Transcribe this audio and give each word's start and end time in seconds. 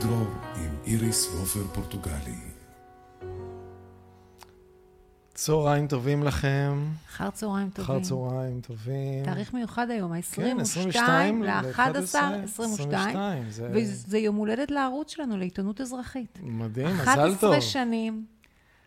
דרור 0.00 0.26
עם 0.56 0.76
איריס 0.86 1.34
ועופר 1.34 1.66
פורטוגלי. 1.74 2.34
צהריים 5.34 5.86
טובים 5.86 6.22
לכם. 6.22 6.84
אחר 7.08 7.30
צהריים 7.30 7.70
טובים. 7.70 7.96
אחר 7.96 8.04
צהריים 8.04 8.60
טובים. 8.60 9.24
תאריך 9.24 9.54
מיוחד 9.54 9.90
היום, 9.90 10.20
כן, 10.20 10.56
ה-22 10.58 10.62
22 10.62 11.42
ל-11, 11.42 12.18
22. 12.44 13.50
זה 13.50 13.70
וזה 13.74 14.18
יום 14.18 14.36
הולדת 14.36 14.70
לערוץ 14.70 15.10
שלנו, 15.10 15.36
לעיתונות 15.36 15.80
אזרחית. 15.80 16.38
מדהים, 16.42 16.86
מזל 16.86 17.34
טוב. 17.40 17.52
11 17.52 17.60
שנים, 17.60 18.26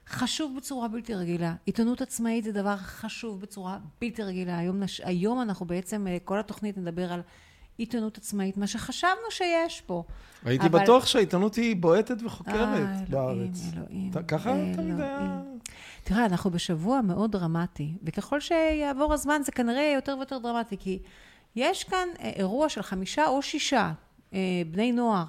חשוב 0.07 0.53
בצורה 0.57 0.87
בלתי 0.87 1.13
רגילה. 1.13 1.55
עיתונות 1.65 2.01
עצמאית 2.01 2.43
זה 2.43 2.51
דבר 2.51 2.77
חשוב 2.77 3.41
בצורה 3.41 3.77
בלתי 4.01 4.23
רגילה. 4.23 4.57
היום, 4.57 4.79
נש... 4.79 5.01
היום 5.01 5.41
אנחנו 5.41 5.65
בעצם, 5.65 6.07
אה, 6.07 6.17
כל 6.23 6.39
התוכנית 6.39 6.77
נדבר 6.77 7.13
על 7.13 7.21
עיתונות 7.79 8.17
עצמאית, 8.17 8.57
מה 8.57 8.67
שחשבנו 8.67 9.13
שיש 9.29 9.81
פה. 9.81 10.03
הייתי 10.45 10.67
אבל- 10.67 10.83
בטוח 10.83 11.05
שהעיתונות 11.05 11.55
היא 11.55 11.75
בועטת 11.75 12.17
וחוקרת 12.25 12.55
אה, 12.55 12.77
אלוהים, 12.77 13.05
בארץ. 13.09 13.61
אלוהים, 13.77 14.11
אתה- 14.11 14.23
ככה 14.23 14.51
תמיד 14.75 14.99
היה... 14.99 15.17
אלוהים. 15.21 15.59
תראה, 16.03 16.25
אנחנו 16.25 16.51
בשבוע 16.51 17.01
מאוד 17.01 17.31
דרמטי, 17.31 17.93
וככל 18.03 18.39
שיעבור 18.39 19.13
הזמן 19.13 19.41
זה 19.45 19.51
כנראה 19.51 19.81
יהיה 19.81 19.95
יותר 19.95 20.15
ויותר 20.17 20.37
דרמטי, 20.37 20.77
כי 20.79 20.99
יש 21.55 21.83
כאן 21.83 22.07
אה, 22.19 22.31
אירוע 22.35 22.69
של 22.69 22.81
חמישה 22.81 23.27
או 23.27 23.41
שישה 23.41 23.91
אה, 24.33 24.39
בני 24.71 24.91
נוער 24.91 25.25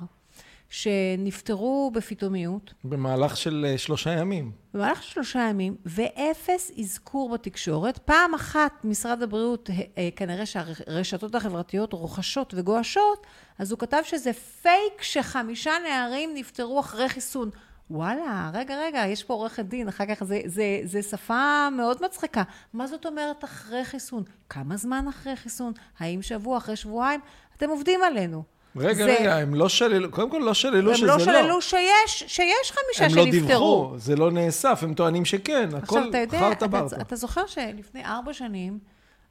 שנפטרו 0.71 1.91
בפתאומיות 1.95 2.75
במהלך 2.85 3.37
של 3.37 3.67
אה, 3.69 3.79
שלושה 3.79 4.11
ימים. 4.11 4.53
במהלך 4.75 5.03
שלושה 5.03 5.39
ימים, 5.39 5.77
ואפס 5.87 6.71
אזכור 6.79 7.31
בתקשורת. 7.31 7.99
פעם 7.99 8.35
אחת 8.35 8.73
משרד 8.85 9.23
הבריאות, 9.23 9.71
אה, 9.71 9.77
אה, 9.99 10.09
כנראה 10.17 10.47
שהרשתות 10.47 11.35
החברתיות 11.35 11.93
רוחשות 11.93 12.55
וגועשות, 12.57 13.27
אז 13.59 13.71
הוא 13.71 13.79
כתב 13.79 14.01
שזה 14.05 14.33
פייק 14.33 15.03
שחמישה 15.03 15.73
נערים 15.89 16.31
נפטרו 16.35 16.81
אחרי 16.81 17.09
חיסון. 17.09 17.51
וואלה, 17.91 18.51
רגע, 18.55 18.79
רגע, 18.79 19.07
יש 19.07 19.25
פה 19.25 19.35
עורכת 19.35 19.65
דין, 19.65 19.89
אחר 19.89 20.07
כך 20.07 20.25
זה, 20.25 20.41
זה, 20.45 20.81
זה 20.85 21.03
שפה 21.03 21.69
מאוד 21.71 22.05
מצחיקה. 22.05 22.43
מה 22.73 22.87
זאת 22.87 23.07
אומרת 23.07 23.45
אחרי 23.45 23.85
חיסון? 23.85 24.23
כמה 24.49 24.77
זמן 24.77 25.05
אחרי 25.09 25.37
חיסון? 25.37 25.73
האם 25.99 26.23
שבוע, 26.23 26.59
אחרי 26.59 26.77
שבועיים? 26.77 27.21
אתם 27.57 27.71
עובדים 27.71 28.03
עלינו. 28.03 28.43
רגע, 28.77 29.05
זה- 29.05 29.17
רגע, 29.21 29.37
הם 29.37 29.55
לא 29.55 29.69
שללו, 29.69 30.11
קודם 30.11 30.31
כל 30.31 30.39
לא 30.45 30.55
שללו 30.55 30.91
הם 30.91 30.97
שזה 30.97 31.07
לא 31.07 31.13
לא. 31.19 31.25
שללו 31.25 31.63
שיש, 31.63 32.25
שיש 32.27 32.73
חמישה 32.73 33.05
הם 33.05 33.15
לא 33.17 33.23
שנפטרו. 33.33 33.49
דיווחו, 33.49 33.93
זה 33.99 34.17
לא 34.17 34.31
נאסף, 34.31 34.81
הם 34.83 34.95
טוענים 34.95 35.25
שכן, 35.25 35.69
הכל 35.69 35.79
עכשיו, 35.99 36.09
אתה 36.11 36.19
יודע, 36.19 36.39
חרטה 36.39 36.53
אתה, 36.53 36.67
ברטה. 36.67 36.97
אתה 37.01 37.17
זוכר 37.17 37.47
שלפני 37.47 38.05
ארבע 38.05 38.33
שנים 38.33 38.79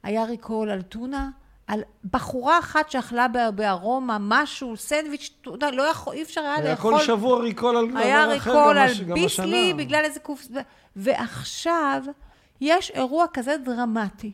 היה 0.02 0.24
ריקול 0.24 0.70
על 0.70 0.82
טונה? 0.82 1.28
על 1.66 1.80
בחורה 2.10 2.58
אחת 2.58 2.90
שאכלה 2.90 3.26
בארומה 3.54 4.16
משהו, 4.20 4.76
סנדוויץ', 4.76 5.30
טונה, 5.42 5.70
לא 5.70 5.82
יכול, 5.82 6.14
אי 6.14 6.22
אפשר 6.22 6.40
היה 6.40 6.54
היה 6.54 6.70
לאכול. 6.70 6.98
כל 6.98 7.04
שבוע 7.04 7.40
ריקול 7.40 7.76
על 7.76 7.86
היה 7.96 8.26
דבר 8.26 8.36
אחר, 8.36 8.50
ריקול 8.50 8.62
גם 8.74 8.82
על 8.82 8.88
הש- 8.90 9.00
גם 9.00 9.14
ביסלי 9.14 9.64
השנה. 9.70 9.74
בגלל 9.84 10.04
איזה 10.04 10.20
קוף... 10.20 10.46
ועכשיו 10.96 12.02
יש 12.60 12.90
אירוע 12.90 13.26
כזה 13.32 13.56
דרמטי. 13.64 14.32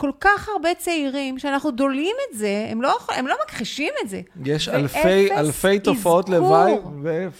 כל 0.00 0.10
כך 0.20 0.48
הרבה 0.48 0.74
צעירים 0.74 1.38
שאנחנו 1.38 1.70
דולים 1.70 2.16
את 2.30 2.38
זה, 2.38 2.66
הם 2.70 2.82
לא, 2.82 2.98
הם 3.08 3.26
לא 3.26 3.34
מכחישים 3.44 3.92
את 4.04 4.08
זה. 4.08 4.20
יש 4.44 4.68
אלפי, 4.68 5.32
אלפי 5.32 5.78
תופעות. 5.78 6.28
לוואי. 6.28 6.72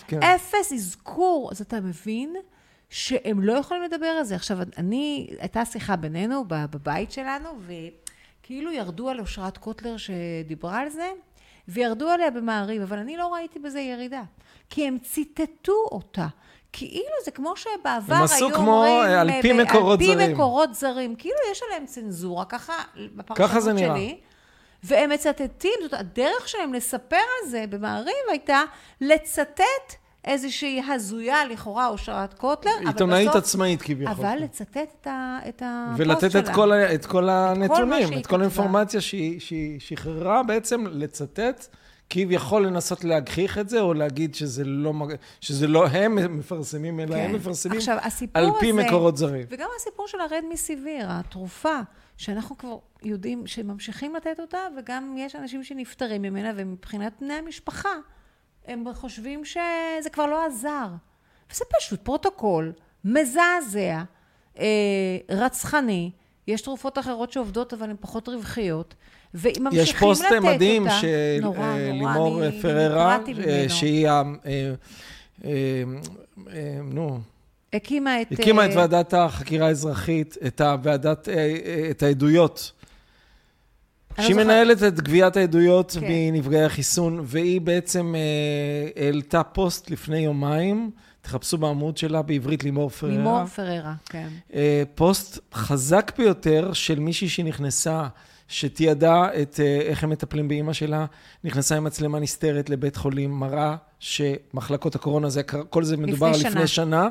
כן. 0.06 0.22
אפס 0.22 0.72
אזכור. 0.72 1.48
אז 1.50 1.60
אתה 1.60 1.80
מבין 1.80 2.36
שהם 2.90 3.40
לא 3.40 3.52
יכולים 3.52 3.82
לדבר 3.82 4.06
על 4.06 4.24
זה. 4.24 4.34
עכשיו, 4.34 4.58
אני, 4.78 5.30
הייתה 5.38 5.64
שיחה 5.64 5.96
בינינו 5.96 6.44
בבית 6.48 7.12
שלנו, 7.12 7.48
וכאילו 7.66 8.72
ירדו 8.72 9.08
על 9.08 9.20
אושרת 9.20 9.58
קוטלר 9.58 9.96
שדיברה 9.96 10.80
על 10.80 10.88
זה, 10.88 11.10
וירדו 11.68 12.08
עליה 12.08 12.30
במעריב, 12.30 12.82
אבל 12.82 12.98
אני 12.98 13.16
לא 13.16 13.34
ראיתי 13.34 13.58
בזה 13.58 13.80
ירידה. 13.80 14.22
כי 14.70 14.88
הם 14.88 14.98
ציטטו 14.98 15.86
אותה. 15.92 16.26
כאילו 16.72 17.14
זה 17.24 17.30
כמו 17.30 17.52
שבעבר 17.56 18.14
הם 18.14 18.22
עשו 18.22 18.46
היו 18.46 18.54
כמו, 18.54 18.74
אומרים... 18.74 18.92
אה, 18.94 19.20
על 19.20 19.30
אה, 19.30 19.42
פי 19.42 19.52
מקורות 19.52 20.00
על 20.00 20.06
פי 20.06 20.14
זרים. 20.14 20.32
מקורות 20.32 20.74
זרים. 20.74 21.14
כאילו 21.16 21.36
יש 21.52 21.62
עליהם 21.66 21.86
צנזורה, 21.86 22.44
ככה, 22.44 22.72
בפרשנות 23.16 23.50
ככה 23.50 23.60
זה 23.60 23.72
נראה. 23.72 23.96
שלי. 23.96 24.18
והם 24.82 25.10
מצטטים, 25.10 25.72
זאת 25.82 25.94
הדרך 25.94 26.48
שלהם 26.48 26.74
לספר 26.74 27.16
על 27.16 27.50
זה 27.50 27.64
במעריב 27.70 28.14
הייתה 28.30 28.62
לצטט 29.00 29.62
איזושהי 30.24 30.82
הזויה, 30.92 31.44
לכאורה, 31.44 31.86
אושרת 31.86 32.34
קוטלר, 32.34 32.70
עיתונאית 32.86 33.28
בסוף- 33.28 33.36
עצמאית 33.42 33.82
כביכול. 33.82 34.14
אבל 34.14 34.36
לצטט 34.38 34.76
את, 34.76 35.06
ה, 35.06 35.38
את 35.48 35.62
הפוסט 35.66 36.00
ולתת 36.00 36.30
שלה. 36.30 36.40
את 36.40 36.48
כל, 36.54 36.72
את 36.72 37.06
כל 37.06 37.28
הנתונים, 37.28 38.08
את 38.08 38.12
כל 38.12 38.22
כתבה. 38.22 38.36
האינפורמציה 38.38 39.00
שהיא, 39.00 39.40
שהיא 39.40 39.80
שחררה 39.80 40.42
בעצם 40.42 40.84
לצטט, 40.90 41.66
כביכול 42.10 42.66
לנסות 42.66 43.04
להגחיך 43.04 43.58
את 43.58 43.68
זה, 43.68 43.80
או 43.80 43.94
להגיד 43.94 44.34
שזה 44.34 44.64
לא, 44.64 44.92
שזה 45.40 45.66
לא 45.66 45.86
הם 45.86 46.38
מפרסמים, 46.38 47.00
אלא 47.00 47.16
הם 47.16 47.32
מפרסמים 47.32 47.72
כן. 47.72 47.78
עכשיו, 47.78 47.98
הסיפור 48.02 48.42
על 48.42 48.50
פי 48.60 48.70
הזה, 48.70 48.82
מקורות 48.82 49.16
זרים. 49.16 49.46
וגם 49.50 49.68
הסיפור 49.76 50.08
של 50.08 50.20
הרד 50.20 50.42
מסיביר, 50.52 51.06
התרופה, 51.08 51.80
שאנחנו 52.16 52.58
כבר 52.58 52.78
יודעים 53.02 53.46
שממשיכים 53.46 54.14
לתת 54.14 54.40
אותה, 54.40 54.58
וגם 54.78 55.14
יש 55.18 55.36
אנשים 55.36 55.64
שנפטרים 55.64 56.22
ממנה, 56.22 56.52
ומבחינת 56.56 57.12
בני 57.20 57.34
המשפחה, 57.34 57.94
הם 58.66 58.84
חושבים 58.94 59.44
שזה 59.44 60.10
כבר 60.12 60.26
לא 60.26 60.46
עזר. 60.46 60.88
וזה 61.50 61.64
פשוט 61.78 62.00
פרוטוקול 62.00 62.72
מזעזע, 63.04 64.02
אה, 64.58 64.64
רצחני. 65.28 66.10
יש 66.46 66.62
תרופות 66.62 66.98
אחרות 66.98 67.32
שעובדות, 67.32 67.72
אבל 67.72 67.90
הן 67.90 67.96
פחות 68.00 68.28
רווחיות. 68.28 68.94
וממשיכים 69.34 69.70
לתת 69.70 69.76
אותה. 69.76 69.76
יש 69.82 69.92
פוסט 69.92 70.24
מדהים 70.42 70.86
של 71.00 71.44
אה, 71.58 71.90
לימור 71.92 72.44
אני 72.46 72.62
פררה, 72.62 73.18
אה. 73.46 73.68
שהיא, 73.68 74.08
ה- 74.08 74.22
אה, 74.46 74.72
אה, 75.44 75.50
אה, 76.52 76.78
נו, 76.84 77.20
הקימה 77.72 78.22
את... 78.22 78.32
הקימה 78.32 78.66
את 78.66 78.70
אה, 78.70 78.76
ועדת 78.76 79.14
החקירה 79.14 79.66
האזרחית, 79.66 80.36
את 80.46 80.60
הוועדת, 80.60 81.28
אה, 81.28 81.34
אה, 81.34 81.86
את 81.90 82.02
העדויות. 82.02 82.72
שהיא 84.16 84.24
לא 84.26 84.32
זוכרת. 84.32 84.46
מנהלת 84.46 84.82
את 84.82 85.00
גביית 85.00 85.36
העדויות 85.36 85.96
כן. 86.00 86.06
מנפגעי 86.08 86.64
החיסון, 86.64 87.20
והיא 87.24 87.60
בעצם 87.60 88.14
אה, 88.14 89.02
העלתה 89.04 89.42
פוסט 89.42 89.90
לפני 89.90 90.18
יומיים, 90.18 90.90
תחפשו 91.22 91.58
בעמוד 91.58 91.96
שלה 91.96 92.22
בעברית 92.22 92.64
לימור 92.64 92.90
פררה. 92.90 93.12
לימור 93.12 93.46
פררה, 93.46 93.94
כן. 94.06 94.28
אה, 94.54 94.82
פוסט 94.94 95.38
חזק 95.54 96.12
ביותר 96.18 96.72
של 96.72 96.98
מישהי 96.98 97.28
שנכנסה, 97.28 98.06
שתיעדה 98.50 99.28
את 99.42 99.60
אה, 99.60 99.80
איך 99.80 100.04
הם 100.04 100.10
מטפלים 100.10 100.48
באימא 100.48 100.72
שלה, 100.72 101.06
נכנסה 101.44 101.76
עם 101.76 101.84
מצלמה 101.84 102.18
נסתרת 102.18 102.70
לבית 102.70 102.96
חולים, 102.96 103.30
מראה 103.30 103.76
שמחלקות 103.98 104.94
הקורונה, 104.94 105.28
זה, 105.28 105.42
כל 105.42 105.84
זה 105.84 105.96
מדובר 105.96 106.30
לפני 106.30 106.38
לפני 106.38 106.66
שנה. 106.66 106.66
שנה, 106.66 107.08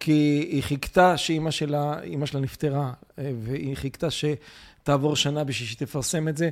כי 0.00 0.46
היא 0.50 0.62
חיכתה 0.62 1.16
שאימא 1.16 1.50
שלה, 1.50 1.94
אימא 2.02 2.26
שלה 2.26 2.40
נפטרה, 2.40 2.92
אה, 3.18 3.30
והיא 3.42 3.76
חיכתה 3.76 4.06
שתעבור 4.10 5.16
שנה 5.16 5.44
בשביל 5.44 5.68
שהיא 5.68 5.78
תפרסם 5.78 6.28
את 6.28 6.36
זה. 6.36 6.48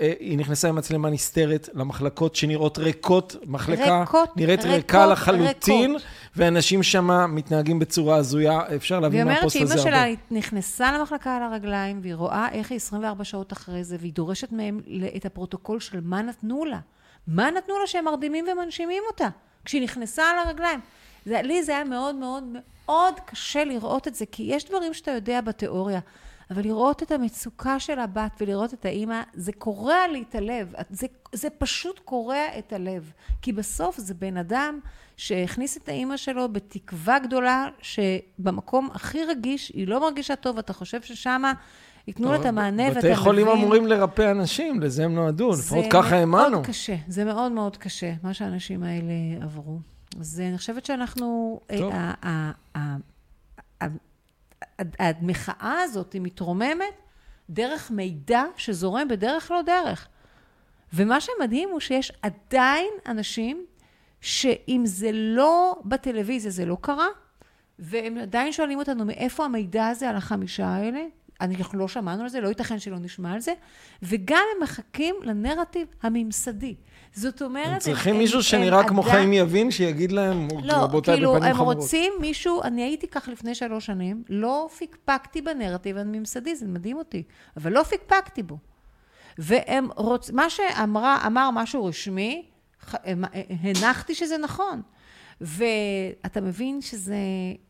אה, 0.00 0.12
היא 0.20 0.38
נכנסה 0.38 0.68
עם 0.68 0.74
מצלמה 0.74 1.10
נסתרת 1.10 1.68
למחלקות 1.74 2.36
שנראות 2.36 2.78
ריקות, 2.78 3.36
מחלקה 3.46 4.00
ריקות, 4.00 4.36
נראית 4.36 4.60
ריקות, 4.60 4.74
ריקה 4.74 5.06
לחלוטין, 5.06 5.90
ריקות. 5.90 6.02
ואנשים 6.36 6.82
שם 6.82 7.34
מתנהגים 7.34 7.78
בצורה 7.78 8.16
הזויה, 8.16 8.60
אפשר 8.76 8.94
והיא 8.94 9.02
להבין 9.02 9.22
אומרת 9.22 9.36
מהפוסט 9.36 9.56
שאימא 9.56 9.72
הזה 9.72 9.82
שלה 9.82 10.04
הרבה. 10.04 10.20
נכנסה 10.30 10.92
למחלקה 10.92 11.36
על 11.36 11.42
הרגליים, 11.42 11.98
והיא 12.02 12.14
רואה 12.14 12.48
איך 12.52 12.70
היא 12.70 12.76
24 12.76 13.24
שעות 13.24 13.52
אחרי 13.52 13.84
זה, 13.84 13.96
והיא 14.00 14.12
דורשת 14.12 14.52
מהם 14.52 14.80
את 15.16 15.26
הפרוטוקול 15.26 15.80
של 15.80 16.00
מה 16.02 16.22
נתנו 16.22 16.64
לה. 16.64 16.78
מה 17.26 17.50
נתנו 17.50 17.78
לה 17.78 17.86
שהם 17.86 18.04
מרדימים 18.04 18.44
ומנשימים 18.52 19.02
אותה, 19.10 19.28
כשהיא 19.64 19.82
נכנסה 19.82 20.22
על 20.22 20.38
הרגליים. 20.38 20.80
זה, 21.26 21.42
לי 21.42 21.62
זה 21.62 21.72
היה 21.72 21.84
מאוד 21.84 22.14
מאוד 22.14 22.44
מאוד 22.86 23.14
קשה 23.26 23.64
לראות 23.64 24.08
את 24.08 24.14
זה, 24.14 24.24
כי 24.32 24.42
יש 24.42 24.64
דברים 24.64 24.94
שאתה 24.94 25.10
יודע 25.10 25.40
בתיאוריה, 25.40 26.00
אבל 26.50 26.62
לראות 26.62 27.02
את 27.02 27.10
המצוקה 27.10 27.80
של 27.80 27.98
הבת 27.98 28.32
ולראות 28.40 28.74
את 28.74 28.84
האימא, 28.84 29.22
זה 29.34 29.52
קורע 29.52 30.08
לי 30.12 30.24
את 30.28 30.34
הלב. 30.34 30.72
זה, 30.90 31.06
זה 31.32 31.50
פשוט 31.50 31.98
קורע 31.98 32.58
את 32.58 32.72
הלב. 32.72 33.12
כי 33.42 33.52
בסוף 33.52 33.98
זה 33.98 34.14
בן 34.14 34.36
אדם 34.36 34.80
שהכניס 35.16 35.76
את 35.76 35.88
האימא 35.88 36.16
שלו 36.16 36.48
בתקווה 36.48 37.18
גדולה, 37.18 37.68
שבמקום 37.82 38.88
הכי 38.94 39.24
רגיש, 39.24 39.68
היא 39.68 39.88
לא 39.88 40.00
מרגישה 40.00 40.36
טוב, 40.36 40.58
אתה 40.58 40.72
חושב 40.72 41.02
ששמה 41.02 41.52
ייתנו 42.06 42.32
לה 42.32 42.40
את 42.40 42.44
המענה, 42.44 42.82
ואתה 42.82 42.98
מבין... 42.98 43.12
בתי 43.12 43.20
חולים 43.20 43.48
אמורים 43.48 43.86
לרפא 43.86 44.30
אנשים, 44.30 44.80
לזה 44.80 45.04
הם 45.04 45.14
נועדו, 45.14 45.50
לפחות 45.50 45.84
ככה 45.90 46.08
זה 46.08 46.16
האמנו. 46.16 46.50
מאוד 46.50 46.66
קשה, 46.66 46.96
זה 47.08 47.24
מאוד 47.24 47.52
מאוד 47.52 47.76
קשה, 47.76 48.12
מה 48.22 48.34
שהאנשים 48.34 48.82
האלה 48.82 49.12
עברו. 49.40 49.78
אז 50.20 50.42
אני 50.48 50.58
חושבת 50.58 50.86
שאנחנו... 50.86 51.60
טוב. 51.78 51.92
המחאה 54.78 55.80
הזאת 55.82 56.12
היא 56.12 56.22
מתרוממת 56.22 56.94
דרך 57.50 57.90
מידע 57.90 58.44
שזורם 58.56 59.08
בדרך 59.08 59.50
לא 59.50 59.62
דרך. 59.62 60.08
ומה 60.92 61.20
שמדהים 61.20 61.68
הוא 61.68 61.80
שיש 61.80 62.12
עדיין 62.22 62.90
אנשים 63.06 63.66
שאם 64.20 64.82
זה 64.84 65.10
לא 65.12 65.80
בטלוויזיה, 65.84 66.50
זה 66.50 66.66
לא 66.66 66.76
קרה, 66.80 67.08
והם 67.78 68.18
עדיין 68.18 68.52
שואלים 68.52 68.78
אותנו 68.78 69.04
מאיפה 69.04 69.44
המידע 69.44 69.86
הזה 69.86 70.10
על 70.10 70.16
החמישה 70.16 70.66
האלה. 70.66 71.00
אנחנו 71.40 71.78
לא 71.78 71.88
שמענו 71.88 72.22
על 72.22 72.28
זה, 72.28 72.40
לא 72.40 72.48
ייתכן 72.48 72.78
שלא 72.78 72.98
נשמע 72.98 73.32
על 73.32 73.40
זה, 73.40 73.52
וגם 74.02 74.44
הם 74.56 74.62
מחכים 74.62 75.14
לנרטיב 75.22 75.88
הממסדי. 76.02 76.74
זאת 77.14 77.42
אומרת... 77.42 77.72
הם 77.72 77.78
צריכים 77.78 78.18
מישהו 78.18 78.42
שנראה 78.42 78.88
כמו 78.88 79.02
חיים 79.02 79.32
יבין, 79.32 79.70
שיגיד 79.70 80.12
להם, 80.12 80.48
לא, 80.62 80.72
רבותיי, 80.72 81.14
כאילו, 81.14 81.32
בפנים 81.32 81.50
הם 81.50 81.56
חמורות. 81.56 81.76
רוצים 81.76 82.12
מישהו, 82.20 82.62
אני 82.62 82.82
הייתי 82.82 83.06
כך 83.08 83.28
לפני 83.28 83.54
שלוש 83.54 83.86
שנים, 83.86 84.22
לא 84.28 84.68
פיקפקתי 84.78 85.42
בנרטיב 85.42 85.96
הממסדי, 85.96 86.56
זה 86.56 86.66
מדהים 86.66 86.96
אותי, 86.96 87.22
אבל 87.56 87.72
לא 87.72 87.82
פיקפקתי 87.82 88.42
בו. 88.42 88.58
והם 89.38 89.88
רוצים, 89.96 90.36
מה 90.36 90.50
שאמרה, 90.50 91.18
אמר 91.26 91.50
משהו 91.50 91.84
רשמי, 91.84 92.46
הנחתי 93.62 94.14
שזה 94.14 94.38
נכון. 94.38 94.82
ואתה 95.40 96.40
מבין 96.40 96.80
שזה 96.80 97.14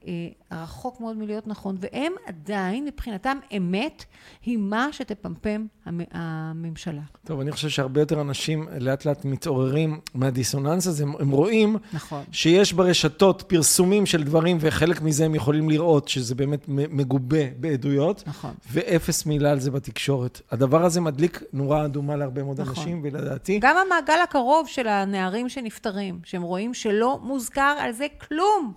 אה, 0.06 0.12
רחוק 0.53 1.00
מאוד 1.00 1.17
מלהיות 1.17 1.47
נכון, 1.47 1.77
והם 1.81 2.12
עדיין, 2.27 2.85
מבחינתם, 2.85 3.39
אמת 3.56 4.05
היא 4.47 4.59
מה 4.59 4.89
שתפמפם 4.93 5.67
המ- 5.87 6.00
הממשלה. 6.12 7.00
טוב, 7.25 7.41
אני 7.41 7.53
חושב 7.53 7.69
שהרבה 7.69 8.00
יותר 8.00 8.21
אנשים 8.21 8.69
לאט 8.81 9.05
לאט 9.05 9.25
מתעוררים 9.25 10.00
מהדיסוננס 10.15 10.87
הזה, 10.87 11.03
הם, 11.03 11.12
הם 11.19 11.31
רואים 11.31 11.77
נכון. 11.93 12.25
שיש 12.33 12.73
ברשתות 12.73 13.43
פרסומים 13.47 14.06
של 14.06 14.23
דברים, 14.25 14.59
וחלק 14.61 15.03
מזה 15.03 15.25
הם 15.25 15.35
יכולים 15.35 15.71
לראות 15.71 16.09
שזה 16.09 16.35
באמת 16.35 16.65
מגובה 16.69 17.45
בעדויות, 17.61 18.23
נכון. 18.27 18.55
ואפס 18.73 19.27
מילה 19.27 19.50
על 19.50 19.61
זה 19.61 19.71
בתקשורת. 19.71 20.41
הדבר 20.50 20.85
הזה 20.85 21.00
מדליק 21.00 21.43
נורה 21.53 21.85
אדומה 21.85 22.17
להרבה 22.17 22.43
מאוד 22.43 22.61
נכון. 22.61 22.75
אנשים, 22.79 23.00
ולדעתי, 23.05 23.59
גם 23.62 23.77
המעגל 23.87 24.19
הקרוב 24.25 24.69
של 24.69 24.89
הנערים 24.89 25.49
שנפטרים, 25.49 26.21
שהם 26.25 26.43
רואים 26.43 26.75
שלא 26.75 27.19
מוזכר 27.23 27.77
על 27.81 27.93
זה 27.93 28.06
כלום. 28.29 28.73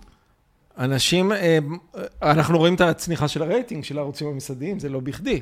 אנשים, 0.78 1.32
אה, 1.32 1.58
אנחנו 2.22 2.58
רואים 2.58 2.74
את 2.74 2.80
הצניחה 2.80 3.28
של 3.28 3.42
הרייטינג 3.42 3.84
של 3.84 3.98
הערוצים 3.98 4.26
הממסדיים, 4.26 4.78
זה 4.78 4.88
לא 4.88 5.00
בכדי. 5.00 5.40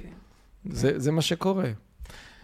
זה, 0.70 0.98
זה 0.98 1.12
מה 1.12 1.22
שקורה. 1.22 1.70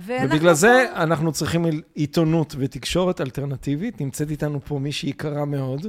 ובגלל 0.06 0.54
זה 0.54 0.86
פה- 0.94 1.02
אנחנו 1.02 1.32
צריכים 1.32 1.64
עיתונות 1.94 2.54
ותקשורת 2.58 3.20
אלטרנטיבית. 3.20 4.00
נמצאת 4.00 4.30
איתנו 4.30 4.60
פה 4.64 4.78
מישהי 4.78 5.08
יקרה 5.08 5.44
מאוד. 5.44 5.86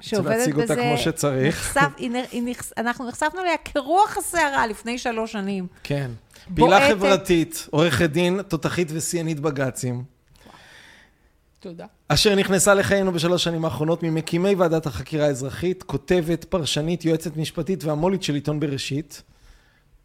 שעובדת 0.00 0.36
להציג 0.36 0.54
אותה 0.60 0.72
בזה, 0.74 0.82
כמו 0.82 0.98
שצריך. 0.98 1.76
נחשף, 1.76 1.92
היא, 1.96 2.42
נחש, 2.44 2.72
אנחנו 2.78 3.08
נחשפנו 3.08 3.40
אליה 3.40 3.56
כרוח 3.64 4.16
הסערה 4.18 4.66
לפני 4.66 4.98
שלוש 4.98 5.32
שנים. 5.32 5.66
כן. 5.82 6.10
פעילה 6.54 6.88
חברתית, 6.90 7.66
עורכת 7.70 8.10
דין, 8.10 8.42
תותחית 8.42 8.88
ושיאנית 8.94 9.40
בג"צים, 9.40 10.04
תודה. 11.64 11.86
אשר 12.08 12.34
נכנסה 12.34 12.74
לחיינו 12.74 13.12
בשלוש 13.12 13.44
שנים 13.44 13.64
האחרונות 13.64 14.02
ממקימי 14.02 14.54
ועדת 14.54 14.86
החקירה 14.86 15.26
האזרחית, 15.26 15.82
כותבת, 15.82 16.44
פרשנית, 16.44 17.04
יועצת 17.04 17.36
משפטית 17.36 17.84
והמו"לית 17.84 18.22
של 18.22 18.34
עיתון 18.34 18.60
בראשית. 18.60 19.22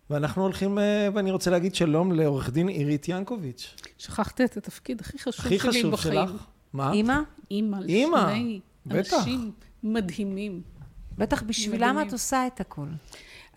ואנחנו 0.09 0.43
הולכים, 0.43 0.79
אה, 0.79 1.07
ואני 1.13 1.31
רוצה 1.31 1.51
להגיד 1.51 1.75
שלום 1.75 2.11
לעורך 2.11 2.49
דין 2.49 2.67
עירית 2.67 3.09
ינקוביץ'. 3.09 3.75
שכחת 3.97 4.41
את 4.41 4.57
התפקיד 4.57 5.01
הכי 5.01 5.17
חשוב 5.17 5.45
הכי 5.45 5.59
שלי 5.59 5.69
חשוב 5.69 5.91
בחיים. 5.91 6.27
שלך. 6.27 6.45
מה? 6.73 6.91
אימא, 6.91 7.19
אימא. 7.51 7.77
אימא, 7.87 8.33
בטח. 8.85 9.13
אנשים 9.13 9.51
מדהימים. 9.83 10.61
בטח 11.17 11.41
בשבילם 11.41 11.89
מדהימים. 11.89 12.07
את 12.07 12.13
עושה 12.13 12.47
את 12.47 12.61
הכל. 12.61 12.87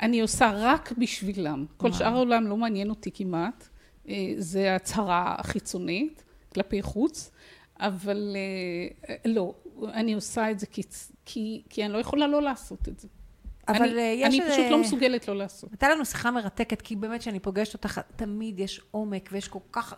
אני 0.00 0.20
עושה 0.20 0.52
רק 0.54 0.93
בשבילם. 0.99 1.66
כל 1.76 1.87
וואו. 1.87 1.99
שאר 1.99 2.14
העולם 2.14 2.46
לא 2.46 2.56
מעניין 2.56 2.90
אותי 2.90 3.10
כמעט. 3.14 3.69
אה, 4.08 4.14
זה 4.38 4.75
הצהרה 4.75 5.34
החיצונית 5.38 6.25
כלפי 6.54 6.82
חוץ, 6.82 7.31
אבל 7.82 8.37
אה, 9.08 9.14
לא, 9.25 9.55
אני 9.94 10.14
עושה 10.14 10.50
את 10.50 10.58
זה 10.58 10.67
כי, 10.67 10.82
כי, 11.25 11.62
כי 11.69 11.84
אני 11.84 11.93
לא 11.93 11.99
יכולה 11.99 12.26
לא 12.26 12.43
לעשות 12.43 12.88
את 12.88 13.00
זה. 13.00 13.08
אבל 13.69 13.82
אני, 13.82 13.99
אה, 13.99 14.02
יש... 14.02 14.40
אני 14.40 14.50
פשוט 14.50 14.64
אה, 14.64 14.70
לא 14.70 14.81
מסוגלת 14.81 15.29
לא 15.29 15.37
לעשות. 15.37 15.70
הייתה 15.70 15.88
לנו 15.88 16.05
שיחה 16.05 16.31
מרתקת, 16.31 16.82
כי 16.82 16.96
באמת 16.96 17.20
כשאני 17.20 17.40
פוגשת 17.40 17.75
אותך, 17.75 18.00
תמיד 18.17 18.61
יש 18.61 18.81
עומק, 18.90 19.29
ויש 19.32 19.49
כל 19.49 19.58
כך, 19.73 19.94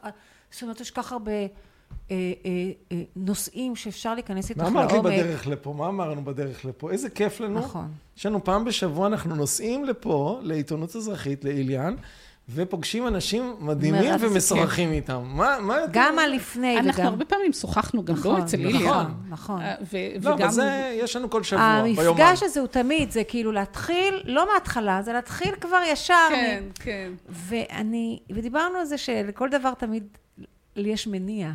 זאת 0.50 0.62
אומרת, 0.62 0.80
יש 0.80 0.90
כל 0.90 1.02
כך 1.02 1.12
הרבה 1.12 1.32
אה, 1.32 1.46
אה, 2.10 2.50
אה, 2.92 3.02
נושאים 3.16 3.76
שאפשר 3.76 4.14
להיכנס 4.14 4.50
איתך 4.50 4.60
מה 4.60 4.68
לעומק. 4.68 4.92
אמרת 4.92 5.04
לי 5.04 5.22
בדרך 5.22 5.46
לפה? 5.46 5.72
מה 5.72 5.88
אמרנו 5.88 6.24
בדרך 6.24 6.64
לפה? 6.64 6.90
איזה 6.90 7.10
כיף 7.10 7.40
לנו. 7.40 7.58
נכון. 7.58 7.92
יש 8.16 8.26
לנו 8.26 8.44
פעם 8.44 8.64
בשבוע, 8.64 9.06
אנחנו 9.06 9.34
נוסעים 9.34 9.84
לפה, 9.84 10.40
לעיתונות 10.42 10.96
אזרחית, 10.96 11.44
לאיליאן, 11.44 11.94
ופוגשים 12.48 13.06
אנשים 13.06 13.56
מדהימים. 13.60 14.12
ומשוחחים 14.20 14.92
איתם. 14.92 15.22
מה, 15.26 15.56
מה 15.60 15.74
יותר... 15.80 15.90
גם 15.92 16.18
הלפני 16.18 16.78
אנחנו 16.78 16.92
וגם... 17.02 17.06
הרבה 17.06 17.24
פעמים 17.24 17.52
שוחחנו 17.52 18.04
גם 18.04 18.14
נכון, 18.14 18.38
לא 18.40 18.44
אצל 18.44 18.56
נכון, 18.56 18.74
איליה. 18.74 19.04
נכון. 19.28 19.60
אה, 19.60 19.74
ו- 19.92 19.96
לא, 20.22 20.30
וגם... 20.34 20.42
אבל 20.42 20.50
זה, 20.50 20.96
יש 21.02 21.16
לנו 21.16 21.30
כל 21.30 21.42
שבוע, 21.42 21.82
ביומן. 21.82 22.08
המפגש 22.10 22.42
הזה 22.42 22.60
הוא 22.60 22.68
תמיד, 22.68 23.10
זה 23.10 23.24
כאילו 23.24 23.52
להתחיל, 23.52 24.22
לא 24.24 24.46
מההתחלה, 24.52 25.02
זה 25.02 25.12
להתחיל 25.12 25.54
כבר 25.60 25.80
ישר. 25.92 26.14
כן, 26.30 26.64
מ- 26.68 26.72
כן. 26.74 27.12
ואני, 27.28 28.18
ודיברנו 28.32 28.78
על 28.78 28.84
זה 28.84 28.98
שלכל 28.98 29.48
דבר 29.48 29.74
תמיד 29.74 30.04
לי 30.76 30.88
יש 30.88 31.06
מניע. 31.06 31.52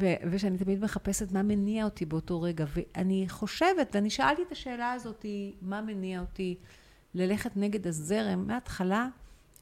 ו- 0.00 0.14
ושאני 0.30 0.58
תמיד 0.58 0.84
מחפשת 0.84 1.32
מה 1.32 1.42
מניע 1.42 1.84
אותי 1.84 2.04
באותו 2.06 2.42
רגע. 2.42 2.64
ואני 2.74 3.24
חושבת, 3.28 3.90
ואני 3.94 4.10
שאלתי 4.10 4.42
את 4.42 4.52
השאלה 4.52 4.92
הזאת, 4.92 5.26
מה 5.62 5.80
מניע 5.82 6.20
אותי 6.20 6.56
ללכת 7.14 7.50
נגד 7.56 7.86
הזרם 7.86 8.46
מההתחלה, 8.46 9.06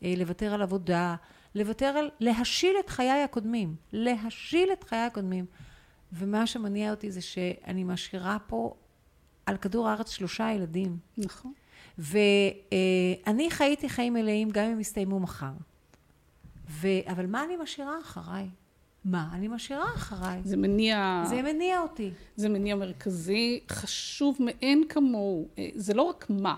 לוותר 0.03 0.55
על 0.55 0.63
עבודה, 0.63 1.17
לוותר 1.55 1.87
על, 1.87 2.11
להשיל 2.21 2.77
את 2.81 2.89
חיי 2.89 3.23
הקודמים. 3.23 3.77
להשיל 3.93 4.69
את 4.73 4.85
חיי 4.85 4.99
הקודמים. 4.99 5.47
ומה 6.13 6.47
שמניע 6.47 6.91
אותי 6.91 7.11
זה 7.11 7.21
שאני 7.21 7.85
משאירה 7.85 8.37
פה 8.47 8.75
על 9.47 9.57
כדור 9.57 9.89
הארץ 9.89 10.11
שלושה 10.11 10.53
ילדים. 10.53 10.99
נכון. 11.19 11.53
ואני 11.99 13.51
חייתי 13.51 13.89
חיים 13.89 14.13
מלאים 14.13 14.51
גם 14.51 14.65
אם 14.65 14.81
יסתיימו 14.81 15.21
מחר. 15.21 15.53
ו... 16.71 16.89
אבל 17.07 17.27
מה 17.27 17.45
אני 17.45 17.57
משאירה 17.57 18.01
אחריי? 18.01 18.49
מה 19.05 19.29
אני 19.33 19.49
משאירה 19.49 19.95
אחריי? 19.95 20.41
זה 20.45 20.57
מניע... 20.57 21.23
זה 21.29 21.43
מניע 21.43 21.81
אותי. 21.81 22.11
זה 22.37 22.49
מניע 22.49 22.77
מרכזי, 22.77 23.61
חשוב 23.69 24.37
מאין 24.41 24.85
כמוהו. 24.89 25.49
אה, 25.59 25.69
זה 25.75 25.95
לא 25.95 26.03
רק 26.03 26.27
מה, 26.31 26.57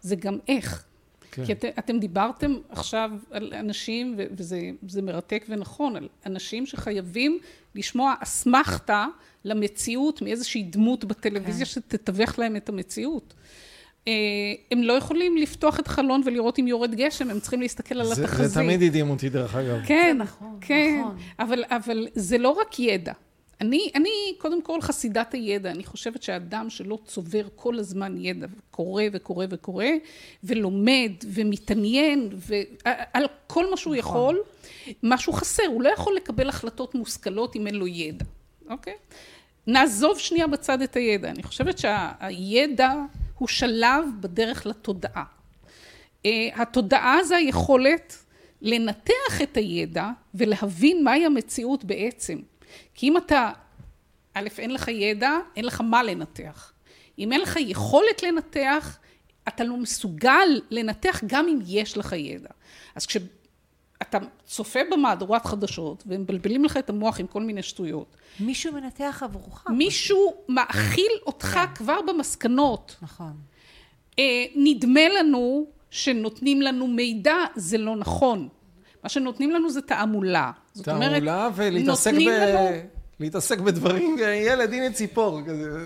זה 0.00 0.16
גם 0.16 0.38
איך. 0.48 0.86
כן. 1.34 1.44
כי 1.44 1.52
את, 1.52 1.64
אתם 1.78 1.98
דיברתם 1.98 2.54
עכשיו 2.68 3.10
על 3.30 3.52
אנשים, 3.54 4.14
וזה 4.36 4.60
זה 4.88 5.02
מרתק 5.02 5.44
ונכון, 5.48 5.96
על 5.96 6.08
אנשים 6.26 6.66
שחייבים 6.66 7.38
לשמוע 7.74 8.14
אסמכתה 8.20 9.06
למציאות 9.44 10.22
מאיזושהי 10.22 10.62
דמות 10.62 11.04
בטלוויזיה 11.04 11.66
כן. 11.66 11.72
שתתווך 11.72 12.38
להם 12.38 12.56
את 12.56 12.68
המציאות. 12.68 13.34
אה, 14.08 14.12
הם 14.70 14.82
לא 14.82 14.92
יכולים 14.92 15.36
לפתוח 15.36 15.80
את 15.80 15.86
החלון 15.86 16.22
ולראות 16.24 16.58
אם 16.58 16.66
יורד 16.66 16.94
גשם, 16.94 17.30
הם 17.30 17.40
צריכים 17.40 17.60
להסתכל 17.60 18.00
על 18.00 18.06
זה, 18.06 18.24
התחזית. 18.24 18.50
זה 18.50 18.60
תמיד 18.60 18.82
הדהים 18.82 19.10
אותי, 19.10 19.28
דרך 19.28 19.54
אגב. 19.54 19.78
כן, 19.86 20.16
נכון, 20.20 20.58
כן, 20.60 20.96
נכון. 21.00 21.16
אבל, 21.38 21.64
אבל 21.70 22.08
זה 22.14 22.38
לא 22.38 22.48
רק 22.48 22.78
ידע. 22.78 23.12
אני, 23.64 23.90
אני 23.94 24.34
קודם 24.38 24.62
כל 24.62 24.80
חסידת 24.80 25.34
הידע, 25.34 25.70
אני 25.70 25.84
חושבת 25.84 26.22
שאדם 26.22 26.70
שלא 26.70 26.98
צובר 27.04 27.48
כל 27.56 27.78
הזמן 27.78 28.16
ידע, 28.18 28.46
קורא 28.70 29.02
וקורא 29.12 29.46
וקורא, 29.50 29.86
ולומד 30.44 31.12
ומתעניין, 31.26 32.28
ועל 32.32 33.26
כל 33.46 33.70
מה 33.70 33.76
שהוא 33.76 33.96
נכון. 33.96 34.36
יכול, 34.36 34.42
משהו 35.02 35.32
חסר, 35.32 35.66
הוא 35.66 35.82
לא 35.82 35.88
יכול 35.88 36.16
לקבל 36.16 36.48
החלטות 36.48 36.94
מושכלות 36.94 37.56
אם 37.56 37.66
אין 37.66 37.74
לו 37.74 37.86
ידע, 37.86 38.24
אוקיי? 38.70 38.94
נעזוב 39.66 40.18
שנייה 40.18 40.46
בצד 40.46 40.82
את 40.82 40.96
הידע, 40.96 41.30
אני 41.30 41.42
חושבת 41.42 41.78
שהידע 41.78 42.92
הוא 43.38 43.48
שלב 43.48 44.04
בדרך 44.20 44.66
לתודעה. 44.66 45.24
אה, 46.26 46.48
התודעה 46.54 47.24
זה 47.24 47.36
היכולת 47.36 48.16
לנתח 48.62 49.42
את 49.42 49.56
הידע 49.56 50.10
ולהבין 50.34 51.04
מהי 51.04 51.26
המציאות 51.26 51.84
בעצם. 51.84 52.38
כי 52.94 53.08
אם 53.08 53.16
אתה, 53.16 53.50
א', 54.34 54.48
אין 54.58 54.70
לך 54.70 54.88
ידע, 54.88 55.32
אין 55.56 55.64
לך 55.64 55.80
מה 55.80 56.02
לנתח. 56.02 56.72
אם 57.18 57.32
אין 57.32 57.40
לך 57.40 57.56
יכולת 57.60 58.22
לנתח, 58.22 58.98
אתה 59.48 59.64
לא 59.64 59.76
מסוגל 59.76 60.60
לנתח 60.70 61.20
גם 61.26 61.48
אם 61.48 61.58
יש 61.66 61.98
לך 61.98 62.12
ידע. 62.12 62.50
אז 62.94 63.06
כשאתה 63.06 64.18
צופה 64.44 64.80
במהדורת 64.90 65.46
חדשות 65.46 66.04
ומבלבלים 66.06 66.64
לך 66.64 66.76
את 66.76 66.90
המוח 66.90 67.20
עם 67.20 67.26
כל 67.26 67.42
מיני 67.42 67.62
שטויות, 67.62 68.16
מישהו 68.40 68.72
מנתח 68.72 69.22
עבורך. 69.24 69.66
מישהו 69.70 70.34
מאכיל 70.48 71.12
אותך 71.26 71.58
כבר 71.74 71.98
במסקנות. 72.08 72.96
נכון. 73.02 73.32
אה, 74.18 74.44
נדמה 74.56 75.08
לנו 75.08 75.66
שנותנים 75.90 76.62
לנו 76.62 76.86
מידע, 76.86 77.36
זה 77.54 77.78
לא 77.78 77.96
נכון. 77.96 78.48
מה 79.02 79.08
שנותנים 79.08 79.50
לנו 79.50 79.70
זה 79.70 79.82
תעמולה. 79.82 80.50
זאת 80.74 80.88
אומרת, 80.88 81.12
תעמולה 81.12 81.48
ולהתעסק 81.54 82.12
ב... 82.12 82.80
להתעסק 83.20 83.58
בדברים, 83.58 84.16
ילד, 84.46 84.72
הנה 84.72 84.92
ציפור. 84.92 85.40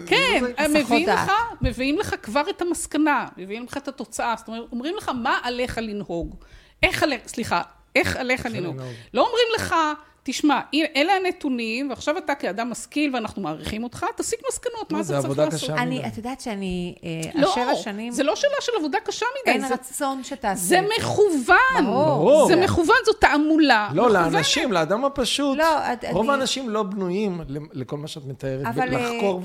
כן, 0.07 0.45
מביאים. 0.71 1.09
לך, 1.09 1.33
מביאים 1.62 1.99
לך 1.99 2.14
כבר 2.23 2.42
את 2.50 2.62
המסקנה, 2.62 3.26
מביאים 3.37 3.64
לך 3.64 3.76
את 3.76 3.88
התוצאה, 3.88 4.35
זאת 4.38 4.49
אומרת, 4.49 4.62
אומרים 4.73 4.97
לך 4.97 5.09
מה 5.09 5.38
עליך 5.42 5.78
לנהוג. 5.78 6.35
איך 6.83 7.02
עליך, 7.02 7.21
סליחה, 7.26 7.62
איך 7.97 8.16
עליך. 8.16 8.47
לנהוג. 8.47 8.76
לא 9.14 9.26
אומרים 9.26 9.47
לך, 9.57 9.75
תשמע, 10.30 10.61
אלה 10.97 11.12
הנתונים, 11.12 11.90
ועכשיו 11.90 12.18
אתה 12.18 12.35
כאדם 12.35 12.70
משכיל 12.70 13.14
ואנחנו 13.14 13.42
מעריכים 13.42 13.85
אותך, 13.85 14.06
תסיק 14.16 14.40
מסקנות, 14.49 14.92
מה 14.92 14.99
לא, 14.99 15.04
זה 15.04 15.12
צריך 15.14 15.25
עבודה 15.25 15.44
לעשות? 15.44 15.70
אני. 15.70 16.06
את 16.06 16.16
יודעת 16.16 16.40
שאני, 16.40 16.94
אה, 17.04 17.30
לא, 17.35 17.50
השבע 17.52 17.75
שנים, 17.75 18.12
זה 18.12 18.23
לא 18.23 18.37
שאלה 18.37 18.52
של 18.61 18.73
עבודה 18.78 18.99
קשה 19.04 19.26
מדי, 19.42 19.52
אין 19.52 19.68
זה, 19.68 19.75
רצון 19.75 20.25
שתעשה 20.25 20.54
זה. 20.56 20.80
מכוון. 20.99 21.85
ברור. 21.87 22.47
זה 22.49 22.56
מכוון, 22.56 22.97
זו 23.06 23.12
תעמולה. 23.12 23.88
לא. 23.94 24.11
לאנשים, 24.11 24.73
לאדם 24.73 25.04
הפשוט. 25.04 25.58
לא, 25.58 25.78
את- 25.92 26.04
רוב 26.12 26.23
אני- 26.30 26.38
האנשים 26.38 26.68
לא 26.68 26.82
בנויים 26.82 27.40
לכל 27.73 27.97
מה 27.97 28.08
שאת 28.08 28.23
מתארת, 28.26 28.76
לחקור 28.76 29.40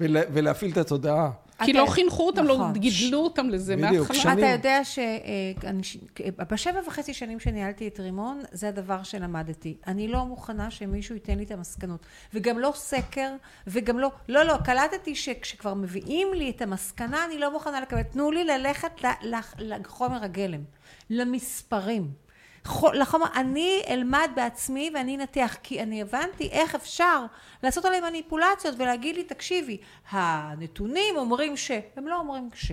ול- 0.00 0.16
ולהפעיל 0.32 0.70
את 0.72 0.76
התודעה. 0.76 1.30
כי 1.64 1.72
לא 1.72 1.86
חינכו 1.86 2.26
אותם, 2.26 2.44
לא 2.44 2.54
נכון. 2.54 2.72
גידלו 2.72 3.18
אותם 3.18 3.50
לזה 3.50 3.76
מההתחלה. 3.76 4.32
אתה 4.32 4.46
יודע 4.46 4.80
שבשבע 4.84 6.80
וחצי 6.86 7.14
שנים 7.14 7.40
שניהלתי 7.40 7.88
את 7.88 8.00
רימון, 8.00 8.42
זה 8.52 8.68
הדבר 8.68 9.02
שלמדתי. 9.02 9.76
אני 9.86 10.08
לא 10.08 10.24
מוכנה 10.24 10.70
שמישהו 10.70 11.14
ייתן 11.14 11.38
לי 11.38 11.44
את 11.44 11.50
המסקנות. 11.50 12.06
וגם 12.34 12.58
לא 12.58 12.72
סקר, 12.74 13.30
וגם 13.66 13.98
לא... 13.98 14.10
לא, 14.28 14.42
לא, 14.42 14.56
קלטתי 14.64 15.14
שכשכבר 15.14 15.74
מביאים 15.74 16.28
לי 16.34 16.50
את 16.50 16.62
המסקנה, 16.62 17.24
אני 17.24 17.38
לא 17.38 17.52
מוכנה 17.52 17.80
לקבל. 17.80 18.02
תנו 18.02 18.30
לי 18.30 18.44
ללכת 18.44 19.04
לחומר 19.58 20.24
הגלם, 20.24 20.60
למספרים. 21.10 22.29
חו- 22.64 22.92
לחומר, 22.92 23.26
אני 23.34 23.82
אלמד 23.88 24.30
בעצמי 24.36 24.90
ואני 24.94 25.16
אנתח, 25.16 25.56
כי 25.62 25.82
אני 25.82 26.02
הבנתי 26.02 26.48
איך 26.48 26.74
אפשר 26.74 27.26
לעשות 27.62 27.84
עליהם 27.84 28.04
מניפולציות 28.04 28.74
ולהגיד 28.78 29.16
לי, 29.16 29.24
תקשיבי, 29.24 29.78
הנתונים 30.10 31.16
אומרים 31.16 31.56
ש... 31.56 31.70
הם 31.96 32.08
לא 32.08 32.18
אומרים 32.18 32.50
כש... 32.50 32.72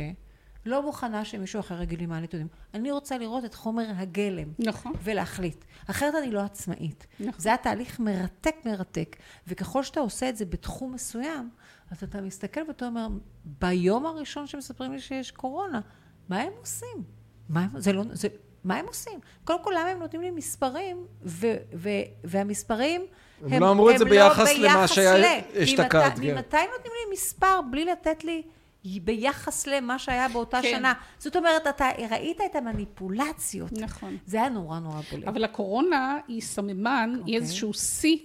לא 0.68 0.82
מוכנה 0.84 1.26
שמישהו 1.26 1.60
אחר 1.60 1.82
יגיד 1.82 2.00
לי 2.00 2.06
מה 2.06 2.18
הנתונים. 2.18 2.48
אני 2.74 2.92
רוצה 2.92 3.18
לראות 3.18 3.46
את 3.46 3.54
חומר 3.54 3.86
הגלם. 3.98 4.48
נכון. 4.60 4.94
ולהחליט. 5.04 5.66
אחרת 5.90 6.16
אני 6.16 6.32
לא 6.32 6.42
עצמאית. 6.42 7.08
נכון. 7.20 7.40
זה 7.40 7.50
היה 7.50 7.58
תהליך 7.58 8.00
מרתק 8.00 8.56
מרתק. 8.66 9.16
וככל 9.48 9.84
שאתה 9.84 10.00
עושה 10.00 10.30
את 10.30 10.38
זה 10.38 10.46
בתחום 10.46 10.94
מסוים, 10.94 11.50
אז 11.92 12.04
אתה 12.04 12.22
מסתכל 12.22 12.62
ואתה 12.68 12.86
אומר, 12.86 13.08
ביום 13.46 14.06
הראשון 14.06 14.48
שמספרים 14.48 14.92
לי 14.92 15.00
שיש 15.00 15.32
קורונה, 15.32 15.82
מה 16.30 16.42
הם 16.42 16.54
עושים? 16.60 17.04
מה 17.50 17.62
הם, 17.64 17.80
זה 17.80 17.94
לא, 17.94 18.04
זה, 18.12 18.28
מה 18.68 18.76
הם 18.76 18.86
עושים? 18.88 19.20
קודם 19.44 19.64
כל, 19.64 19.72
למה 19.80 19.90
הם 19.90 20.00
נותנים 20.00 20.22
לי 20.22 20.32
מספרים, 20.32 20.98
ו, 21.26 21.48
ו, 21.76 21.90
והמספרים... 22.24 23.06
הם 23.52 23.62
לא 23.64 23.72
אמרו 23.72 23.90
את 23.90 24.00
זה 24.00 24.06
ביחס 24.06 24.50
למה 24.58 24.88
שהיה 24.88 25.18
ל- 25.18 25.42
אשתקד, 25.64 26.00
ממתי- 26.10 26.22
כן. 26.22 26.36
ממתי 26.36 26.58
נותנים 26.58 26.94
לי 27.06 27.14
מספר 27.14 27.62
בלי 27.72 27.86
לתת 27.86 28.24
לי 28.24 28.42
ביחס 28.86 29.68
למה 29.68 30.00
שהיה 30.00 30.28
באותה 30.28 30.60
כן. 30.62 30.72
שנה? 30.78 30.94
זאת 31.20 31.36
אומרת, 31.36 31.68
אתה 31.68 31.90
ראית 32.10 32.38
את 32.52 32.56
המניפולציות. 32.56 33.72
נכון. 33.72 34.18
זה 34.26 34.38
היה 34.38 34.50
נורא 34.50 34.80
נורא 34.80 35.02
בולט. 35.12 35.28
אבל 35.28 35.44
הקורונה 35.44 36.18
היא 36.28 36.42
סממן, 36.42 37.10
היא 37.14 37.20
אוקיי. 37.22 37.36
איזשהו 37.36 37.74
שיא 37.74 38.18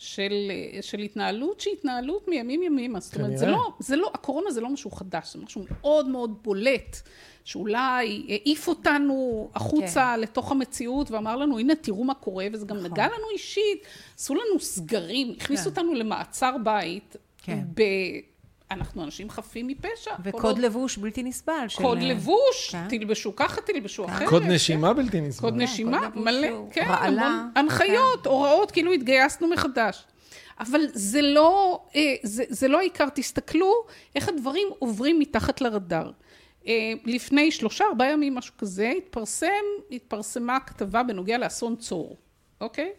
של, 0.00 0.50
של 0.80 0.98
התנהלות 0.98 1.60
שהיא 1.60 1.74
התנהלות 1.74 2.28
מימים 2.28 2.62
ימימה. 2.62 3.00
זאת 3.00 3.16
אומרת, 3.16 3.38
זה. 3.38 3.46
לא, 3.46 3.72
זה 3.78 3.96
לא, 3.96 4.10
הקורונה 4.14 4.50
זה 4.50 4.60
לא 4.60 4.68
משהו 4.68 4.90
חדש, 4.90 5.32
זה 5.32 5.38
משהו 5.44 5.64
מאוד 5.70 6.08
מאוד 6.08 6.42
בולט, 6.42 6.96
שאולי 7.44 8.26
העיף 8.28 8.68
אותנו 8.68 9.48
החוצה 9.54 10.12
כן. 10.14 10.20
לתוך 10.20 10.52
המציאות 10.52 11.10
ואמר 11.10 11.36
לנו, 11.36 11.58
הנה, 11.58 11.74
תראו 11.74 12.04
מה 12.04 12.14
קורה, 12.14 12.46
וזה 12.52 12.66
גם 12.66 12.76
נכון. 12.76 12.90
נגע 12.90 13.06
לנו 13.06 13.30
אישית. 13.32 13.86
עשו 14.18 14.34
לנו 14.34 14.60
סגרים, 14.60 15.34
הכניסו 15.36 15.62
כן. 15.62 15.70
אותנו 15.70 15.94
למעצר 15.94 16.56
בית. 16.64 17.16
כן. 17.42 17.58
ב... 17.74 17.82
אנחנו 18.70 19.04
אנשים 19.04 19.30
חפים 19.30 19.66
מפשע. 19.66 20.10
וקוד 20.24 20.44
עוד- 20.44 20.58
לבוש 20.58 20.96
בלתי 20.98 21.22
נסבל. 21.22 21.64
של- 21.68 21.82
קוד 21.82 21.98
לבוש, 22.02 22.70
כן. 22.70 22.88
תלבשו 22.88 23.36
ככה, 23.36 23.60
תלבשו 23.60 24.04
אחרת. 24.06 24.28
קוד 24.28 24.42
כן. 24.42 24.50
נשימה 24.50 24.92
בלתי 24.92 25.20
נסבל. 25.20 25.40
קוד 25.50 25.56
נשימה, 25.62 26.10
קוד 26.10 26.22
מלא, 26.24 26.48
הוא 26.48 26.70
כן, 26.72 26.86
רעלה, 26.88 27.22
המון 27.26 27.50
הנחיות, 27.56 28.26
הוראות, 28.26 28.70
כאילו 28.70 28.92
התגייסנו 28.92 29.48
מחדש. 29.48 30.04
אבל 30.60 30.80
זה 30.92 31.22
לא, 31.22 31.80
אה, 31.96 32.00
זה, 32.22 32.44
זה 32.48 32.68
לא 32.68 32.78
העיקר, 32.78 33.08
תסתכלו 33.14 33.72
איך 34.14 34.28
הדברים 34.28 34.68
עוברים 34.78 35.18
מתחת 35.18 35.60
לרדאר. 35.60 36.10
אה, 36.66 36.72
לפני 37.04 37.50
שלושה, 37.50 37.84
ארבעה 37.84 38.10
ימים, 38.10 38.34
משהו 38.34 38.54
כזה, 38.58 38.92
התפרסם, 38.96 39.46
התפרסמה 39.90 40.60
כתבה 40.60 41.02
בנוגע 41.02 41.38
לאסון 41.38 41.76
צור, 41.76 42.16
אוקיי? 42.60 42.90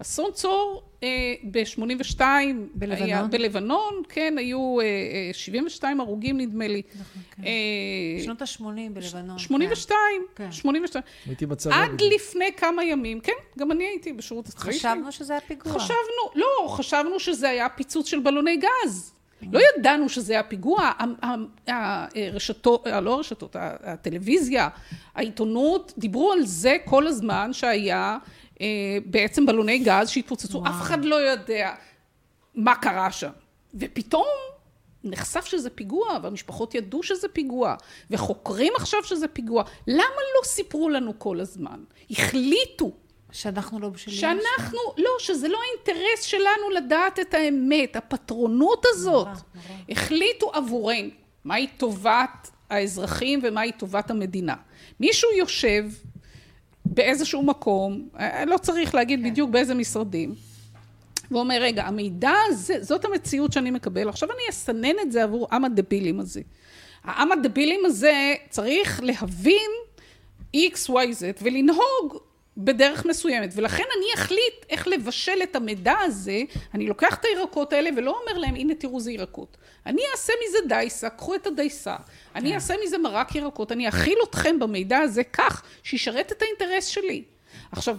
אסון 0.00 0.30
צור 0.32 0.82
אה, 1.02 1.08
ב-82, 1.50 2.20
בלבנון? 2.74 3.30
בלבנון, 3.30 4.02
כן, 4.08 4.34
היו 4.38 4.80
אה, 4.80 4.84
אה, 4.84 5.30
72 5.32 6.00
הרוגים 6.00 6.38
נדמה 6.38 6.68
לי. 6.68 6.82
כן. 6.82 7.42
אה, 7.44 8.22
שנות 8.24 8.42
ה-80 8.42 8.64
בלבנון. 8.92 9.38
82, 9.38 10.26
כן. 10.36 10.52
82. 10.52 11.04
הייתי 11.26 11.46
בצבא. 11.46 11.74
עד. 11.74 12.00
לפני 12.14 12.52
כמה 12.56 12.84
ימים, 12.84 13.20
כן, 13.20 13.32
גם 13.58 13.72
אני 13.72 13.84
הייתי 13.84 14.12
בשירות 14.12 14.44
כן. 14.46 14.52
הצבאי. 14.56 14.74
חשבנו 14.74 15.12
שזה 15.12 15.32
היה 15.32 15.40
פיגוע. 15.40 15.72
חשבנו, 15.72 16.30
לא, 16.34 16.68
חשבנו 16.68 17.20
שזה 17.20 17.48
היה 17.48 17.68
פיצוץ 17.68 18.06
של 18.06 18.18
בלוני 18.18 18.56
גז. 18.56 19.12
לא 19.52 19.60
ידענו 19.78 20.08
שזה 20.08 20.32
היה 20.32 20.42
פיגוע, 20.42 20.92
הרשתות, 21.66 22.86
לא 23.02 23.14
הרשתות, 23.14 23.56
הטלוויזיה, 23.60 24.68
העיתונות, 25.14 25.92
דיברו 25.98 26.32
על 26.32 26.46
זה 26.46 26.76
כל 26.84 27.06
הזמן 27.06 27.52
שהיה 27.52 27.96
אה, 27.96 28.18
בעצם 29.04 29.46
בלוני 29.46 29.78
גז 29.78 30.08
שהתפוצצו. 30.08 30.62
אף 30.66 30.82
אחד 30.82 31.04
לא 31.04 31.16
יודע 31.16 31.74
מה 32.54 32.74
קרה 32.74 33.12
שם. 33.12 33.30
ופתאום 33.74 34.26
נחשף 35.04 35.44
שזה 35.44 35.70
פיגוע, 35.70 36.18
והמשפחות 36.22 36.74
ידעו 36.74 37.02
שזה 37.02 37.28
פיגוע, 37.28 37.74
וחוקרים 38.10 38.72
עכשיו 38.76 39.04
שזה 39.04 39.28
פיגוע. 39.28 39.64
למה 39.86 40.02
לא 40.04 40.44
סיפרו 40.44 40.88
לנו 40.88 41.18
כל 41.18 41.40
הזמן? 41.40 41.80
החליטו 42.10 42.92
שאנחנו 43.32 43.80
לא 43.80 43.88
בשלים. 43.88 44.16
שאנחנו, 44.16 44.78
לא, 44.98 45.10
שזה 45.18 45.48
לא 45.48 45.58
האינטרס 45.62 46.22
שלנו 46.22 46.70
לדעת 46.76 47.20
את 47.20 47.34
האמת, 47.34 47.96
הפטרונות 47.96 48.84
הזאת. 48.88 49.26
נורא, 49.26 49.36
נורא. 49.68 49.78
החליטו 49.88 50.50
עבורנו 50.54 51.08
מהי 51.44 51.66
טובת 51.66 52.50
האזרחים 52.70 53.40
ומהי 53.42 53.72
טובת 53.72 54.10
המדינה. 54.10 54.54
מישהו 55.00 55.28
יושב 55.38 55.84
באיזשהו 56.90 57.42
מקום, 57.42 58.08
אה, 58.18 58.44
לא 58.44 58.58
צריך 58.58 58.94
להגיד 58.94 59.20
כן. 59.22 59.30
בדיוק 59.30 59.50
באיזה 59.50 59.74
משרדים, 59.74 60.34
ואומר, 61.30 61.58
רגע, 61.60 61.84
המידע 61.84 62.32
הזה, 62.48 62.74
זאת 62.80 63.04
המציאות 63.04 63.52
שאני 63.52 63.70
מקבל, 63.70 64.08
עכשיו 64.08 64.28
אני 64.30 64.42
אסנן 64.50 64.98
את 65.02 65.12
זה 65.12 65.22
עבור 65.22 65.48
עם 65.52 65.64
הדבילים 65.64 66.20
הזה. 66.20 66.40
העם 67.04 67.32
הדבילים 67.32 67.80
הזה 67.84 68.34
צריך 68.48 69.00
להבין 69.02 69.70
X, 70.56 70.90
Y, 70.90 70.92
Z 70.92 71.42
ולנהוג 71.42 72.18
בדרך 72.56 73.06
מסוימת, 73.06 73.50
ולכן 73.54 73.84
אני 73.96 74.14
אחליט 74.14 74.66
איך 74.70 74.88
לבשל 74.88 75.38
את 75.42 75.56
המידע 75.56 75.94
הזה, 76.04 76.42
אני 76.74 76.86
לוקח 76.86 77.14
את 77.14 77.24
הירקות 77.24 77.72
האלה 77.72 77.90
ולא 77.96 78.20
אומר 78.20 78.38
להם, 78.38 78.54
הנה 78.54 78.74
תראו 78.74 79.00
זה 79.00 79.12
ירקות. 79.12 79.56
אני 79.86 80.02
אעשה 80.12 80.32
מזה 80.48 80.58
דייסה, 80.68 81.10
קחו 81.10 81.34
את 81.34 81.46
הדייסה, 81.46 81.96
אני 82.34 82.54
אעשה 82.54 82.74
מזה 82.86 82.98
מרק 82.98 83.34
ירקות, 83.34 83.72
אני 83.72 83.88
אכיל 83.88 84.18
אתכם 84.30 84.58
במידע 84.60 84.98
הזה 84.98 85.24
כך, 85.24 85.62
שישרת 85.82 86.32
את 86.32 86.42
האינטרס 86.42 86.86
שלי. 86.86 87.22
עכשיו, 87.72 87.96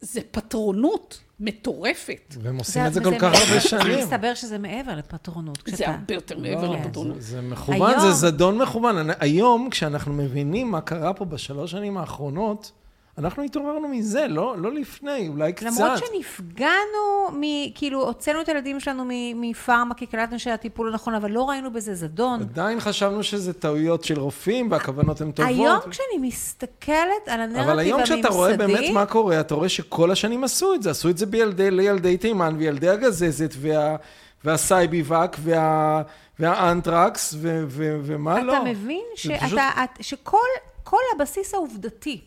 זה 0.00 0.20
פטרונות 0.30 1.20
מטורפת. 1.40 2.34
והם 2.42 2.58
עושים 2.58 2.86
את 2.86 2.94
זה 2.94 3.00
כל 3.04 3.18
כך 3.18 3.32
הרבה 3.34 3.60
שנים. 3.60 3.98
מסתבר 3.98 4.34
שזה 4.34 4.58
מעבר 4.58 4.94
לפטרונות. 4.94 5.58
זה 5.66 5.88
הרבה 5.88 6.14
יותר 6.14 6.38
מעבר 6.38 6.70
לא, 6.70 6.76
לפטרונות. 6.76 7.16
זה- 7.22 7.40
מכוון, 7.40 8.00
זה 8.00 8.12
זדון 8.12 8.58
מכוון. 8.58 8.96
אני- 8.98 9.12
היום, 9.20 9.68
כשאנחנו 9.70 10.12
מבינים 10.12 10.70
מה 10.70 10.80
קרה 10.80 11.14
פה 11.14 11.24
בשלוש 11.24 11.70
שנים 11.70 11.96
האחרונות, 11.98 12.72
אנחנו 13.18 13.42
התעוררנו 13.42 13.88
מזה, 13.88 14.26
לא 14.28 14.54
לא 14.58 14.72
לפני, 14.72 15.28
אולי 15.28 15.52
קצת. 15.52 15.66
למרות 15.66 15.98
שנפגענו, 15.98 17.28
מ, 17.32 17.40
כאילו, 17.74 18.02
הוצאנו 18.04 18.40
את 18.40 18.48
הילדים 18.48 18.80
שלנו 18.80 19.04
מפארמה, 19.34 19.94
כי 19.94 20.06
קלטנו 20.06 20.38
שהטיפול 20.38 20.86
לא 20.88 20.94
נכון, 20.94 21.14
אבל 21.14 21.30
לא 21.30 21.48
ראינו 21.48 21.72
בזה 21.72 21.94
זדון. 21.94 22.40
עדיין 22.40 22.80
חשבנו 22.80 23.22
שזה 23.22 23.52
טעויות 23.52 24.04
של 24.04 24.18
רופאים 24.20 24.70
והכוונות 24.70 25.20
הן 25.20 25.32
טובות. 25.32 25.50
היום 25.52 25.78
כשאני 25.90 26.18
מסתכלת 26.28 26.98
על 27.26 27.40
הנרטיב 27.40 27.56
הממסדי... 27.56 27.70
אבל 27.72 27.78
היום 27.78 28.02
כשאתה 28.02 28.28
רואה 28.28 28.56
באמת 28.56 28.90
מה 28.94 29.06
קורה, 29.06 29.40
אתה 29.40 29.54
רואה 29.54 29.68
שכל 29.68 30.10
השנים 30.10 30.44
עשו 30.44 30.74
את 30.74 30.82
זה. 30.82 30.90
עשו 30.90 31.08
את 31.08 31.18
זה 31.18 31.26
בילדי, 31.26 31.70
לילדי 31.70 32.16
תימן 32.16 32.54
וילדי 32.58 32.88
הגזזת 32.88 33.54
וה, 33.60 33.96
והסייביבק 34.44 35.36
וה, 35.40 36.02
והאנטרקס 36.38 37.34
ו, 37.38 37.64
ו, 37.68 38.00
ומה 38.04 38.36
אתה 38.36 38.42
לא. 38.44 38.52
אתה 38.56 38.64
מבין 38.64 39.04
שאתה, 39.14 39.46
פשוט- 39.46 39.58
את, 39.58 39.90
שכל 40.04 40.38
כל 40.84 41.00
הבסיס 41.16 41.54
העובדתי 41.54 42.20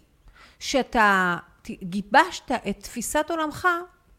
שאתה 0.60 1.38
גיבשת 1.84 2.52
את 2.70 2.80
תפיסת 2.80 3.26
עולמך, 3.30 3.68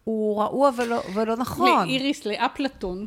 הוא 0.05 0.41
רעוע 0.41 0.71
ולא, 0.77 1.03
ולא 1.15 1.37
נכון. 1.37 1.87
לאיריס, 1.87 2.27
לאפלטון, 2.27 3.07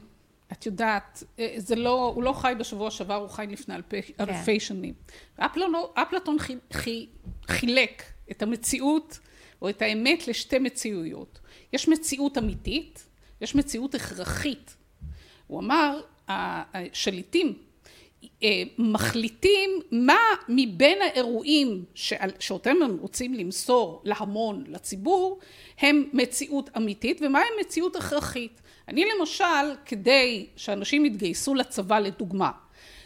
את 0.52 0.66
יודעת, 0.66 1.24
אה, 1.40 1.54
זה 1.58 1.76
לא, 1.76 2.12
הוא 2.16 2.24
לא 2.24 2.34
חי 2.34 2.54
בשבוע 2.60 2.92
שעבר, 2.92 3.16
הוא 3.16 3.30
חי 3.30 3.46
לפני 3.50 3.76
אלפי, 3.76 4.02
כן. 4.02 4.14
אלפי 4.20 4.60
שנים. 4.60 4.94
אפלטון, 5.36 5.74
אפלטון 5.94 6.40
חי, 6.40 6.56
חי, 6.74 7.08
חילק 7.48 8.04
את 8.32 8.42
המציאות 8.42 9.20
או 9.62 9.70
את 9.70 9.82
האמת 9.82 10.28
לשתי 10.28 10.60
מציאויות. 10.60 11.40
יש 11.74 11.88
מציאות 11.88 12.38
אמיתית, 12.38 13.06
יש 13.42 13.56
מציאות 13.56 13.96
הכרחית. 13.96 14.76
הוא 15.48 15.60
אמר, 15.60 16.02
השליטים 16.28 17.58
מחליטים 18.78 19.70
מה 19.92 20.20
מבין 20.48 21.02
האירועים 21.02 21.84
שאותם 22.40 22.76
הם 22.84 22.98
רוצים 23.02 23.34
למסור 23.34 24.02
להמון, 24.04 24.64
לציבור, 24.68 25.40
הם 25.80 26.10
מציאות 26.14 26.70
אמיתית 26.78 27.22
ומה 27.22 27.40
הם 27.40 27.60
מציאות 27.60 27.96
הכרחית. 27.96 28.62
אני 28.88 29.06
למשל, 29.20 29.76
כדי 29.86 30.46
שאנשים 30.56 31.06
יתגייסו 31.06 31.56
לצבא 31.56 32.00
לדוגמה, 32.00 32.52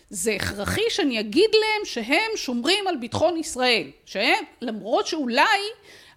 זה 0.10 0.34
הכרחי 0.34 0.82
שאני 0.90 1.20
אגיד 1.20 1.50
להם 1.54 1.86
שהם 1.86 2.32
שומרים 2.36 2.88
על 2.88 2.98
ביטחון 2.98 3.38
ישראל, 3.38 3.88
שהם, 4.06 4.44
למרות 4.62 5.08
שאולי 5.08 5.60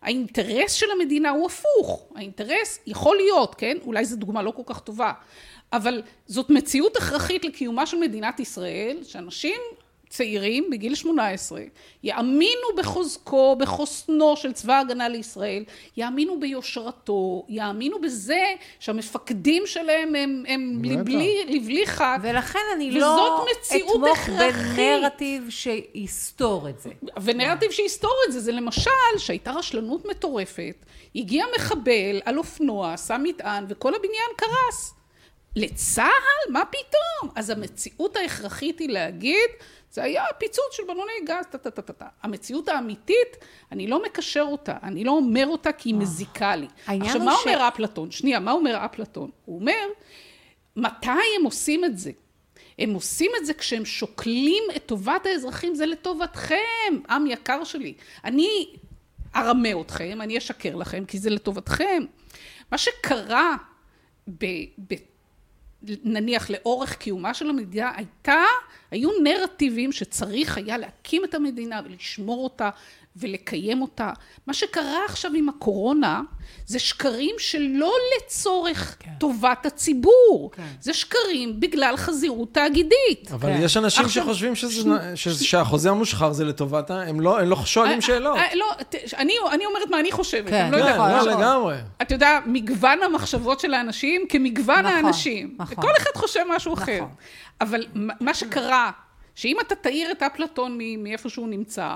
האינטרס 0.02 0.73
של 0.73 0.87
המדינה 0.90 1.30
הוא 1.30 1.46
הפוך, 1.46 2.08
האינטרס 2.14 2.78
יכול 2.87 3.16
להיות, 3.16 3.54
כן, 3.54 3.76
אולי 3.85 4.04
זו 4.04 4.16
דוגמה 4.16 4.42
לא 4.42 4.50
כל 4.50 4.62
כך 4.66 4.80
טובה, 4.80 5.12
אבל 5.76 6.02
זאת 6.26 6.50
מציאות 6.50 6.97
הכרחית 6.97 7.45
לקיומה 7.45 7.87
של 7.87 7.97
מדינת 7.97 8.40
ישראל, 8.40 8.99
שאנשים 9.02 9.61
צעירים 10.09 10.71
בגיל 10.71 10.95
18 10.95 11.61
יאמינו 12.02 12.68
בחוזקו, 12.76 13.56
בחוסנו 13.56 14.37
של 14.37 14.52
צבא 14.52 14.75
ההגנה 14.75 15.09
לישראל, 15.09 15.64
יאמינו 15.97 16.40
ביושרתו, 16.40 17.47
יאמינו 17.49 18.00
בזה 18.00 18.45
שהמפקדים 18.80 19.62
שלהם 19.66 20.14
הם, 20.14 20.45
הם. 20.49 20.83
לבלי, 20.85 21.45
לבלי 21.49 21.87
חת, 21.87 22.18
ולכן 22.23 22.59
אני 22.75 22.90
לא 22.90 23.47
מציאות 23.50 23.90
אתמוך. 23.95 24.28
בנרטיב 24.76 25.47
שיסתור 25.50 26.68
את 26.68 26.80
זה. 26.80 26.90
ונרטיב 27.23 27.71
שיסתור 27.71 28.14
את 28.28 28.33
זה, 28.33 28.40
זה 28.40 28.52
למשל 28.52 28.90
שהייתה 29.18 29.52
רשלנות 29.52 30.06
מטורפת, 30.06 30.85
הגיע 31.16 31.45
מחבל 31.56 32.21
על 32.25 32.38
אופנוע, 32.38 32.97
שם 32.97 33.21
מטען 33.25 33.64
וכל 33.68 33.95
הבניין 33.95 34.30
קרס. 34.37 34.95
לצה"ל? 35.56 36.52
מה 36.52 36.62
פתאום? 36.64 37.32
אז 37.36 37.50
המציאות 37.50 38.16
ההכרחית 38.16 38.78
היא 38.78 38.88
להגיד, 38.88 39.50
זה 39.90 40.02
היה 40.02 40.25
פיצוץ 40.38 40.64
של 40.72 40.82
בלוני 40.84 41.12
גז, 41.25 41.44
טה 41.50 41.58
טה 41.58 41.70
טה 41.70 41.92
טה. 41.92 42.06
המציאות 42.22 42.68
האמיתית, 42.68 43.36
אני 43.72 43.86
לא 43.86 44.02
מקשר 44.02 44.46
אותה, 44.50 44.76
אני 44.82 45.04
לא 45.04 45.10
אומר 45.10 45.46
אותה 45.46 45.72
כי 45.72 45.88
היא 45.88 45.94
מזיקה 45.94 46.56
לי. 46.56 46.66
עכשיו, 46.86 47.20
מה 47.25 47.34
ש- 47.42 47.46
אומר 47.46 47.68
אפלטון? 47.68 48.10
שנייה, 48.10 48.40
מה 48.40 48.52
אומר 48.52 48.84
אפלטון? 48.84 49.30
הוא 49.44 49.60
אומר, 49.60 49.86
מתי 50.76 51.10
הם 51.38 51.44
עושים 51.44 51.84
את 51.84 51.98
זה? 51.98 52.10
הם 52.78 52.94
עושים 52.94 53.30
את 53.40 53.46
זה 53.46 53.54
כשהם 53.54 53.84
שוקלים 53.84 54.64
את 54.76 54.86
טובת 54.86 55.26
האזרחים, 55.26 55.75
זה 55.75 55.86
לטובתכם, 55.86 56.56
עם 57.10 57.26
יקר 57.26 57.64
שלי. 57.64 57.94
אני 58.25 58.66
ארמה 59.36 59.80
אתכם, 59.80 60.18
אני 60.20 60.38
אשקר 60.38 60.76
לכם, 60.76 61.04
כי 61.04 61.18
זה 61.18 61.30
לטובתכם. 61.30 62.02
מה 62.72 62.78
שקרה, 62.78 63.56
ב, 64.28 64.44
ב, 64.88 64.94
נניח 65.83 66.50
לאורך 66.50 66.97
קיומה 66.97 67.35
של 67.35 67.50
המדינה, 67.50 67.92
הייתה, 67.97 68.42
היו 68.90 69.11
נרטיבים 69.23 69.92
שצריך 69.92 70.56
היה 70.56 70.78
להקים 70.78 71.25
את 71.25 71.35
המדינה 71.35 71.80
ולשמור 71.85 72.45
אותה 72.45 72.71
ולקיים 73.20 73.82
אותה. 73.82 74.11
מה 74.46 74.54
שקרה 74.54 74.99
עכשיו 75.08 75.30
עם 75.35 75.49
הקורונה, 75.49 76.20
זה 76.66 76.78
שקרים 76.78 77.35
שלא 77.38 77.92
לצורך 78.16 78.96
כן. 79.00 79.11
טובת 79.18 79.66
הציבור. 79.66 80.50
כן. 80.56 80.62
זה 80.80 80.94
שקרים 80.94 81.61
בגלל 81.61 81.94
חזירות 81.96 82.52
תאגידית. 82.54 83.30
אבל 83.32 83.52
כן. 83.52 83.58
יש 83.62 83.76
אנשים 83.76 84.04
עכשיו- 84.04 84.23
שחושבים 84.25 84.54
שזה- 84.54 84.80
שזה- 85.14 85.44
שהחוזה 85.44 85.90
המושחר 85.90 86.32
זה 86.32 86.44
לטובת 86.44 86.90
ה... 86.90 87.02
הם 87.02 87.20
לא 87.20 87.40
הם 87.40 87.49
לא 87.49 87.56
שואלים 87.64 88.00
שאלות. 88.00 88.37
אה, 88.38 88.54
לא, 88.54 88.66
ת- 88.88 89.14
אני, 89.16 89.32
אני 89.52 89.66
אומרת 89.66 89.88
מה 89.90 90.00
אני 90.00 90.12
חושבת, 90.12 90.49
כן, 90.50 90.70
לא 90.73 90.78
כן, 90.82 90.99
לא. 90.99 91.32
לגמרי. 91.32 91.76
אתה 92.02 92.14
יודע, 92.14 92.38
מגוון 92.46 93.02
המחשבות 93.02 93.61
של 93.61 93.75
האנשים 93.75 94.23
כמגוון 94.28 94.78
נכון, 94.78 94.92
האנשים. 95.04 95.54
נכון. 95.58 95.76
כל 95.76 95.90
אחד 95.99 96.11
חושב 96.16 96.40
משהו 96.56 96.75
אחר. 96.75 96.96
נכון. 96.96 97.08
אבל 97.61 97.87
מה- 98.20 98.35
שקרה, 98.35 98.90
שאם 99.35 99.56
אתה 99.66 99.75
תאיר 99.75 100.11
את 100.12 100.23
אפלטון 100.23 100.78
מאיפה 100.99 101.28
שהוא 101.28 101.49
נמצא, 101.49 101.95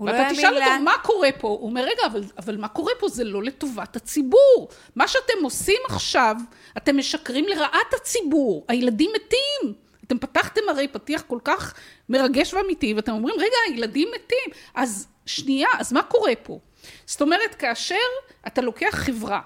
לא 0.00 0.10
ואתה 0.10 0.22
יאמין 0.22 0.36
תשאל 0.36 0.56
אותו, 0.56 0.84
מה 0.84 0.92
קורה 1.02 1.28
פה? 1.38 1.48
הוא 1.48 1.68
אומר, 1.68 1.82
רגע, 1.82 2.06
אבל, 2.06 2.22
אבל 2.38 2.56
מה 2.56 2.68
קורה 2.68 2.92
פה? 2.98 3.08
זה 3.08 3.24
לא 3.24 3.42
לטובת 3.42 3.96
הציבור. 3.96 4.68
מה 4.96 5.08
שאתם 5.08 5.34
עושים 5.42 5.80
עכשיו, 5.88 6.36
אתם 6.76 6.96
משקרים 6.96 7.48
לרעת 7.48 7.94
הציבור. 7.96 8.64
הילדים 8.68 9.10
מתים. 9.14 9.74
אתם 10.06 10.18
פתחתם 10.18 10.60
הרי 10.68 10.88
פתיח 10.88 11.22
כל 11.22 11.38
כך 11.44 11.74
מרגש 12.08 12.54
ואמיתי, 12.54 12.94
ואתם 12.94 13.12
אומרים, 13.12 13.34
רגע, 13.38 13.56
הילדים 13.68 14.08
מתים. 14.14 14.62
אז 14.74 15.06
שנייה, 15.26 15.68
אז 15.78 15.92
מה 15.92 16.02
קורה 16.02 16.32
פה? 16.42 16.58
זאת 17.06 17.22
אומרת, 17.22 17.54
כאשר 17.54 17.94
אתה 18.46 18.60
לוקח 18.60 18.94
חברה, 18.94 19.40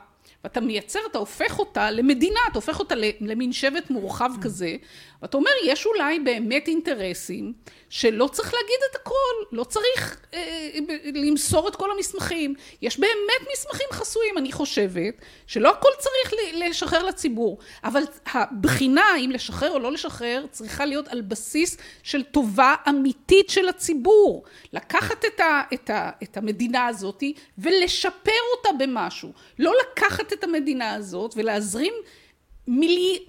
ואתה 0.45 0.61
מייצר, 0.61 0.99
אתה 1.11 1.19
הופך 1.19 1.59
אותה 1.59 1.91
למדינה, 1.91 2.41
אתה 2.51 2.59
הופך 2.59 2.79
אותה 2.79 2.95
למין 3.21 3.53
שבט 3.53 3.91
מורחב 3.91 4.31
כזה, 4.43 4.77
ואתה 5.23 5.37
אומר, 5.37 5.51
יש 5.65 5.87
אולי 5.87 6.19
באמת 6.19 6.69
אינטרסים 6.69 7.53
שלא 7.89 8.29
צריך 8.33 8.55
להגיד 8.55 8.77
את 8.91 8.97
הכל, 8.97 9.57
לא 9.57 9.65
צריך 9.65 10.21
אה, 10.35 10.69
למסור 11.15 11.69
את 11.69 11.77
כל 11.77 11.91
המסמכים. 11.91 12.55
יש 12.83 12.99
באמת 12.99 13.49
מסמכים 13.53 13.87
חסויים, 13.93 14.39
אני 14.39 14.53
חושבת, 14.53 15.15
שלא 15.47 15.71
הכל 15.71 15.89
צריך 15.99 16.35
לשחרר 16.55 17.03
לציבור, 17.03 17.59
אבל 17.85 18.03
הבחינה 18.27 19.17
אם 19.17 19.31
לשחרר 19.31 19.71
או 19.71 19.79
לא 19.79 19.93
לשחרר, 19.93 20.45
צריכה 20.51 20.85
להיות 20.85 21.09
על 21.09 21.21
בסיס 21.21 21.77
של 22.03 22.23
טובה 22.23 22.75
אמיתית 22.89 23.51
של 23.51 23.69
הציבור. 23.69 24.45
לקחת 24.73 25.25
את, 25.25 25.41
ה, 25.41 25.63
את, 25.75 25.91
ה, 25.91 26.11
את 26.23 26.37
המדינה 26.37 26.87
הזאת 26.87 27.23
ולשפר 27.59 28.33
אותה 28.57 28.85
במשהו. 28.85 29.33
לא 29.59 29.73
לקחת 29.83 30.33
את 30.35 30.44
המדינה 30.44 30.94
הזאת 30.94 31.35
ולהזרים 31.37 31.92
מילי, 32.68 33.25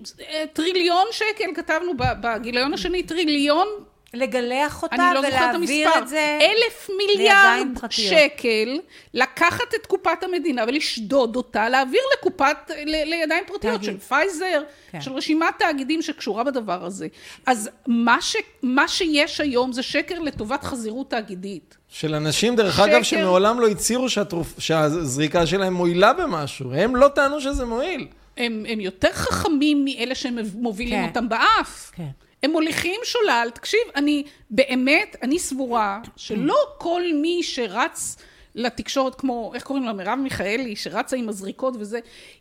טריליון 0.54 1.08
שקל, 1.12 1.56
כתבנו 1.56 1.92
בגיליון 1.98 2.74
השני, 2.74 3.04
טריליון 3.04 3.68
לגלח 4.14 4.84
אותה 4.84 4.96
אני 4.96 5.16
לא 5.16 5.22
זוכרת 5.22 5.34
את 5.34 5.40
ולהעביר 5.56 5.88
המספר, 5.88 6.00
את 6.04 6.08
זה 6.08 6.40
אלף 6.42 6.90
מיליארד. 6.98 7.68
שקל, 7.90 8.80
לקחת 9.14 9.74
את 9.76 9.86
קופת 9.86 10.24
המדינה 10.24 10.64
ולשדוד 10.68 11.36
אותה, 11.36 11.70
להעביר 11.70 12.02
לקופת, 12.20 12.58
ל, 12.86 13.04
לידיים 13.10 13.44
פרטיות 13.48 13.74
תאגיד. 13.82 13.84
של 13.84 13.98
פייזר, 13.98 14.62
כן. 14.92 15.02
של 15.02 15.14
רשימת 15.14 15.48
תאגידים 15.60 16.02
שקשורה 16.02 16.44
בדבר 16.44 16.86
הזה. 16.86 17.08
אז 17.46 17.70
מה, 17.88 18.18
ש, 18.22 18.36
מה 18.64 18.88
שיש 18.88 19.42
היום 19.42 19.72
זה 19.74 19.84
שקר 19.84 20.20
לטובת 20.20 20.64
חזירות 20.64 21.10
תאגידית. 21.10 21.78
של 21.90 22.16
אנשים, 22.16 22.56
דרך 22.56 22.80
אגב, 22.80 23.04
שקר. 23.04 23.18
שמעולם 23.18 23.60
לא 23.60 23.68
הצהירו 23.68 24.06
שהתרופ- 24.10 24.60
שהזריקה 24.60 25.48
שלהם 25.48 25.74
מועילה 25.74 26.14
במשהו. 26.14 26.74
הם 26.74 26.96
לא 26.96 27.08
טענו 27.08 27.42
שזה 27.42 27.66
מועיל. 27.66 28.08
הם, 28.38 28.66
הם 28.70 28.80
יותר 28.80 29.12
חכמים 29.14 29.86
מאלה 29.86 30.16
שהם 30.16 30.38
מובילים 30.56 31.00
כן. 31.02 31.08
אותם 31.08 31.30
באף. 31.30 31.92
כן. 31.96 32.04
הם 32.46 32.52
מוליכים 32.52 33.02
שולל, 33.04 33.50
תקשיב, 33.54 33.80
אני 33.96 34.24
באמת, 34.50 35.16
אני 35.22 35.40
סבורה 35.40 36.00
שלא 36.16 36.58
כל 36.78 37.02
מי 37.22 37.44
שרץ 37.44 38.18
לתקשורת 38.56 39.16
כמו, 39.16 39.52
איך 39.56 39.64
קוראים 39.64 39.86
לה, 39.86 39.94
מרב 39.94 40.20
מיכאלי, 40.24 40.76
שרצה 40.76 41.16
עם 41.18 41.30
הזריקות 41.30 41.74
וזה, 41.80 42.00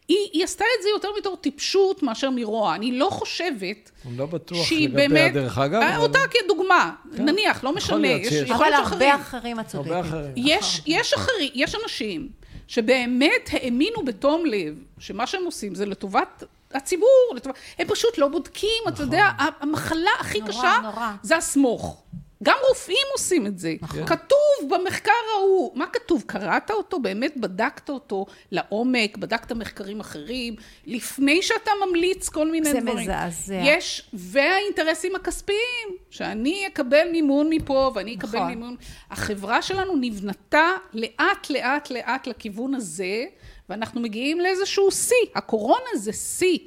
היא, 0.09 0.17
היא 0.33 0.45
עשתה 0.45 0.65
את 0.79 0.83
זה 0.83 0.89
יותר 0.89 1.09
מתור 1.19 1.37
טיפשות 1.37 2.03
מאשר 2.03 2.31
מרוע. 2.31 2.75
אני 2.75 2.93
לא 2.99 3.09
חושבת 3.11 3.91
אני 4.07 4.17
לא 4.19 4.27
בטוח 4.27 4.67
שהיא 4.67 4.89
לגביה, 4.89 5.09
באמת... 5.09 5.33
דרך 5.33 5.59
אגב. 5.59 5.81
אה, 5.83 5.95
אבל- 5.97 6.03
אותה 6.03 6.19
כדוגמה, 6.31 6.93
נניח, 7.13 7.65
לא 7.65 7.75
משנה, 7.75 7.99
להיות 7.99 8.23
יש, 8.23 8.29
שיש. 8.29 8.51
יכול 8.51 8.67
אבל 8.67 8.75
הרבה. 8.75 9.15
אחרים 9.15 9.61
את 9.61 9.67
צודקת. 9.67 10.05
יש, 10.37 10.83
יש 10.87 11.15
אחרים, 11.15 11.51
יש 11.55 11.75
אנשים 11.85 12.29
שבאמת 12.69 13.49
האמינו 13.53 14.05
בתום 14.05 14.47
לב 14.47 14.75
שמה 14.99 15.27
שהם 15.27 15.45
עושים 15.45 15.75
זה 15.75 15.87
לטובת 15.87 16.45
הציבור, 16.75 17.35
הם 17.79 17.87
פשוט 17.89 18.19
לא 18.19 18.29
בודקים, 18.29 18.83
אתה 18.89 19.03
יודע, 19.03 19.31
המחלה 19.61 20.11
הכי 20.21 20.41
נורא, 20.41 20.51
קשה 20.51 20.79
נורא. 20.83 21.11
זה 21.23 21.37
הסמוך. 21.37 22.03
גם 22.45 22.57
רופאים 22.69 23.07
עושים 23.13 23.47
את 23.47 23.59
זה. 23.59 23.75
נכון. 23.81 24.07
כתוב 24.07 24.69
במחקר 24.69 25.13
ההוא, 25.35 25.73
מה 25.75 25.87
כתוב? 25.87 26.23
קראת 26.27 26.71
אותו? 26.71 27.01
באמת 27.01 27.37
בדקת 27.37 27.89
אותו 27.89 28.27
לעומק, 28.53 29.17
בדקת 29.17 29.53
מחקרים 29.53 30.01
אחרים, 30.01 30.57
לפני 30.87 31.43
שאתה 31.43 31.71
ממליץ 31.87 32.29
כל 32.29 32.51
מיני 32.51 32.73
זה 32.73 32.81
דברים. 32.81 32.99
מזעזע. 32.99 33.61
יש, 33.65 34.09
והאינטרסים 34.13 35.15
הכספיים, 35.15 35.89
שאני 36.11 36.67
אקבל 36.67 37.09
מימון 37.13 37.51
מפה 37.51 37.91
ואני 37.95 38.15
אקבל 38.15 38.39
נכון. 38.39 38.49
מימון. 38.49 38.77
החברה 39.11 39.63
שלנו 39.63 39.97
נבנתה 40.01 40.71
לאט 40.93 41.51
לאט 41.51 41.91
לאט 41.91 42.27
לכיוון 42.27 42.75
הזה, 42.75 43.25
ואנחנו 43.69 44.01
מגיעים 44.01 44.41
לאיזשהו 44.41 44.91
שיא. 44.91 45.17
הקורונה 45.35 45.87
זה. 45.95 46.01
זה 46.05 46.13
שיא. 46.13 46.59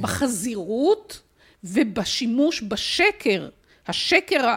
בחזירות 0.00 1.20
ובשימוש 1.64 2.62
בשקר, 2.62 3.48
השקר 3.88 4.54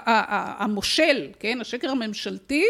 המושל, 0.59 1.27
כן? 1.39 1.57
השקר 1.61 1.89
הממשלתי, 1.89 2.63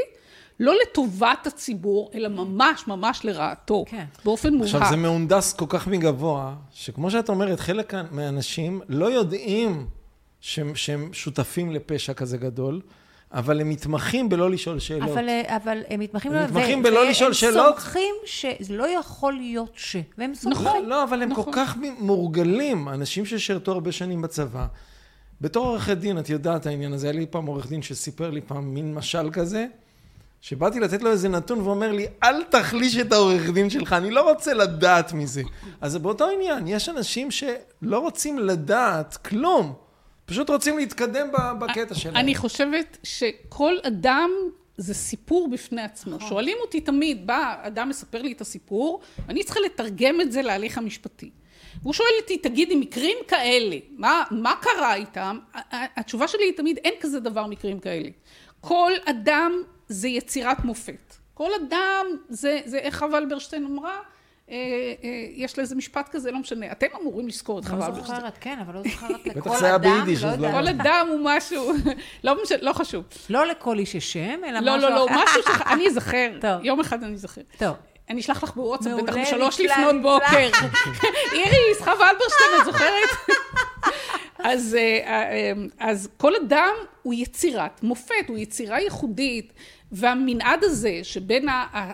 לא 0.60 0.74
לטובת 0.82 1.48
הציבור, 1.48 2.12
אלא 2.16 2.28
ממש 2.28 2.88
ממש 2.88 3.26
לרעתו. 3.26 3.86
כן. 3.88 4.06
באופן 4.26 4.54
מובהק. 4.54 4.76
עכשיו, 4.76 4.90
זה 4.90 4.96
מהונדס 4.96 5.54
כל 5.54 5.66
כך 5.70 5.88
מגבוה, 5.88 6.56
שכמו 6.74 7.12
שאת 7.12 7.30
אומרת, 7.30 7.60
חלק 7.60 7.94
מהאנשים 8.12 8.82
לא 8.90 9.06
יודעים 9.06 9.88
שהם, 10.42 10.76
שהם 10.76 11.10
שותפים 11.14 11.72
לפשע 11.72 12.14
כזה 12.14 12.38
גדול, 12.38 12.82
אבל 13.34 13.62
הם 13.62 13.70
מתמחים 13.70 14.30
בלא 14.30 14.50
לשאול 14.50 14.80
שאלות. 14.80 15.10
אבל, 15.10 15.30
אה, 15.30 15.56
אבל 15.56 15.84
הם 15.90 16.00
מתמחים, 16.00 16.32
הם 16.32 16.44
מתמחים 16.44 16.80
ו- 16.80 16.84
בלא 16.84 17.06
לשאול 17.10 17.34
שאלות. 17.34 17.56
והם 17.56 17.74
סומכים 17.80 18.16
שזה 18.26 18.74
לא 18.74 18.88
יכול 19.00 19.34
להיות 19.34 19.72
ש... 19.76 19.96
והם 20.18 20.36
סומכים. 20.36 20.66
לא, 20.66 20.88
לא, 20.88 21.04
אבל 21.04 21.22
הם 21.22 21.30
נכון. 21.30 21.44
כל 21.44 21.52
כך 21.54 21.78
מורגלים, 22.00 22.90
אנשים 22.90 23.26
ששירתו 23.26 23.72
הרבה 23.72 23.92
שנים 23.92 24.22
בצבא, 24.22 24.66
בתור 25.42 25.66
עורכת 25.66 25.98
דין, 25.98 26.20
את 26.20 26.30
יודעת 26.30 26.66
העניין 26.66 26.94
הזה, 26.94 27.08
היה 27.08 27.20
לי 27.20 27.26
פעם 27.26 27.46
עורך 27.46 27.70
דין 27.70 27.82
שסיפר 27.82 28.30
לי 28.30 28.42
פעם 28.42 28.74
מין 28.74 28.94
משל 28.94 29.30
כזה, 29.32 29.68
שבאתי 30.42 30.80
לתת 30.80 31.02
לו 31.02 31.12
איזה 31.12 31.30
נתון 31.30 31.62
ואומר 31.62 31.92
לי, 31.92 32.08
אל 32.24 32.44
תחליש 32.44 32.98
את 32.98 33.12
העורך 33.12 33.50
דין 33.50 33.70
שלך, 33.70 33.94
אני 33.94 34.12
לא 34.12 34.32
רוצה 34.32 34.54
לדעת 34.54 35.14
מזה. 35.14 35.42
אז 35.82 35.98
באותו 35.98 36.30
עניין, 36.30 36.68
יש 36.68 36.90
אנשים 36.90 37.32
שלא 37.32 38.00
רוצים 38.00 38.40
לדעת 38.40 39.18
כלום, 39.18 39.74
פשוט 40.26 40.50
רוצים 40.50 40.78
להתקדם 40.78 41.28
בקטע 41.60 41.96
שלהם. 41.96 42.16
אני 42.16 42.36
חושבת 42.36 42.98
שכל 43.04 43.74
אדם 43.88 44.30
זה 44.78 44.94
סיפור 44.94 45.50
בפני 45.52 45.82
עצמו. 45.82 46.20
שואלים 46.20 46.58
אותי 46.62 46.82
תמיד, 46.82 47.28
בא 47.28 47.56
אדם 47.62 47.90
מספר 47.90 48.22
לי 48.22 48.32
את 48.32 48.42
הסיפור, 48.42 49.02
ואני 49.28 49.44
צריכה 49.44 49.60
לתרגם 49.66 50.22
את 50.22 50.32
זה 50.32 50.42
להליך 50.42 50.78
המשפטי. 50.78 51.30
והוא 51.86 51.94
שואל 51.94 52.10
אותי, 52.22 52.38
תגידי, 52.38 52.76
מקרים 52.76 53.18
כאלה, 53.28 53.76
מה, 53.98 54.24
מה 54.32 54.54
קרה 54.62 54.96
איתם? 54.96 55.40
התשובה 55.72 56.28
שלי 56.28 56.44
היא 56.44 56.54
תמיד, 56.58 56.78
אין 56.84 56.94
כזה 57.00 57.20
דבר 57.20 57.48
מקרים 57.48 57.80
כאלה. 57.80 58.10
כל 58.62 58.92
אדם 59.06 59.52
זה 59.88 60.08
יצירת 60.08 60.66
מופת. 60.66 61.16
כל 61.34 61.50
אדם 61.68 62.06
זה, 62.30 62.60
זה 62.66 62.78
איך 62.78 63.00
חווה 63.00 63.18
אלברשטיין 63.18 63.66
אמרה, 63.66 63.98
אה, 64.50 64.56
אה, 65.04 65.10
יש 65.36 65.58
לה 65.58 65.62
איזה 65.62 65.76
משפט 65.76 66.10
כזה, 66.10 66.32
לא 66.32 66.40
משנה, 66.40 66.72
אתם 66.72 66.88
אמורים 67.02 67.28
לזכור 67.28 67.60
את 67.60 67.66
חווה 67.66 67.80
לא 67.80 67.86
אלברשטיין. 67.86 68.16
זוכרת, 68.18 68.38
כן, 68.42 68.60
אבל 68.66 68.74
לא 68.74 68.82
זוכרת 68.84 69.26
לכל 69.28 69.40
בטח 69.40 69.60
זה 69.60 69.66
היה 69.66 69.76
אדם, 69.76 69.84
ביידיש, 70.06 70.24
לא 70.24 70.28
אז 70.30 70.40
לא- 70.40 70.48
יודעת. 70.48 70.64
כל 70.64 70.68
אדם 70.82 71.08
הוא 71.12 71.20
משהו, 71.24 71.72
לא 72.24 72.44
משנה, 72.44 72.58
לא 72.62 72.74
חשוב. 72.74 73.04
לא 73.30 73.46
לכל 73.46 73.80
איש 73.80 73.96
יש 73.96 74.14
שם, 74.14 74.40
אלא 74.48 74.60
לא, 74.60 74.78
משהו 74.78 74.90
לא, 74.90 74.96
לא, 74.96 75.06
אחר. 75.06 75.24
משהו 75.24 75.42
ש... 75.44 75.62
אני 75.66 75.88
אזכר. 75.88 76.32
טוב. 76.42 76.66
יום 76.66 76.80
אחד 76.80 77.04
אני 77.04 77.14
אזכר. 77.14 77.42
טוב. 77.58 77.76
אני 78.10 78.22
אשלח 78.22 78.44
לך 78.44 78.56
בוואטסאפ 78.56 79.02
בטח 79.02 79.18
בשלוש 79.18 79.60
לפנות. 79.60 80.02
בוקר. 80.02 80.50
איריס, 81.34 81.80
חווה 81.80 82.10
אלברשטיין, 82.10 82.50
את 82.60 82.66
זוכרת? 82.66 83.10
אז, 84.40 84.76
אה, 84.76 85.00
אה, 85.08 85.52
אז 85.80 86.10
כל 86.18 86.36
אדם 86.36 86.74
הוא 87.04 87.14
יצירת 87.14 87.84
מופת, 87.84 88.28
הוא 88.28 88.38
יצירה 88.38 88.80
ייחודית, 88.80 89.54
והמנעד 89.92 90.64
הזה 90.64 91.00
שבין 91.04 91.48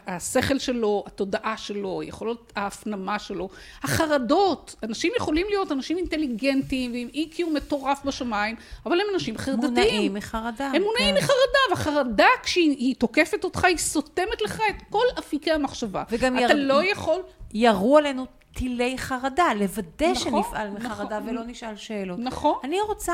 השכל 0.07 0.59
שלו, 0.59 1.03
התודעה 1.07 1.57
שלו, 1.57 2.03
יכולות 2.03 2.53
ההפנמה 2.55 3.19
שלו, 3.19 3.49
החרדות, 3.83 4.75
אנשים 4.83 5.11
יכולים 5.17 5.45
להיות 5.49 5.71
אנשים 5.71 5.97
אינטליגנטים 5.97 6.91
ועם 6.91 7.07
EQ 7.13 7.53
מטורף 7.53 8.05
בשמיים, 8.05 8.55
אבל 8.85 8.99
הם 9.01 9.07
אנשים 9.13 9.37
חרדתיים. 9.37 9.71
מונעים 9.73 10.13
מחרדה. 10.13 10.71
הם 10.75 10.81
מונעים 10.81 11.15
כן. 11.15 11.17
מחרדה, 11.17 11.59
והחרדה 11.69 12.27
כשהיא 12.43 12.69
היא 12.77 12.95
תוקפת 12.95 13.43
אותך, 13.43 13.65
היא 13.65 13.77
סותמת 13.77 14.41
לך 14.41 14.61
את 14.69 14.81
כל 14.89 15.05
אפיקי 15.19 15.51
המחשבה. 15.51 16.03
וגם 16.09 16.37
אתה 16.37 16.43
ירד- 16.43 16.55
לא 16.55 16.91
יכול... 16.91 17.21
ירו 17.53 17.97
עלינו 17.97 18.25
טילי 18.55 18.97
חרדה, 18.97 19.53
לוודא 19.59 20.11
נכון, 20.11 20.43
שנפעל 20.43 20.69
מחרדה 20.69 21.19
נכון. 21.19 21.29
ולא 21.29 21.43
נשאל 21.45 21.75
שאלות. 21.75 22.19
נכון. 22.19 22.55
אני 22.63 22.81
רוצה 22.81 23.13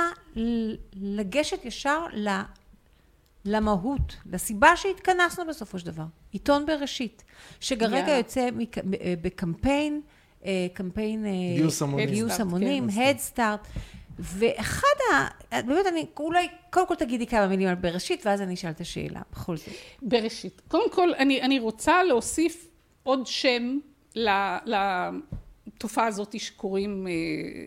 לגשת 0.96 1.66
ישר 1.66 2.06
ל... 2.14 2.30
למהות, 3.46 4.16
לסיבה 4.32 4.76
שהתכנסנו 4.76 5.46
בסופו 5.48 5.80
של 5.80 5.86
דבר. 5.86 6.04
עיתון 6.32 6.66
בראשית, 6.66 7.24
שכרגע 7.60 7.98
יאללה. 7.98 8.18
יוצא 8.18 8.50
מק... 8.54 8.78
אה, 8.78 8.84
בקמפיין, 9.22 10.02
אה, 10.46 10.68
קמפיין... 10.74 11.26
אה, 11.26 11.32
גיוס 11.58 11.82
המונים. 11.82 12.10
גיוס 12.10 12.38
כן. 12.38 12.44
Head 12.90 13.36
Start. 13.36 13.68
ואחד 14.20 14.98
ה... 15.14 15.28
באמת, 15.62 15.86
אני 15.88 16.06
אולי, 16.20 16.48
קודם 16.70 16.88
כל 16.88 16.96
תגידי 16.96 17.28
כמה 17.28 17.48
מילים 17.48 17.68
על 17.68 17.76
בראשית, 17.76 18.26
ואז 18.26 18.42
אני 18.42 18.54
אשאל 18.54 18.70
את 18.70 18.82
השאלה, 18.82 19.22
בכל 19.32 19.58
זאת. 19.58 19.70
בראשית. 20.02 20.62
קודם 20.68 20.92
כל, 20.92 21.14
אני, 21.14 21.42
אני 21.42 21.60
רוצה 21.60 22.04
להוסיף 22.04 22.68
עוד 23.04 23.28
שם 23.28 23.78
ל- 24.16 24.70
לתופעה 25.78 26.08
הזאת 26.08 26.40
שקוראים, 26.40 27.08
אה, 27.08 27.12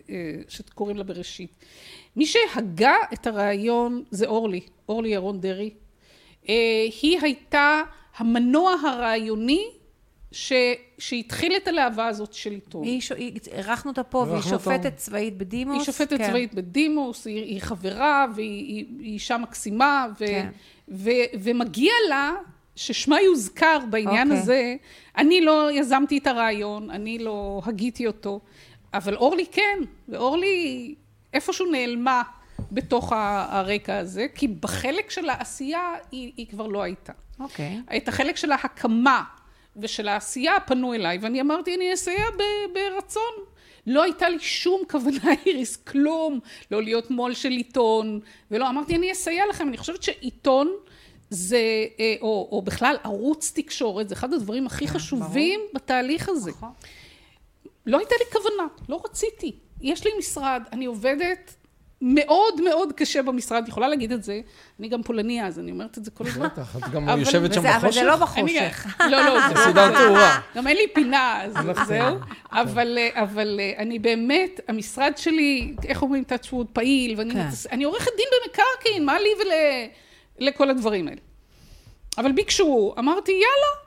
אה, 0.09 0.41
שקוראים 0.47 0.97
לה 0.97 1.03
בראשית. 1.03 1.51
מי 2.15 2.25
שהגה 2.25 2.95
את 3.13 3.27
הרעיון 3.27 4.03
זה 4.11 4.25
אורלי, 4.25 4.59
אורלי 4.89 5.09
ירון 5.09 5.41
דרעי. 5.41 5.69
אה, 6.49 6.53
היא 7.01 7.19
הייתה 7.21 7.81
המנוע 8.17 8.73
הרעיוני 8.87 9.63
ש, 10.31 10.53
שהתחיל 10.97 11.53
את 11.57 11.67
הלהבה 11.67 12.07
הזאת 12.07 12.33
של 12.33 12.51
עיתון. 12.51 12.83
היא, 12.83 13.01
ש- 13.01 13.11
היא- 13.11 13.39
אירחנו 13.51 13.91
אותה 13.91 14.03
פה, 14.03 14.25
והיא. 14.29 14.41
שופטת 14.41 14.95
צבאית 14.95 15.37
בדימוס. 15.37 15.77
היא 15.77 15.85
שופטת 15.85 16.17
כן. 16.17 16.27
צבאית 16.29 16.53
בדימוס, 16.53 17.27
היא, 17.27 17.43
היא 17.43 17.61
חברה 17.61 18.25
והיא 18.35 18.65
היא, 18.75 18.85
היא 18.99 19.13
אישה 19.13 19.37
מקסימה, 19.37 20.07
ו, 20.19 20.27
כן. 20.27 20.49
ו, 20.89 21.09
ומגיע 21.41 21.93
לה 22.09 22.31
ששמה 22.81 23.21
יוזכר 23.21 23.79
בעניין 23.89 24.27
אוקיי. 24.27 24.41
הזה. 24.41 24.75
אני 25.17 25.41
לא 25.41 25.69
יזמתי 25.71 26.17
את 26.17 26.27
הרעיון, 26.27 26.89
אני 26.89 27.19
לא 27.19 27.61
הגיתי 27.65 28.07
אותו, 28.07 28.39
אבל 28.93 29.15
אורלי 29.15 29.45
כן, 29.51 29.79
ואורלי 30.09 30.95
איפשהו 31.33 31.71
נעלמה 31.71 32.23
בתוך 32.71 33.13
הרקע 33.15 33.97
הזה, 33.97 34.25
כי 34.35 34.47
בחלק 34.47 35.11
של 35.11 35.29
העשייה 35.29 35.93
היא, 36.11 36.31
היא 36.37 36.47
כבר 36.47 36.67
לא 36.67 36.81
הייתה. 36.81 37.13
אוקיי. 37.39 37.81
את 37.97 38.07
החלק 38.07 38.37
של 38.37 38.51
ההקמה 38.51 39.23
ושל 39.77 40.07
העשייה 40.07 40.59
פנו 40.59 40.93
אליי, 40.93 41.17
ואני 41.21 41.41
אמרתי, 41.41 41.75
אני 41.75 41.93
אסייע 41.93 42.25
ב- 42.37 42.73
ברצון. 42.73 43.33
לא 43.87 44.03
הייתה 44.03 44.29
לי 44.29 44.39
שום 44.39 44.81
כוונה, 44.89 45.33
איריס, 45.45 45.75
כלום, 45.75 46.39
לא 46.71 46.83
להיות 46.83 47.11
מו"ל 47.11 47.33
של 47.33 47.49
עיתון, 47.49 48.19
ולא, 48.51 48.69
אמרתי, 48.69 48.95
אני 48.95 49.11
אסייע 49.11 49.43
לכם. 49.49 49.67
אני 49.67 49.77
חושבת 49.77 50.03
שעיתון 50.03 50.71
זה, 51.33 51.57
אה, 51.99 52.15
או, 52.21 52.49
או 52.51 52.61
בכלל 52.61 52.95
ערוץ 53.03 53.51
תקשורת, 53.55 54.09
זה 54.09 54.15
אחד 54.15 54.33
הדברים 54.33 54.65
הכי 54.65 54.87
חשובים 54.87 55.59
בתהליך 55.73 56.29
הזה. 56.29 56.51
נכון. 56.51 56.69
לא 57.85 57.97
הייתה 57.97 58.15
לי 58.19 58.25
כוונה, 58.31 58.67
לא 58.89 59.01
רציתי. 59.05 59.51
יש 59.81 60.05
לי 60.05 60.11
משרד, 60.19 60.63
אני 60.71 60.85
עובדת 60.85 61.55
מאוד 62.01 62.61
מאוד 62.61 62.93
קשה 62.93 63.21
במשרד, 63.21 63.67
יכולה 63.67 63.87
להגיד 63.87 64.11
את 64.11 64.23
זה, 64.23 64.41
אני 64.79 64.87
גם 64.87 65.03
פולניה, 65.03 65.47
אז 65.47 65.59
אני 65.59 65.71
אומרת 65.71 65.97
את 65.97 66.05
זה 66.05 66.11
כל 66.11 66.27
הזמן. 66.27 66.45
בטח, 66.47 66.75
את 66.75 66.91
גם 66.91 67.09
יושבת 67.19 67.53
שם 67.53 67.59
וזה- 67.59 67.75
אבל 67.75 67.91
זה 67.91 68.03
לא 68.03 68.15
בחושך? 68.15 68.85
בחושך. 68.85 69.01
לא, 69.09 69.21
לא, 69.25 69.47
זה 69.47 69.53
בסעודה 69.53 69.89
תאורה. 70.05 70.39
גם 70.55 70.67
אין 70.67 70.77
לי 70.77 70.87
פינה, 70.93 71.43
אז 71.43 71.53
זהו. 71.87 72.15
אבל, 72.51 72.97
אבל 73.13 73.59
אני 73.77 73.99
באמת, 73.99 74.59
המשרד 74.67 75.11
שלי, 75.17 75.73
איך 75.85 76.01
אומרים, 76.01 76.23
touch 76.29 76.47
wood, 76.53 76.65
פעיל, 76.73 77.15
ואני 77.19 77.33
כן. 77.33 77.39
עורכת 77.85 78.11
דין 78.17 78.25
במקרקעין, 78.45 79.05
מה 79.05 79.19
לי 79.19 79.29
ולכל 80.41 80.69
הדברים 80.69 81.07
האלה. 81.07 81.21
אבל 82.17 82.31
ביקשו, 82.31 82.93
אמרתי, 82.99 83.31
יאללה. 83.31 83.81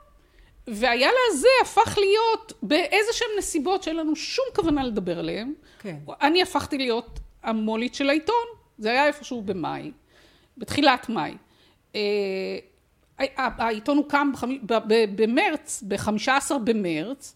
והיאללה 0.67 1.19
הזה 1.29 1.47
הפך 1.61 1.97
להיות 1.97 2.53
באיזה 2.63 3.13
שהן 3.13 3.27
נסיבות 3.37 3.83
שאין 3.83 3.95
לנו 3.95 4.15
שום 4.15 4.45
כוונה 4.55 4.83
לדבר 4.83 5.19
עליהן. 5.19 5.53
כן. 5.79 5.95
אני 6.21 6.41
הפכתי 6.41 6.77
להיות 6.77 7.19
המו"לית 7.43 7.95
של 7.95 8.09
העיתון, 8.09 8.45
זה 8.77 8.91
היה 8.91 9.07
איפשהו 9.07 9.41
במאי, 9.41 9.91
בתחילת 10.57 11.09
מאי. 11.09 11.33
אה, 11.95 12.01
העיתון 13.37 13.97
הוקם 13.97 14.31
במרץ, 15.15 15.83
ב-15 15.87 16.57
במרץ, 16.63 17.35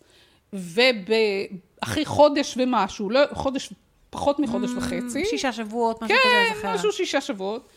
ואחרי 0.53 2.05
חודש 2.05 2.58
ומשהו, 2.58 3.10
לא, 3.10 3.19
חודש, 3.32 3.73
פחות 4.10 4.39
מחודש 4.39 4.69
וחצי. 4.77 5.25
שישה 5.25 5.51
שבועות, 5.51 6.03
משהו 6.03 6.17
כזה, 6.17 6.51
אני 6.51 6.62
כן. 6.62 6.73
משהו 6.73 6.91
שישה 6.91 7.21
שבועות. 7.21 7.69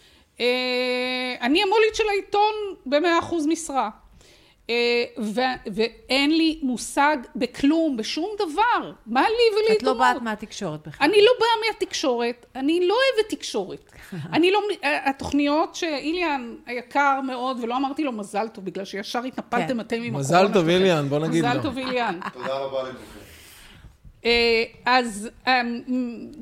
אה, 0.42 1.35
אני 1.40 1.62
המו"לית 1.62 1.94
של 1.94 2.09
העיתון 2.09 2.52
במאה 2.87 3.18
אחוז 3.18 3.46
משרה. 3.46 3.90
אה, 4.70 5.05
ו- 5.18 5.70
ואין 5.74 6.37
לי 6.37 6.59
מושג 6.62 7.16
בכלום, 7.37 7.96
בשום 7.96 8.28
דבר. 8.38 8.92
מה 9.07 9.20
לי 9.22 9.57
ולעיתונות? 9.57 9.96
את 9.96 10.00
לא 10.00 10.12
באת 10.14 10.22
מהתקשורת 10.22 10.88
בכלל. 10.88 11.07
אני 11.07 11.16
לא 11.22 11.31
באה 11.40 11.48
מהתקשורת, 11.66 12.46
אני 12.57 12.87
לא 12.87 12.94
אוהבת 12.94 13.31
תקשורת. 13.31 13.92
אני 14.35 14.50
לא, 14.50 14.61
התוכניות 14.83 15.74
שאיליאן 15.74 16.55
היקר 16.66 17.20
מאוד, 17.26 17.59
ולא 17.62 17.76
אמרתי 17.76 18.05
לו 18.05 18.12
מזל 18.12 18.48
טוב, 18.48 18.64
בגלל 18.64 18.85
שישר 18.85 19.18
התנפלתם 19.24 19.66
כן. 19.66 19.81
אתם 19.81 20.02
עם 20.02 20.14
מזל 20.14 20.35
הקורונה 20.35 20.55
טוב, 20.55 20.62
שלכם. 20.64 20.76
איליאן, 20.76 21.09
בוא 21.09 21.18
נגיד 21.18 21.44
לו. 21.44 21.50
מזל 21.50 21.62
טוב, 21.62 21.78
איליאן. 21.78 22.18
תודה 22.33 22.55
רבה 22.59 22.83
לכולכם. 22.83 23.21
אה, 24.24 24.64
אז 24.85 25.28
אה, 25.46 25.61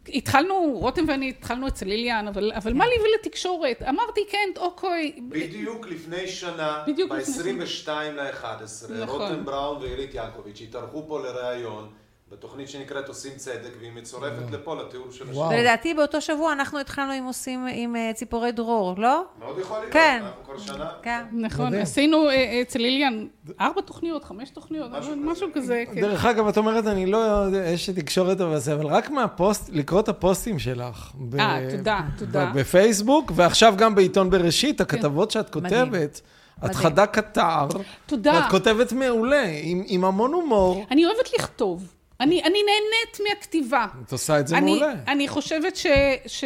התחלנו, 0.09 0.79
רותם 0.81 1.05
ואני 1.09 1.29
התחלנו 1.29 1.69
אצל 1.69 1.91
איליאן, 1.91 2.29
אבל, 2.29 2.53
אבל 2.55 2.73
מה 2.73 2.85
לי 2.87 2.95
ולתקשורת? 3.03 3.83
אמרתי, 3.83 4.21
כן, 4.31 4.49
אוקיי. 4.57 5.13
בדיוק 5.29 5.87
לפני 5.87 6.29
שנה, 6.29 6.85
בדיוק 6.87 7.13
לפני 7.13 7.53
ב-22 7.53 7.89
ל-11, 7.89 8.93
נכון. 8.93 9.23
רותם 9.23 9.45
בראון 9.45 9.83
ואילית 9.83 10.15
יעקוביץ' 10.15 10.61
התארחו 10.61 11.05
פה 11.09 11.21
לראיון 11.21 11.89
בתוכנית 12.33 12.69
שנקראת 12.69 13.09
עושים 13.09 13.33
צדק, 13.37 13.71
והיא 13.81 13.93
מצורפת 13.93 14.51
לפה 14.53 14.75
לתיאור 14.75 15.11
של 15.11 15.31
השיר. 15.31 15.43
ולדעתי 15.43 15.95
באותו 15.95 16.21
שבוע 16.21 16.53
אנחנו 16.53 16.79
התחלנו 16.79 17.13
עם 17.13 17.25
עושים, 17.25 17.67
עם 17.73 17.97
אה, 17.97 18.11
ציפורי 18.15 18.53
דרור, 18.53 18.95
לא? 18.99 19.25
מאוד 19.39 19.59
יכול 19.59 19.79
להיות, 19.79 19.93
כן. 19.93 20.23
אנחנו 20.25 20.45
כל 20.45 20.59
שנה. 20.59 20.91
כן. 21.03 21.25
נכון. 21.33 21.75
עשינו 21.75 22.29
אה, 22.29 22.63
אצל 22.63 22.79
איליאן 22.79 23.27
ארבע 23.61 23.81
תוכניות, 23.81 24.25
חמש 24.25 24.51
תוכניות, 24.51 24.91
משהו 25.17 25.49
כזה. 25.55 25.85
כן. 25.95 26.01
דרך 26.01 26.25
אגב, 26.25 26.49
את 26.49 26.57
אומרת, 26.57 26.87
אני 26.87 27.07
לא 27.07 27.17
יודע, 27.17 27.69
יש 27.69 27.91
תקשורת 27.91 28.41
אבל 28.41 28.59
זה, 28.59 28.75
אבל 28.75 28.87
רק 28.87 29.11
מהפוסט, 29.11 29.71
לקרוא 29.73 30.01
את 30.01 30.09
הפוסטים 30.09 30.59
שלך. 30.59 31.13
אה, 31.39 31.69
תודה, 31.77 32.01
תודה. 32.19 32.53
בפייסבוק, 32.55 33.33
ועכשיו 33.35 33.75
גם 33.77 33.95
בעיתון 33.95 34.31
בראשית, 34.31 34.81
הכתבות 34.81 35.31
שאת. 35.31 35.51
כותבת. 35.51 36.21
את. 36.65 36.75
חדה 36.75 37.07
קטר. 37.07 37.67
תודה. 38.07 38.33
ואת 38.33 38.51
כותבת 38.51 38.93
מעולה, 38.93 39.45
עם, 39.63 39.83
עם 39.87 40.05
המון 40.05 40.33
הומור. 40.33 40.87
אני 40.91 41.07
אוהבת 41.07 41.31
לכתוב. 41.39 42.00
אני, 42.21 42.43
אני 42.43 42.59
נהנית 42.63 43.29
מהכתיבה. 43.29 43.87
את 44.07 44.13
עושה 44.13 44.41
את 44.41 44.49
זה 44.49 44.57
אני, 44.59 44.71
מעולה. 44.71 44.93
אני 45.09 45.29
חושבת 45.29 45.77
ש... 45.77 45.87
ש... 46.27 46.45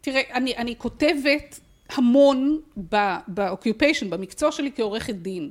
תראה, 0.00 0.20
אני, 0.32 0.56
אני 0.56 0.74
כותבת 0.78 1.60
המון 1.92 2.60
ב-occupation, 2.76 4.04
במקצוע 4.08 4.52
שלי 4.52 4.70
כעורכת 4.76 5.14
דין. 5.14 5.50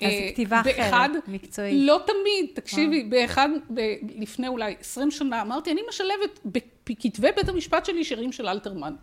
אז 0.00 0.06
אה, 0.08 0.28
כתיבה 0.32 0.60
אחרת, 0.60 0.76
באחד- 0.76 1.08
מקצועית. 1.28 1.74
לא 1.78 2.00
תמיד, 2.06 2.50
תקשיבי, 2.54 3.02
באחד, 3.02 3.48
ב- 3.74 3.80
לפני 4.18 4.48
אולי 4.48 4.74
20 4.80 5.10
שנה, 5.10 5.42
אמרתי, 5.42 5.70
אני 5.72 5.80
משלבת 5.88 6.40
בכתבי 6.86 7.28
בית 7.36 7.48
המשפט 7.48 7.84
שלי 7.84 8.04
שירים 8.04 8.32
של 8.32 8.48
אלתרמן. 8.48 8.94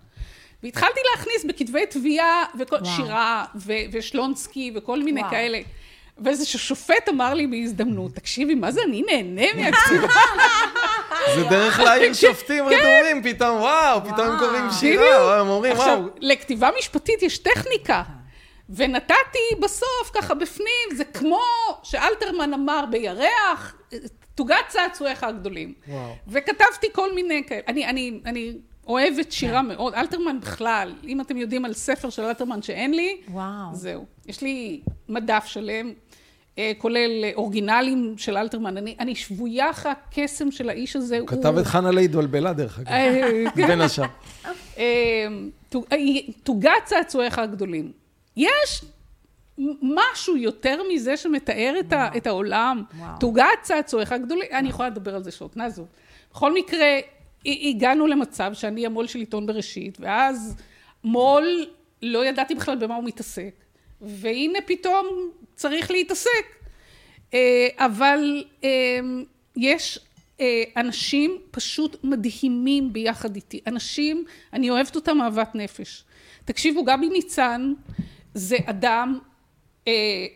והתחלתי 0.63 0.99
להכניס 1.15 1.45
בכתבי 1.45 1.85
תביעה, 1.89 2.43
וכל, 2.59 2.75
וואו. 2.75 2.95
שירה, 2.95 3.45
ו, 3.55 3.73
ושלונסקי, 3.91 4.71
וכל 4.75 5.03
מיני 5.03 5.19
וואו. 5.21 5.31
כאלה. 5.31 5.59
ואיזה 6.23 6.45
שופט 6.45 7.09
אמר 7.09 7.33
לי 7.33 7.47
בהזדמנות, 7.47 8.15
תקשיבי, 8.15 8.55
מה 8.55 8.71
זה, 8.71 8.81
אני 8.87 9.01
נהנה 9.01 9.53
מהכתיבה. 9.57 10.07
זה 11.35 11.43
דרך 11.49 11.79
להעיר 11.79 12.13
שופטים 12.13 12.65
רדומים, 12.65 13.23
פתאום 13.23 13.57
וואו, 13.59 14.01
פתאום 14.03 14.27
הם 14.27 14.39
קוראים 14.39 14.65
שירה, 14.79 15.39
הם 15.39 15.47
אומרים 15.47 15.71
עכשיו, 15.71 15.97
וואו. 15.99 16.09
לכתיבה 16.19 16.69
משפטית 16.79 17.23
יש 17.23 17.37
טכניקה. 17.37 18.03
ונתתי 18.69 19.39
בסוף, 19.59 20.11
ככה 20.13 20.33
בפנים, 20.33 20.95
זה 20.95 21.03
כמו 21.05 21.41
שאלתרמן 21.83 22.53
אמר 22.53 22.83
בירח, 22.91 23.75
תוגת 24.35 24.55
צעצועיך 24.67 25.23
הגדולים. 25.23 25.73
וואו. 25.87 26.15
וכתבתי 26.27 26.87
כל 26.93 27.13
מיני 27.13 27.43
כאלה. 27.47 27.61
אני, 27.67 27.85
אני, 27.85 28.19
אני 28.25 28.53
אוהבת 28.91 29.31
שירה 29.31 29.61
מאוד. 29.61 29.93
אלתרמן 29.93 30.39
בכלל, 30.39 30.93
אם 31.07 31.21
אתם 31.21 31.37
יודעים 31.37 31.65
על 31.65 31.73
ספר 31.73 32.09
של 32.09 32.21
אלתרמן 32.21 32.61
שאין 32.61 32.93
לי, 32.93 33.17
וואו. 33.29 33.69
זהו. 33.73 34.05
יש 34.27 34.41
לי 34.41 34.81
מדף 35.09 35.43
שלם, 35.45 35.91
אה, 36.57 36.71
כולל 36.77 36.97
אה, 37.23 37.31
אורגינלים 37.35 38.13
של 38.17 38.37
אלתרמן. 38.37 38.77
אני, 38.77 38.95
אני 38.99 39.15
שבויה 39.15 39.69
אחרי 39.69 39.91
הקסם 39.91 40.51
של 40.51 40.69
האיש 40.69 40.95
הזה. 40.95 41.19
הוא 41.19 41.27
כתב 41.27 41.57
את 41.57 41.65
חנה 41.65 41.91
להתבלבלה 41.91 42.53
דרך 42.53 42.79
אגב, 42.79 42.87
אה, 42.87 43.43
בין 43.67 43.81
השאר. 43.81 44.05
תוג- 45.69 45.85
תוגת 46.43 46.71
צעצועיך 46.85 47.39
הגדולים. 47.39 47.91
יש 48.37 48.85
משהו 49.81 50.37
יותר 50.37 50.81
מזה 50.93 51.17
שמתאר 51.17 51.73
את, 51.79 51.93
ה, 51.93 52.09
את 52.17 52.27
העולם. 52.27 52.83
תוגת 53.19 53.45
צעצועיך 53.61 54.11
הגדולים, 54.11 54.47
אני 54.53 54.69
יכולה 54.69 54.89
לדבר 54.89 55.15
על 55.15 55.23
זה 55.23 55.31
שעות, 55.31 55.57
נעזוב. 55.57 55.87
בכל 56.31 56.53
מקרה, 56.53 56.85
הגענו 57.45 58.07
למצב 58.07 58.53
שאני 58.53 58.85
המו"ל 58.85 59.07
של 59.07 59.19
עיתון 59.19 59.45
בראשית, 59.45 59.97
ואז 59.99 60.55
מו"ל, 61.03 61.65
לא 62.01 62.25
ידעתי 62.25 62.55
בכלל 62.55 62.77
במה 62.77 62.95
הוא 62.95 63.03
מתעסק, 63.03 63.53
והנה 64.01 64.59
פתאום 64.65 65.07
צריך 65.55 65.91
להתעסק. 65.91 66.61
אה, 67.33 67.67
אבל 67.77 68.43
אה, 68.63 68.69
יש 69.57 69.99
אה, 70.39 70.63
אנשים 70.77 71.37
פשוט 71.51 72.03
מדהימים 72.03 72.93
ביחד 72.93 73.35
איתי. 73.35 73.59
אנשים, 73.67 74.25
אני 74.53 74.69
אוהבת 74.69 74.95
אותם 74.95 75.21
אהבת 75.21 75.55
נפש. 75.55 76.03
תקשיבו, 76.45 76.83
גבי 76.83 77.09
ניצן 77.09 77.73
זה 78.33 78.57
אדם 78.65 79.19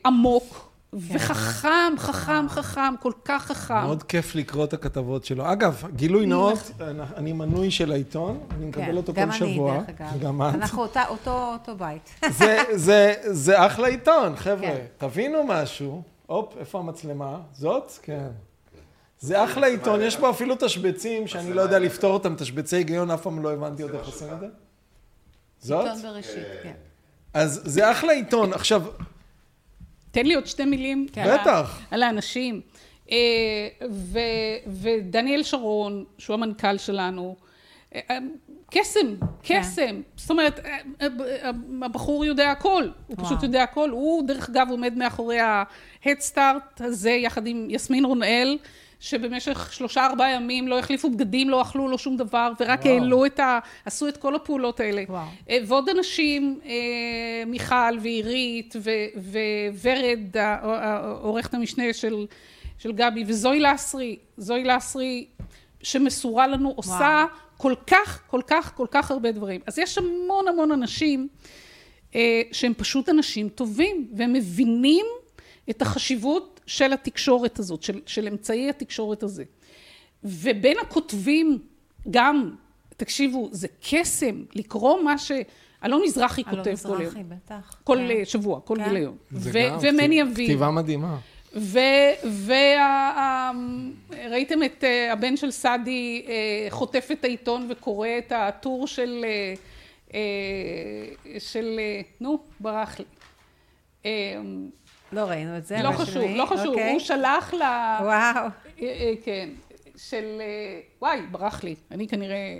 עמוק 0.06 0.65
וחכם, 0.96 1.94
חכם, 1.98 2.46
חכם, 2.50 2.94
כל 3.00 3.12
כך 3.26 3.46
חכם. 3.46 3.82
מאוד 3.84 4.04
כיף 4.04 4.36
לקרוא 4.36 4.66
את 4.66 4.74
הכתבות 4.74 5.26
שלו. 5.26 5.52
אגב, 5.52 5.84
גילוי 5.96 6.26
נאות, 6.26 6.72
אני 7.16 7.34
מנוי 7.34 7.72
של 7.72 7.92
העיתון, 7.92 8.40
אני 8.58 8.66
מקבל 8.66 8.86
כן, 8.86 8.98
אותו 8.98 9.14
גם 9.14 9.32
כל 9.32 9.44
אני, 9.44 9.54
שבוע. 9.54 9.78
דרך 9.78 9.90
אגב. 9.90 10.08
וגם 10.16 10.42
את. 10.42 10.56
אנחנו 10.56 10.84
אותו 11.08 11.54
אותו 11.54 11.76
בית. 11.76 12.10
זה, 13.32 13.66
אחלה 13.66 13.88
עיתון, 13.88 14.36
חבר'ה. 14.36 14.62
כן. 14.62 14.86
תבינו 14.98 15.44
משהו. 15.48 16.02
הופ, 16.26 16.58
איפה 16.60 16.80
המצלמה? 16.80 17.38
זאת? 17.54 17.92
כן. 18.02 18.28
זה 19.20 19.44
אחלה 19.44 19.68
עיתון, 19.68 20.02
יש 20.02 20.18
בו 20.18 20.30
אפילו 20.30 20.56
תשבצים 20.60 21.28
שאני 21.28 21.54
לא 21.54 21.62
יודע 21.62 21.80
לפתור 21.80 22.14
אותם, 22.14 22.36
תשבצי 22.36 22.76
היגיון, 22.76 23.12
אף 23.12 23.22
פעם 23.22 23.44
לא 23.44 23.54
הבנתי 23.54 23.84
עוד 23.84 23.96
איך 23.96 24.06
עושים 24.06 24.28
את 24.34 24.40
זה. 24.40 24.48
זאת? 25.60 25.86
עיתון 25.86 26.02
בראשית, 26.02 26.48
כן. 26.64 26.74
אז 27.34 27.62
זה 27.66 27.92
אחלה 27.92 28.14
עיתון. 28.14 28.54
עכשיו, 28.54 28.84
תן 30.16 30.26
לי 30.26 30.34
עוד 30.34 30.48
שתי 30.48 30.66
מילים. 30.66 31.08
כן. 31.14 31.26
בטח. 31.34 31.82
על 31.92 32.04
האנשים. 32.04 32.62
אה, 33.12 33.18
ו- 33.92 34.20
ודניאל 34.68 35.44
שרון, 35.44 36.06
שהוא 36.18 36.34
המנכ"ל 36.34 36.78
שלנו, 36.78 37.36
אה, 37.96 38.00
אה, 38.10 38.18
קסם, 38.72 39.16
כן. 39.44 39.62
קסם. 39.62 40.02
זאת 40.16 40.30
אומרת, 40.30 40.60
הבחור 41.82 42.26
יודע 42.26 42.52
הכל, 42.52 42.84
הוא 43.08 43.16
וואו. 43.16 43.26
פשוט 43.26 43.44
יודע 43.44 43.64
הכל. 43.64 43.90
הוא, 43.90 44.28
דרך 44.28 44.50
אגב, 44.50 44.68
עומד 44.70 44.98
מאחורי 44.98 45.38
Start 46.04 46.80
הזה, 46.80 47.12
יחד 47.12 47.48
עם 47.48 47.68
יסמין 47.70 48.06
רונאל, 48.06 48.58
שבמשך 49.00 49.74
שלושה 49.74 50.06
ארבעה 50.06 50.32
ימים 50.32 50.68
לא 50.68 50.80
החליפו 50.80 51.10
בגדים, 51.10 51.50
לא 51.50 51.62
אכלו, 51.62 51.88
לא 51.88 51.98
שום 51.98 52.18
דבר, 52.18 52.52
ורק 52.60 52.82
וואו. 52.82 52.94
העלו 52.94 53.26
את 53.26 53.40
ה... 53.40 53.60
עשו 53.86 54.08
את 54.08 54.18
כל 54.18 54.36
הפעולות 54.36 54.80
האלה. 54.80 55.04
וואו. 55.10 55.26
אה, 55.50 55.58
ועוד 55.68 55.90
אנשים, 55.90 56.60
אה, 56.66 56.72
מיכל 57.48 57.98
ועירית 58.02 58.76
ו- 58.80 58.92
וורד, 59.82 60.38
עורכת 61.22 61.54
המשנה 61.54 61.94
של, 61.94 62.26
של 62.78 62.92
גבי, 62.92 63.24
וזוהי 63.28 63.60
לסרי, 63.60 64.18
זוהי 64.38 64.64
לסרי, 64.64 65.26
שמסורה 65.82 66.48
לנו, 66.48 66.74
עושה 66.76 67.26
כל 67.58 67.74
כך, 67.88 68.22
כל 68.28 68.42
כך, 68.48 68.74
כל 68.76 68.88
כך 68.92 69.12
הרבה 69.12 69.32
דברים. 69.32 69.62
אז 69.68 69.80
יש 69.80 69.98
המון 69.98 70.48
המון 70.48 70.72
אנשים 70.72 71.28
אה, 72.16 72.42
שהם 72.52 72.74
פשוט 72.78 73.10
אנשים 73.10 73.50
טובים, 73.50 74.08
והם 74.14 74.34
מבינים 74.34 75.06
את 75.70 75.82
החשיבות 75.82 76.55
של 76.68 76.94
התקשורת 76.94 77.60
הזאת, 77.60 77.84
של, 77.84 78.02
של 78.06 78.28
אמצעי 78.28 78.70
התקשורת 78.70 79.24
הזה. 79.24 79.44
ובין 80.24 80.78
הכותבים, 80.82 81.60
גם, 82.12 82.56
תקשיבו, 82.98 83.50
זה 83.52 83.68
קסם 83.90 84.44
לקרוא 84.56 85.04
מה 85.04 85.18
שאלון 85.18 86.02
מזרחי 86.06 86.44
אלון 86.48 86.58
כותב 86.58 86.76
כל 86.84 86.90
יום. 86.90 87.02
מזרחי, 87.02 87.24
בטח. 87.24 87.82
כל 87.84 87.98
כן. 87.98 88.26
שבוע, 88.26 88.60
כל 88.60 88.78
כן. 88.78 88.84
גיליון. 88.90 89.18
ומני 89.32 90.22
אביב. 90.22 90.48
כתיבה 90.48 90.72
מדהימה. 90.72 91.18
וראיתם 94.10 94.64
את 94.64 94.84
אה, 94.84 95.14
הבן 95.14 95.38
של 95.38 95.52
סעדי 95.52 96.26
אה, 96.28 96.68
חוטף 96.70 97.08
את 97.12 97.24
העיתון 97.24 97.68
וקורא 97.70 98.08
את 98.18 98.32
הטור 98.36 98.88
של, 98.88 99.26
אה, 100.14 100.20
של, 101.40 101.80
נו, 102.20 102.40
ברח 102.60 103.00
לי. 103.00 103.06
לא 105.16 105.22
ראינו 105.22 105.58
את 105.58 105.66
זה. 105.66 105.78
לא 105.84 105.92
חשוב? 105.92 106.24
לא 106.36 106.46
חשוב, 106.46 106.68
אוקיי. 106.68 106.92
הוא 106.92 107.00
שלח 107.00 107.54
ל... 107.54 107.62
וואו. 108.02 108.08
אה, 108.08 108.48
אה, 108.82 109.14
כן, 109.24 109.50
של... 109.98 110.26
אה, 110.42 110.80
וואי, 111.02 111.22
ברח 111.32 111.64
לי, 111.64 111.76
אני 111.92 112.08
כנראה 112.08 112.60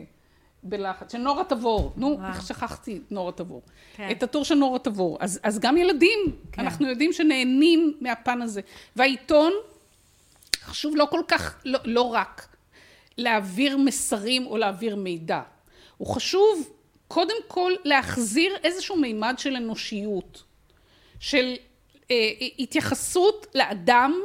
בלחץ. 0.64 1.12
של 1.12 1.18
נורה 1.18 1.44
תבור, 1.44 1.94
נו, 1.96 2.08
וואו. 2.08 2.28
איך 2.28 2.48
שכחתי 2.48 2.98
את 2.98 3.12
נורה 3.12 3.32
תבור. 3.32 3.62
כן. 3.96 4.12
את 4.12 4.24
הטור 4.24 4.46
של 4.46 4.56
נורה 4.56 4.80
תבור. 4.80 5.18
אז, 5.20 5.40
אז 5.44 5.60
גם 5.60 5.78
ילדים, 5.78 6.20
כן. 6.52 6.62
אנחנו 6.62 6.88
יודעים 6.88 7.14
שנהנים 7.14 7.98
מהפן 8.02 8.42
הזה. 8.42 8.62
והעיתון, 8.96 9.54
חשוב 10.62 10.96
לא 10.96 11.08
כל 11.12 11.22
כך, 11.28 11.62
לא, 11.66 11.80
לא 11.86 12.02
רק 12.02 12.48
להעביר 13.18 13.78
מסרים 13.78 14.46
או 14.46 14.58
להעביר 14.58 14.96
מידע. 14.96 15.42
הוא 15.98 16.08
חשוב 16.08 16.70
קודם 17.08 17.36
כל 17.48 17.72
להחזיר 17.84 18.56
איזשהו 18.64 18.96
מימד 18.96 19.36
של 19.38 19.56
אנושיות, 19.56 20.44
של 21.20 21.56
התייחסות 22.60 23.48
לאדם, 23.56 24.22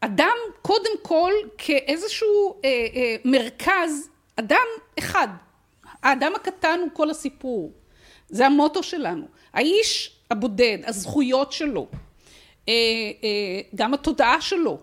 אדם 0.00 0.36
קודם 0.62 0.98
כל 1.02 1.32
כאיזשהו 1.58 2.60
אה, 2.64 2.86
אה, 2.94 3.16
מרכז, 3.24 4.08
אדם 4.36 4.66
אחד. 4.98 5.28
האדם 6.02 6.32
הקטן 6.34 6.78
הוא 6.80 6.90
כל 6.92 7.10
הסיפור. 7.10 7.72
זה 8.28 8.46
המוטו 8.46 8.82
שלנו. 8.82 9.26
האיש 9.52 10.16
הבודד, 10.30 10.78
הזכויות 10.86 11.52
שלו, 11.52 11.86
אה, 12.68 12.72
אה, 13.24 13.60
גם 13.74 13.94
התודעה 13.94 14.40
שלו, 14.40 14.78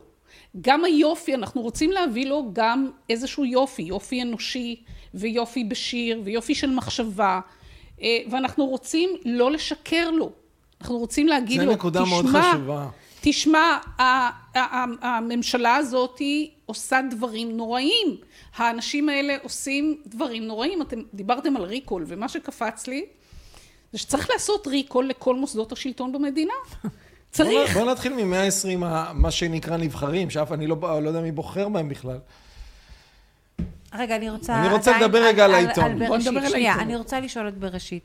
גם 0.62 0.84
היופי, 0.84 1.34
אנחנו 1.34 1.62
רוצים 1.62 1.92
להביא 1.92 2.26
לו 2.26 2.50
גם 2.54 2.92
איזשהו 3.10 3.46
יופי, 3.46 3.82
יופי 3.82 4.22
אנושי 4.22 4.84
ויופי 5.14 5.64
בשיר 5.64 6.22
ויופי 6.24 6.56
של 6.56 6.70
מחשבה, 6.70 7.40
אה, 8.02 8.18
ואנחנו 8.32 8.66
רוצים 8.66 9.10
לא 9.26 9.52
לשקר 9.52 10.12
לו. 10.12 10.32
אנחנו 10.82 10.98
רוצים 10.98 11.28
להגיד 11.28 11.62
לו, 11.62 11.72
נקודה 11.74 12.06
מאוד 12.06 12.26
תשמע, 12.26 12.52
חשובה. 12.54 12.88
תשמע, 13.22 13.60
ה- 13.98 14.02
ה- 14.02 14.30
ה- 14.60 14.86
הממשלה 15.02 15.76
הזאת 15.76 16.22
עושה 16.66 17.00
דברים 17.10 17.58
נוראים. 17.58 18.18
האנשים 18.56 19.10
האלה 19.10 19.36
עושים 19.44 19.98
דברים 20.08 20.44
נוראים. 20.48 20.82
אתם 20.82 21.00
דיברתם 21.14 21.56
על 21.58 21.64
recall, 21.64 22.06
ומה 22.08 22.30
שקפץ 22.30 22.88
לי, 22.88 23.06
זה 23.94 24.00
שצריך 24.00 24.30
לעשות 24.34 24.68
recall 24.68 25.08
לכל 25.08 25.36
מוסדות 25.36 25.72
השלטון 25.72 26.12
במדינה. 26.12 26.54
צריך. 27.32 27.78
בוא 27.78 27.92
נתחיל 27.92 28.14
מ-120, 28.24 28.78
מה 29.14 29.32
שנקרא 29.32 29.78
נבחרים, 29.78 30.30
שאף 30.30 30.52
אני 30.52 30.68
לא 30.68 30.78
לא 30.82 31.08
יודע 31.10 31.22
מי 31.22 31.32
בוחר 31.32 31.70
בהם 31.70 31.90
בכלל. 31.90 32.18
רגע, 33.96 34.16
אני 34.16 34.30
רוצה... 34.30 34.62
אני 34.62 34.74
רוצה 34.74 34.92
עדיין 34.92 35.04
לדבר 35.06 35.24
רגע 35.26 35.46
על 35.46 35.54
העיתון. 35.54 36.00
בוא 36.00 36.08
בראשית. 36.08 36.28
נדבר 36.32 36.46
על 36.46 36.52
שנייה, 36.52 36.72
העיתון. 36.72 36.88
אני 36.90 36.98
רוצה 36.98 37.20
לשאול 37.20 37.48
את 37.48 37.58
בראשית. 37.58 38.04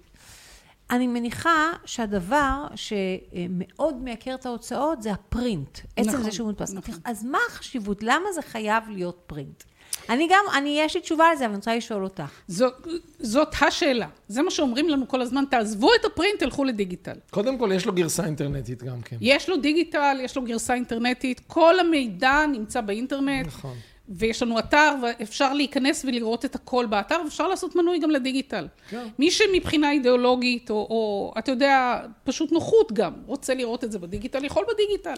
אני 0.90 1.06
מניחה 1.06 1.70
שהדבר 1.84 2.66
שמאוד 2.74 3.96
מייקר 3.96 4.34
את 4.34 4.46
ההוצאות 4.46 5.02
זה 5.02 5.12
ה 5.12 5.21
print. 5.21 5.78
עצם 5.96 6.08
נכון, 6.08 6.22
זה 6.22 6.32
שהוא 6.32 6.46
מודפס. 6.46 6.72
נכון. 6.72 6.94
אז 7.04 7.24
מה 7.24 7.38
החשיבות? 7.48 8.02
למה 8.02 8.32
זה 8.34 8.42
חייב 8.42 8.84
להיות 8.88 9.22
print? 9.26 9.62
אני 10.10 10.28
גם, 10.30 10.44
אני, 10.54 10.80
יש 10.80 10.94
לי 10.94 11.00
תשובה 11.00 11.32
לזה, 11.32 11.44
אבל 11.44 11.52
אני 11.52 11.56
רוצה 11.56 11.76
לשאול 11.76 12.04
אותך. 12.04 12.40
זאת, 12.48 12.86
זאת 13.18 13.48
השאלה. 13.60 14.08
זה 14.28 14.42
מה 14.42 14.50
שאומרים 14.50 14.88
לנו 14.88 15.08
כל 15.08 15.22
הזמן, 15.22 15.44
תעזבו 15.50 15.94
את 16.00 16.04
הפרינט, 16.04 16.38
תלכו 16.38 16.64
לדיגיטל. 16.64 17.14
קודם 17.30 17.58
כל, 17.58 17.70
יש 17.74 17.86
לו 17.86 17.92
גרסה 17.92 18.24
אינטרנטית 18.24 18.82
גם 18.82 19.02
כן. 19.02 19.16
יש 19.20 19.48
לו 19.48 19.56
דיגיטל, 19.56 20.18
יש 20.20 20.36
לו 20.36 20.42
גרסה 20.42 20.74
אינטרנטית, 20.74 21.40
כל 21.46 21.80
המידע 21.80 22.46
נמצא 22.52 22.80
באינטרנט. 22.80 23.46
נכון. 23.46 23.76
ויש 24.08 24.42
לנו 24.42 24.58
אתר, 24.58 24.94
ואפשר 25.02 25.52
להיכנס 25.52 26.04
ולראות 26.04 26.44
את 26.44 26.54
הכל 26.54 26.86
באתר, 26.86 27.20
ואפשר 27.24 27.48
לעשות 27.48 27.76
מנוי 27.76 27.98
גם 27.98 28.10
לדיגיטל. 28.10 28.68
כן. 28.88 29.08
מי 29.18 29.30
שמבחינה 29.30 29.92
אידיאולוגית, 29.92 30.70
או, 30.70 30.76
או 30.76 31.34
אתה 31.38 31.50
יודע, 31.50 32.00
פשוט 32.24 32.52
נוחות 32.52 32.92
גם, 32.92 33.12
רוצה 33.26 33.54
לראות 33.54 33.84
את 33.84 33.92
זה 33.92 33.98
בדיגיטל, 33.98 34.44
יכול 34.44 34.64
בדיגיטל. 34.74 35.14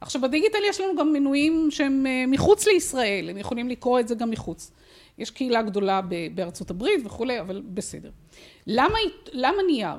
עכשיו, 0.00 0.20
בדיגיטל 0.20 0.58
יש 0.68 0.80
לנו 0.80 0.96
גם 0.96 1.12
מנויים 1.12 1.68
שהם 1.70 2.06
אה, 2.06 2.24
מחוץ 2.26 2.66
לישראל, 2.66 3.30
הם 3.30 3.36
יכולים 3.36 3.68
לקרוא 3.68 4.00
את 4.00 4.08
זה 4.08 4.14
גם 4.14 4.30
מחוץ. 4.30 4.70
יש 5.18 5.30
קהילה 5.30 5.62
גדולה 5.62 6.00
בארצות 6.34 6.70
הברית 6.70 7.00
וכולי, 7.06 7.40
אבל 7.40 7.62
בסדר. 7.64 8.10
למה, 8.66 8.98
למה 9.32 9.62
נייר? 9.66 9.96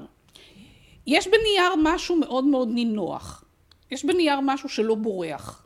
יש 1.07 1.27
בנייר 1.27 1.75
משהו 1.83 2.15
מאוד 2.15 2.43
מאוד 2.43 2.67
נינוח. 2.71 3.43
יש 3.91 4.05
בנייר 4.05 4.39
משהו 4.39 4.69
שלא 4.69 4.95
בורח. 4.95 5.65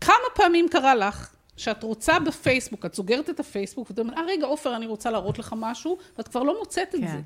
כמה 0.00 0.26
פעמים 0.34 0.68
קרה 0.68 0.94
לך 0.94 1.32
שאת 1.62 1.82
רוצה 1.82 2.18
בפייסבוק, 2.18 2.86
את 2.86 2.94
סוגרת 2.94 3.30
את 3.30 3.40
הפייסבוק, 3.40 3.90
ואת 3.90 3.98
אומרת, 3.98 4.16
אה 4.16 4.22
רגע 4.26 4.46
עופר, 4.46 4.76
אני 4.76 4.86
רוצה 4.86 5.10
להראות 5.10 5.38
לך 5.38 5.54
משהו, 5.56 5.98
ואת 6.18 6.28
כבר 6.28 6.42
לא 6.42 6.58
מוצאת 6.58 6.94
את 6.94 7.00
כן. 7.00 7.06
זה. 7.06 7.20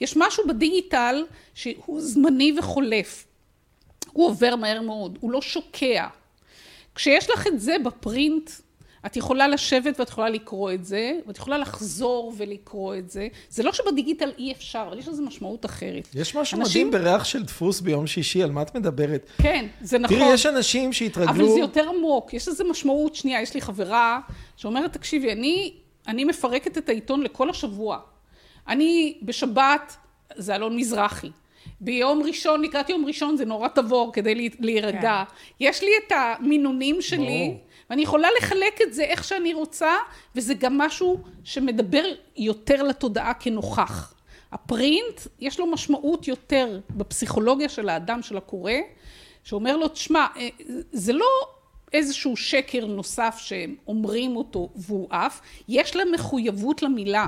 יש 0.00 0.16
משהו 0.16 0.44
בדיגיטל 0.48 1.24
שהוא 1.54 2.00
זמני 2.00 2.54
וחולף. 2.58 3.26
הוא 4.12 4.26
עובר 4.26 4.56
מהר 4.56 4.80
מאוד, 4.80 5.18
הוא 5.20 5.30
לא 5.30 5.42
שוקע. 5.42 6.06
כשיש 6.94 7.30
לך 7.30 7.46
את 7.46 7.60
זה 7.60 7.76
בפרינט, 7.84 8.50
את 9.06 9.16
יכולה 9.16 9.48
לשבת 9.48 10.00
ואת 10.00 10.08
יכולה 10.08 10.28
לקרוא 10.28 10.72
את 10.72 10.84
זה, 10.84 11.12
ואת 11.26 11.36
יכולה 11.36 11.58
לחזור 11.58 12.32
ולקרוא 12.36 12.94
את 12.94 13.10
זה. 13.10 13.28
זה 13.48 13.62
לא 13.62 13.72
שבדיגיטל 13.72 14.30
אי 14.38 14.52
אפשר, 14.52 14.84
אבל 14.88 14.98
יש 14.98 15.08
לזה 15.08 15.22
משמעות 15.22 15.64
אחרת. 15.64 16.08
יש 16.14 16.34
משהו 16.36 16.60
אנשים- 16.60 16.86
מדהים 16.88 17.02
בריח 17.04 17.24
של 17.24 17.42
דפוס 17.42 17.80
ביום 17.80 18.06
שישי, 18.06 18.42
על 18.42 18.50
מה 18.50 18.62
את 18.62 18.74
מדברת? 18.74 19.26
כן, 19.42 19.66
זה 19.80 19.98
נכון. 19.98 20.16
תראי, 20.18 20.32
יש 20.32 20.46
אנשים 20.46 20.84
אבל 20.84 20.92
שהתרגלו... 20.92 21.52
זה 21.54 21.60
יותר 21.60 21.88
עמוק, 21.88 22.34
יש 22.34 22.48
לזה 22.48 22.64
משמעות 22.64 23.14
שנייה. 23.14 23.42
יש 23.42 23.54
לי 23.54 23.60
חברה 23.60 24.20
שאומרת, 24.56 24.92
תקשיבי, 24.92 25.32
אני, 25.32 25.72
אני 26.08 26.24
מפרקת 26.24 26.78
את 26.78 26.88
העיתון 26.88 27.22
לכל 27.22 27.50
השבוע. 27.50 27.98
אני 28.68 29.18
בשבת, 29.22 29.96
זה 30.36 30.54
אלון 30.54 30.76
מזרחי. 30.76 31.30
ביום 31.80 32.22
ראשון, 32.22 32.62
לקראת 32.62 32.88
יום 32.90 33.04
ראשון 33.06 33.36
זה 33.36 33.44
נורא 33.44 33.68
תבור 33.68 34.12
כדי 34.12 34.34
לה- 34.34 34.48
להירגע. 34.60 35.22
יש 35.60 35.82
לי 35.82 35.90
את 36.06 36.12
המינונים 36.16 37.02
שלי, 37.02 37.16
ברור. 37.48 37.60
ואני 37.90 38.02
יכולה 38.02 38.28
לחלק 38.40 38.82
את 38.82 38.94
זה 38.94 39.02
איך 39.02 39.24
שאני 39.24 39.54
רוצה, 39.54 39.94
וזה 40.34 40.54
גם 40.54 40.78
משהו 40.78 41.18
שמדבר 41.44 42.04
יותר 42.36 42.82
לתודעה 42.82 43.34
כנוכח. 43.34 44.14
הפרינט, 44.52 45.20
יש 45.40 45.58
לו 45.60 45.66
משמעות 45.66 46.28
יותר 46.28 46.80
בפסיכולוגיה 46.90 47.68
של 47.68 47.88
האדם, 47.88 48.22
של 48.22 48.36
הקורא, 48.36 48.72
שאומר 49.44 49.76
לו, 49.76 49.88
תשמע, 49.88 50.26
אה, 50.36 50.48
זה 50.92 51.12
לא 51.12 51.26
איזשהו 51.92 52.36
שקר 52.36 52.86
נוסף 52.86 53.36
שאומרים 53.38 54.36
אותו 54.36 54.68
והוא 54.76 55.08
עף, 55.10 55.40
יש 55.68 55.96
לה 55.96 56.04
מחויבות 56.12 56.82
למילה. 56.82 57.26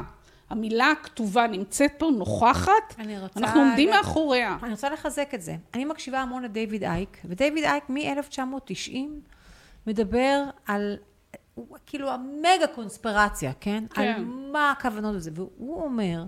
המילה 0.50 0.90
הכתובה 0.90 1.46
נמצאת 1.46 1.92
פה, 1.98 2.10
נוכחת, 2.10 2.94
אנחנו 3.36 3.60
עומדים 3.60 3.88
ל- 3.88 3.92
מאחוריה. 3.92 4.56
אני 4.62 4.70
רוצה 4.70 4.90
לחזק 4.90 5.30
את 5.34 5.42
זה. 5.42 5.56
אני 5.74 5.84
מקשיבה 5.84 6.20
המון 6.20 6.42
לדיוויד 6.42 6.84
אייק, 6.84 7.18
ודייוויד 7.24 7.64
אייק 7.64 7.84
מ-1990 7.90 8.94
מדבר 9.88 10.44
על, 10.66 10.96
הוא 11.54 11.76
כאילו 11.86 12.10
המגה 12.10 12.66
קונספירציה, 12.74 13.52
כן? 13.60 13.84
כן. 13.94 14.02
על 14.02 14.24
מה 14.24 14.70
הכוונות 14.70 15.14
לזה. 15.14 15.30
והוא 15.34 15.82
אומר 15.82 16.24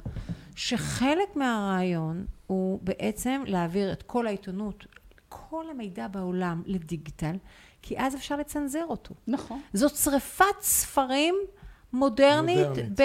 שחלק 0.57 1.37
מהרעיון 1.37 2.27
הוא 2.47 2.79
בעצם 2.83 3.43
להעביר 3.47 3.93
את 3.93 4.03
כל 4.03 4.27
העיתונות, 4.27 4.87
כל 5.29 5.71
המידע 5.71 6.09
בעולם 6.09 6.63
לדיגיטל, 6.67 7.37
כי 7.83 7.99
אז 7.99 8.15
אפשר 8.15 8.37
לצנזר 8.37 8.85
אותו. 8.89 9.15
נכון, 9.27 9.61
זאת 9.73 9.97
שריפת 9.97 10.61
ספרים 10.61 11.35
מודרנית, 11.93 12.69
מודרנית. 12.69 13.01
ב, 13.01 13.03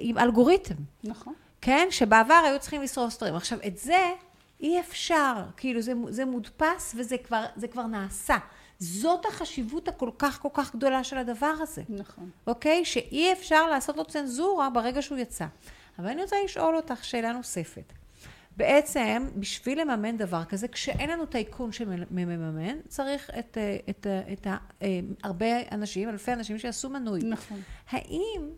עם 0.00 0.18
אלגוריתם. 0.18 0.74
נכון. 1.04 1.34
כן? 1.60 1.86
שבעבר 1.90 2.42
היו 2.46 2.58
צריכים 2.58 2.82
לשרוף 2.82 3.10
סטרים. 3.10 3.34
עכשיו, 3.34 3.58
את 3.66 3.78
זה 3.78 4.12
אי 4.60 4.80
אפשר. 4.80 5.44
כאילו, 5.56 5.80
זה, 5.80 5.92
זה 6.08 6.24
מודפס 6.24 6.94
וזה 6.98 7.16
כבר, 7.18 7.44
זה 7.56 7.68
כבר 7.68 7.86
נעשה. 7.86 8.36
זאת 8.78 9.26
החשיבות 9.26 9.88
הכל 9.88 10.10
כך 10.18 10.38
כל 10.42 10.48
כך 10.54 10.74
גדולה 10.76 11.04
של 11.04 11.18
הדבר 11.18 11.54
הזה. 11.60 11.82
נכון. 11.88 12.30
אוקיי? 12.46 12.84
שאי 12.84 13.32
אפשר 13.32 13.66
לעשות 13.66 13.96
לו 13.96 14.04
צנזורה 14.04 14.70
ברגע 14.70 15.02
שהוא 15.02 15.18
יצא. 15.18 15.46
אבל 15.98 16.08
אני 16.08 16.22
רוצה 16.22 16.36
לשאול 16.44 16.76
אותך 16.76 17.04
שאלה 17.04 17.32
נוספת. 17.32 17.92
בעצם, 18.56 19.26
בשביל 19.36 19.80
לממן 19.80 20.16
דבר 20.16 20.44
כזה, 20.44 20.68
כשאין 20.68 21.10
לנו 21.10 21.26
טייקון 21.26 21.72
שמממן, 21.72 22.76
צריך 22.88 23.30
את, 23.38 23.58
אה, 23.58 23.76
את, 23.90 24.06
אה, 24.06 24.32
את, 24.32 24.46
ה- 24.46 24.56
אה, 24.82 25.00
הרבה 25.22 25.46
אנשים, 25.72 26.08
אלפי 26.08 26.32
אנשים 26.32 26.58
שיעשו 26.58 26.90
מנוי. 26.90 27.20
נכון. 27.24 27.60
האם 27.90 28.50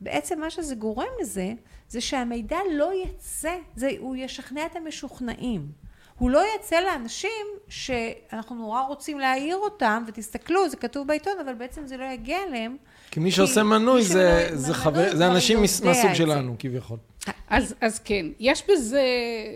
בעצם 0.00 0.40
מה 0.40 0.50
שזה 0.50 0.74
גורם 0.74 1.06
לזה, 1.20 1.52
זה 1.88 2.00
שהמידע 2.00 2.58
לא 2.72 2.90
יצא, 3.04 3.56
זה, 3.76 3.90
הוא 3.98 4.16
ישכנע 4.16 4.66
את 4.66 4.76
המשוכנעים. 4.76 5.72
הוא 6.18 6.30
לא 6.30 6.42
יצא 6.56 6.80
לאנשים 6.80 7.30
שאנחנו 7.68 8.56
נורא 8.56 8.80
רוצים 8.82 9.18
להעיר 9.18 9.56
אותם, 9.56 10.04
ותסתכלו, 10.08 10.68
זה 10.68 10.76
כתוב 10.76 11.06
בעיתון, 11.08 11.32
אבל 11.44 11.54
בעצם 11.54 11.86
זה 11.86 11.96
לא 11.96 12.04
יגיע 12.04 12.38
אליהם. 12.48 12.76
כי 13.10 13.20
מי 13.20 13.30
שעושה 13.30 13.62
מנוי 13.62 13.96
מי 14.00 14.02
זה, 14.02 14.44
שמנוי- 14.48 14.58
זה, 14.58 14.66
מנוי 14.72 14.74
חבר, 14.84 15.16
זה 15.16 15.26
אנשים 15.26 15.60
מהסוג 15.60 15.86
את 15.88 15.94
זה. 15.94 16.14
שלנו, 16.14 16.56
כביכול. 16.58 16.98
אז, 17.48 17.74
אז 17.80 17.98
כן, 17.98 18.26
יש 18.40 18.62
בזה, 18.70 19.02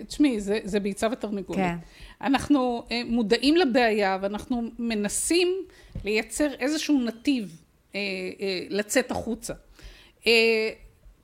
תשמעי, 0.08 0.40
זה, 0.40 0.58
זה 0.64 0.80
ביצה 0.80 1.08
ותרנגולת. 1.12 1.58
כן. 1.58 1.74
אנחנו 2.20 2.84
אה, 2.90 3.02
מודעים 3.06 3.56
לבעיה 3.56 4.18
ואנחנו 4.22 4.62
מנסים 4.78 5.48
לייצר 6.04 6.48
איזשהו 6.58 7.00
נתיב 7.00 7.56
אה, 7.94 8.00
אה, 8.40 8.66
לצאת 8.68 9.10
החוצה. 9.10 9.54
אה, 10.26 10.32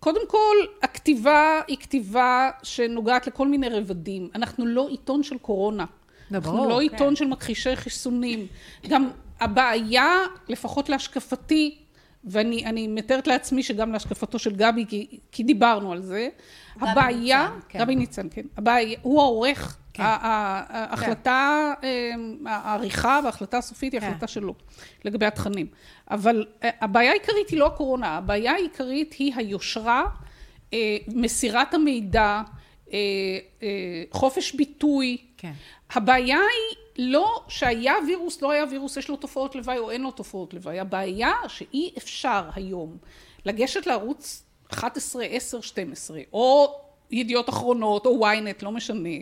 קודם 0.00 0.20
כל, 0.28 0.56
הכתיבה 0.82 1.60
היא 1.68 1.76
כתיבה 1.76 2.50
שנוגעת 2.62 3.26
לכל 3.26 3.48
מיני 3.48 3.68
רבדים. 3.68 4.28
אנחנו 4.34 4.66
לא 4.66 4.88
עיתון 4.88 5.22
של 5.22 5.38
קורונה. 5.38 5.84
לא, 6.30 6.36
אנחנו 6.36 6.68
לא 6.68 6.74
כן. 6.74 6.80
עיתון 6.80 7.16
של 7.16 7.26
מכחישי 7.26 7.76
חיסונים. 7.76 8.46
גם 8.88 9.10
הבעיה, 9.40 10.16
לפחות 10.48 10.88
להשקפתי, 10.88 11.78
ואני 12.24 12.64
אני 12.64 12.88
מתארת 12.88 13.26
לעצמי 13.26 13.62
שגם 13.62 13.92
להשקפתו 13.92 14.38
של 14.38 14.56
גבי, 14.56 14.84
כי, 14.88 15.18
כי 15.32 15.42
דיברנו 15.42 15.92
על 15.92 16.02
זה, 16.02 16.28
גבי 16.76 16.90
הבעיה, 16.90 17.42
ניצן, 17.42 17.60
כן. 17.68 17.78
גבי 17.78 17.96
ניצן, 17.96 18.26
כן, 18.30 18.42
הבעיה, 18.56 18.98
הוא 19.02 19.22
העורך, 19.22 19.78
כן. 19.96 20.02
ההחלטה, 20.06 21.72
אה, 21.84 22.12
העריכה 22.46 23.20
וההחלטה 23.24 23.58
הסופית 23.58 23.92
היא 23.92 24.00
כן. 24.00 24.06
החלטה 24.06 24.26
שלו, 24.26 24.54
לגבי 25.04 25.26
התכנים. 25.26 25.66
אבל 26.10 26.46
אה, 26.64 26.70
הבעיה 26.80 27.10
העיקרית 27.10 27.48
היא 27.50 27.58
לא 27.58 27.66
הקורונה, 27.66 28.16
הבעיה 28.16 28.52
העיקרית 28.52 29.12
היא 29.12 29.32
היושרה, 29.36 30.04
אה, 30.72 30.96
מסירת 31.08 31.74
המידע, 31.74 32.42
חופש 34.10 34.52
ביטוי. 34.52 35.16
כן. 35.36 35.52
הבעיה 35.90 36.38
היא 36.38 36.76
לא 36.98 37.44
שהיה 37.48 37.94
וירוס, 38.06 38.42
לא 38.42 38.50
היה 38.50 38.64
וירוס, 38.70 38.96
יש 38.96 39.08
לו 39.08 39.16
תופעות 39.16 39.54
לוואי 39.54 39.78
או 39.78 39.90
אין 39.90 40.02
לו 40.02 40.10
תופעות 40.10 40.54
לוואי. 40.54 40.80
הבעיה 40.80 41.32
שאי 41.48 41.90
אפשר 41.98 42.48
היום 42.54 42.96
לגשת 43.44 43.86
לערוץ 43.86 44.42
11, 44.72 45.24
10, 45.24 45.60
12, 45.60 46.20
או 46.32 46.78
ידיעות 47.10 47.48
אחרונות, 47.48 48.06
או 48.06 48.26
ynet, 48.26 48.62
לא 48.62 48.72
משנה, 48.72 49.18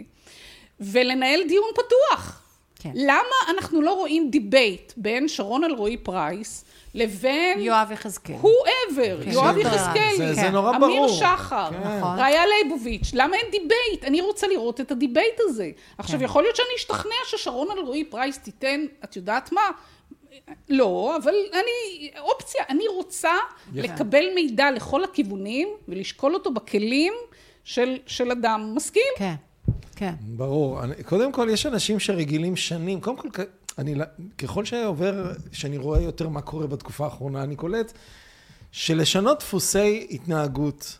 ולנהל 0.80 1.40
דיון 1.48 1.70
פתוח. 1.74 2.40
כן. 2.76 2.90
למה 2.94 3.36
אנחנו 3.48 3.82
לא 3.82 3.92
רואים 3.92 4.30
debate 4.30 4.92
בין 4.96 5.28
שרון 5.28 5.64
אלרעי 5.64 5.96
פרייס 5.96 6.64
לבין 6.94 7.60
יואב 7.60 7.90
יחזקאל. 7.92 8.34
whoever, 8.42 9.24
כן. 9.24 9.30
יואב 9.30 9.54
של 9.54 9.60
יחזקאלי, 9.60 10.16
זה, 10.16 10.34
זה 10.34 10.40
כן. 10.40 10.52
נורא 10.52 10.76
אמיר 10.76 10.88
ברור. 10.88 11.08
שחר, 11.08 11.70
כן. 11.70 11.98
נכון. 11.98 12.18
רעיה 12.18 12.42
ליבוביץ', 12.46 13.10
למה 13.14 13.36
אין 13.36 13.50
debate? 13.50 14.04
אני 14.04 14.20
רוצה 14.20 14.46
לראות 14.46 14.80
את 14.80 14.90
ה 14.90 14.97
debate 14.97 15.40
הזה. 15.40 15.70
עכשיו, 15.98 16.18
כן. 16.18 16.24
יכול 16.24 16.42
להיות 16.42 16.56
שאני 16.56 16.68
אשתכנע 16.76 17.14
ששרון 17.26 17.70
אלרעי 17.70 18.04
פרייס 18.04 18.38
תיתן, 18.38 18.84
את 19.04 19.16
יודעת 19.16 19.52
מה? 19.52 19.70
לא, 20.68 21.16
אבל 21.22 21.34
אני, 21.52 22.10
אופציה, 22.20 22.64
אני 22.68 22.88
רוצה 22.88 23.32
לקבל 23.74 24.24
מידע 24.34 24.70
לכל 24.70 25.04
הכיוונים 25.04 25.68
ולשקול 25.88 26.34
אותו 26.34 26.50
בכלים 26.50 27.14
של, 27.64 27.96
של 28.06 28.30
אדם 28.30 28.72
מסכים. 28.74 29.02
כן, 29.16 29.34
כן. 29.96 30.14
ברור. 30.36 30.84
אני, 30.84 30.94
קודם 31.02 31.32
כל, 31.32 31.48
יש 31.52 31.66
אנשים 31.66 32.00
שרגילים 32.00 32.56
שנים. 32.56 33.00
קודם 33.00 33.16
כל, 33.16 33.28
אני, 33.78 33.94
ככל 34.38 34.64
שעובר, 34.64 35.32
שאני 35.52 35.78
רואה 35.78 36.00
יותר 36.00 36.28
מה 36.28 36.40
קורה 36.40 36.66
בתקופה 36.66 37.04
האחרונה, 37.04 37.42
אני 37.42 37.56
קולט 37.56 37.92
שלשנות 38.72 39.38
דפוסי 39.38 40.06
התנהגות 40.10 40.98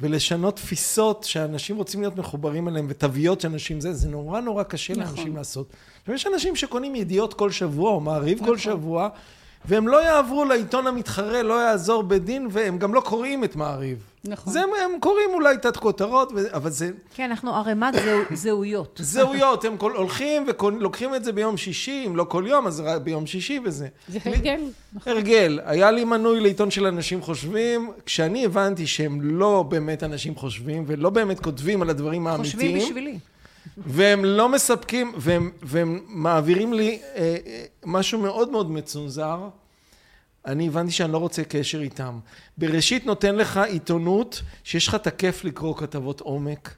ולשנות 0.00 0.56
תפיסות 0.56 1.24
שאנשים 1.24 1.76
רוצים 1.76 2.00
להיות 2.00 2.16
מחוברים 2.16 2.68
אליהם 2.68 2.86
ותוויות 2.88 3.40
שאנשים 3.40 3.80
זה, 3.80 3.92
זה 3.92 4.08
נורא 4.08 4.40
נורא 4.40 4.62
קשה 4.62 4.92
נכון. 4.92 5.04
לאנשים 5.04 5.36
לעשות. 5.36 5.72
עכשיו, 6.00 6.14
יש 6.14 6.26
אנשים 6.26 6.56
שקונים 6.56 6.94
ידיעות 6.94 7.34
כל 7.34 7.50
שבוע 7.50 7.90
או 7.90 8.00
מעריב 8.00 8.38
כל 8.44 8.58
שבוע, 8.58 9.08
והם 9.64 9.88
לא 9.88 10.04
יעברו 10.04 10.44
לעיתון 10.44 10.86
המתחרה, 10.86 11.42
לא 11.42 11.54
יעזור 11.62 12.02
בדין, 12.02 12.48
והם 12.50 12.78
גם 12.78 12.94
לא 12.94 13.00
קוראים 13.00 13.44
את 13.44 13.56
מעריב. 13.56 13.98
נכון. 14.28 14.52
זה 14.52 14.60
הם, 14.62 14.68
הם 14.84 15.00
קוראים 15.00 15.30
אולי 15.34 15.56
תת 15.58 15.76
כותרות, 15.76 16.32
אבל 16.52 16.70
זה 16.70 16.90
כן, 17.14 17.30
אנחנו 17.30 17.54
ערימת 17.54 17.94
זהו- 17.94 18.22
זהויות. 18.34 19.00
זהויות, 19.04 19.64
הם 19.64 19.76
כל, 19.76 19.92
הולכים 19.96 20.46
ולוקחים 20.68 21.14
את 21.14 21.24
זה 21.24 21.32
ביום 21.32 21.56
שישי, 21.56 22.04
אם 22.06 22.16
לא 22.16 22.24
כל 22.24 22.44
יום, 22.46 22.66
אז 22.66 22.82
ביום 23.02 23.26
שישי 23.26 23.60
וזה. 23.64 23.88
זה 24.08 24.18
הרגל. 24.24 24.60
נכון. 24.92 25.12
הרגל, 25.12 25.60
היה 25.64 25.90
לי 25.90 26.04
מנוי 26.04 26.40
לעיתון 26.40 26.70
של 26.70 26.86
אנשים 26.86 27.22
חושבים, 27.22 27.90
כשאני 28.06 28.44
הבנתי 28.44 28.86
שהם 28.86 29.20
לא 29.22 29.62
באמת 29.62 30.02
אנשים 30.02 30.34
חושבים, 30.34 30.84
ולא 30.86 31.10
באמת 31.10 31.40
כותבים 31.40 31.82
על 31.82 31.90
הדברים 31.90 32.26
האמיתיים, 32.26 32.52
חושבים 32.52 32.76
בשבילי. 32.78 33.18
והם 33.76 34.24
לא 34.24 34.48
מספקים, 34.48 35.12
והם, 35.16 35.50
והם 35.62 36.00
מעבירים 36.06 36.72
לי 36.72 36.98
אה, 37.16 37.36
אה, 37.46 37.64
משהו 37.84 38.20
מאוד 38.20 38.50
מאוד 38.50 38.70
מצונזר, 38.70 39.38
אני 40.46 40.68
הבנתי 40.68 40.92
שאני 40.92 41.12
לא 41.12 41.18
רוצה 41.18 41.44
קשר 41.44 41.80
איתם. 41.80 42.18
בראשית 42.58 43.06
נותן 43.06 43.36
לך 43.36 43.56
עיתונות 43.56 44.42
שיש 44.64 44.88
לך 44.88 44.94
את 44.94 45.06
הכיף 45.06 45.44
לקרוא 45.44 45.76
כתבות 45.76 46.20
עומק, 46.20 46.74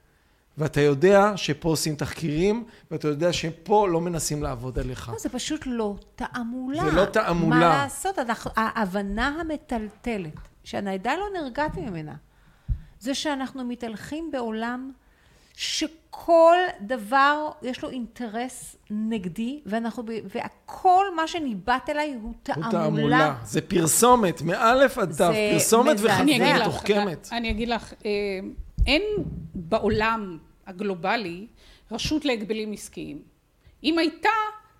ואתה 0.58 0.80
יודע 0.80 1.32
שפה 1.36 1.68
עושים 1.68 1.96
תחקירים, 1.96 2.64
ואתה 2.90 3.08
יודע 3.08 3.32
שפה 3.32 3.88
לא 3.88 4.00
מנסים 4.00 4.42
לעבוד 4.42 4.78
עליך. 4.78 5.08
לא, 5.08 5.18
זה 5.18 5.28
פשוט 5.28 5.62
לא 5.66 5.94
תעמולה. 6.16 6.84
זה 6.84 6.92
לא 6.92 7.04
תעמולה. 7.04 7.56
מה 7.56 7.68
לעשות? 7.68 8.18
אנחנו, 8.18 8.50
ההבנה 8.56 9.26
המטלטלת, 9.40 10.38
שאני 10.64 10.94
עדיין 10.94 11.20
לא 11.20 11.26
נרגעתי 11.42 11.80
ממנה, 11.80 12.14
זה 13.00 13.14
שאנחנו 13.14 13.64
מתהלכים 13.64 14.30
בעולם 14.32 14.92
שכל 16.10 16.56
דבר 16.80 17.50
יש 17.62 17.82
לו 17.82 17.90
אינטרס 17.90 18.76
נגדי, 18.90 19.60
ואנחנו, 19.66 20.02
והכל 20.34 21.04
מה 21.16 21.28
שניבט 21.28 21.88
אליי 21.90 22.14
הוא 22.14 22.22
הוא 22.22 22.34
תעמולה. 22.42 22.70
תעמולה. 22.70 23.34
זה 23.44 23.60
פרסומת, 23.60 24.42
מאלף 24.42 24.98
עד 24.98 25.12
תו, 25.16 25.24
פרסומת 25.52 26.00
לך, 26.00 26.20
מתוחכמת. 26.20 27.28
אני 27.32 27.50
אגיד 27.50 27.68
לך, 27.68 27.92
אה, 28.06 28.10
אין 28.86 29.02
בעולם 29.54 30.38
הגלובלי 30.66 31.46
רשות 31.92 32.24
להגבלים 32.24 32.72
עסקיים. 32.72 33.22
אם 33.84 33.98
הייתה, 33.98 34.28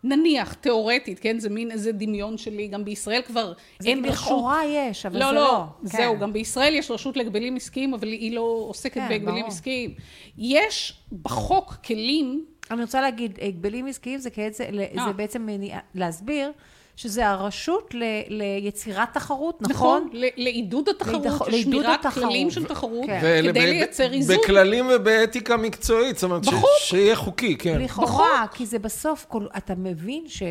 נניח, 0.04 0.54
תיאורטית, 0.54 1.18
כן, 1.18 1.38
זה 1.38 1.48
מין 1.48 1.70
איזה 1.70 1.92
דמיון 1.92 2.38
שלי, 2.38 2.68
גם 2.68 2.84
בישראל 2.84 3.22
כבר 3.22 3.52
זה 3.78 3.88
אין 3.88 4.04
רשות... 4.04 4.14
לכאורה 4.14 4.64
יש, 4.66 5.06
אבל 5.06 5.18
לא, 5.18 5.26
זה 5.26 5.32
לא, 5.34 5.40
לא. 5.40 5.64
זהו, 5.82 6.14
כן. 6.14 6.20
גם 6.20 6.32
בישראל 6.32 6.74
יש 6.74 6.90
רשות 6.90 7.16
להגבלים 7.16 7.56
עסקיים, 7.56 7.94
אבל 7.94 8.08
היא 8.08 8.34
לא 8.34 8.64
עוסקת 8.68 8.94
כן, 8.94 9.08
בהגבלים 9.08 9.34
ברור. 9.34 9.48
עסקיים. 9.48 9.94
יש 10.38 11.00
בחוק 11.22 11.74
כלים 11.86 12.44
אני 12.70 12.82
רוצה 12.82 13.00
להגיד, 13.00 13.38
הגבלים 13.42 13.86
עסקיים 13.86 14.18
זה, 14.18 14.30
כעצם, 14.30 14.64
אה. 14.64 15.04
זה 15.06 15.12
בעצם 15.12 15.46
מניע, 15.46 15.78
להסביר 15.94 16.52
שזה 16.98 17.28
הרשות 17.28 17.94
ל, 17.94 18.02
ליצירת 18.28 19.14
תחרות, 19.14 19.62
נכון? 19.62 20.02
נכון? 20.02 20.10
ל- 20.12 20.28
לעידוד 20.36 20.88
התחרות, 20.88 21.48
לשמירת 21.48 22.00
התחרות. 22.00 22.24
כללים 22.28 22.50
של 22.50 22.64
תחרות, 22.64 23.06
כן. 23.06 23.20
כדי 23.42 23.52
ב- 23.52 23.56
לייצר 23.56 24.12
איזון. 24.12 24.36
בכללים 24.36 24.86
ובאתיקה 24.94 25.56
מקצועית, 25.56 26.16
זאת 26.16 26.22
אומרת, 26.24 26.44
ש- 26.44 26.48
בחוק. 26.48 26.68
שיהיה 26.80 27.16
חוקי, 27.16 27.56
כן. 27.56 27.80
לכאורה, 27.80 28.46
כי 28.54 28.66
זה 28.66 28.78
בסוף, 28.78 29.26
כל, 29.28 29.46
אתה 29.56 29.74
מבין 29.74 30.24
ש... 30.28 30.42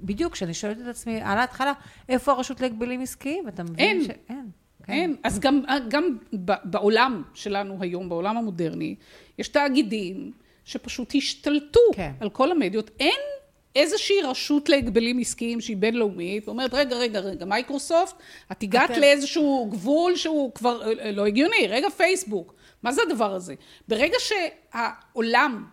בדיוק, 0.00 0.32
כשאני 0.32 0.54
שואלת 0.54 0.76
את 0.80 0.86
עצמי 0.86 1.20
על 1.22 1.38
ההתחלה, 1.38 1.72
איפה 2.08 2.32
הרשות 2.32 2.60
להגבלים 2.60 3.00
עסקיים? 3.02 3.48
אתה 3.48 3.62
מבין 3.62 3.76
אין. 3.78 4.04
שאין. 4.04 4.46
כן. 4.86 4.92
אין. 4.92 5.16
אז 5.24 5.38
גם, 5.40 5.62
גם 5.88 6.16
בעולם 6.64 7.22
שלנו 7.34 7.76
היום, 7.80 8.08
בעולם 8.08 8.36
המודרני, 8.36 8.94
יש 9.38 9.48
תאגידים 9.48 10.32
שפשוט 10.64 11.14
השתלטו 11.14 11.80
כן. 11.94 12.12
על 12.20 12.30
כל 12.30 12.50
המדיות. 12.50 12.90
אין 13.00 13.20
איזושהי 13.76 14.22
רשות 14.22 14.68
להגבלים 14.68 15.18
עסקיים 15.18 15.60
שהיא 15.60 15.76
בינלאומית, 15.76 16.48
ואומרת, 16.48 16.74
רגע, 16.74 16.96
רגע, 16.96 17.20
רגע, 17.20 17.44
מייקרוסופט, 17.44 18.14
את 18.52 18.62
הגעת 18.62 18.90
אתם- 18.90 19.00
לאיזשהו 19.00 19.68
גבול 19.72 20.16
שהוא 20.16 20.54
כבר 20.54 20.82
אה, 20.82 21.04
אה, 21.04 21.12
לא 21.12 21.26
הגיוני, 21.26 21.66
רגע, 21.68 21.90
פייסבוק. 21.90 22.54
מה 22.82 22.92
זה 22.92 23.02
הדבר 23.06 23.34
הזה? 23.34 23.54
ברגע 23.88 24.16
שהעולם 24.18 25.64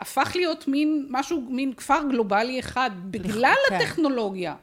הפך 0.00 0.32
להיות 0.34 0.68
מין 0.68 1.06
משהו, 1.10 1.40
מין 1.48 1.72
כפר 1.72 2.00
גלובלי 2.10 2.58
אחד, 2.58 2.90
בגלל 3.10 3.54
כן. 3.68 3.74
הטכנולוגיה, 3.74 4.54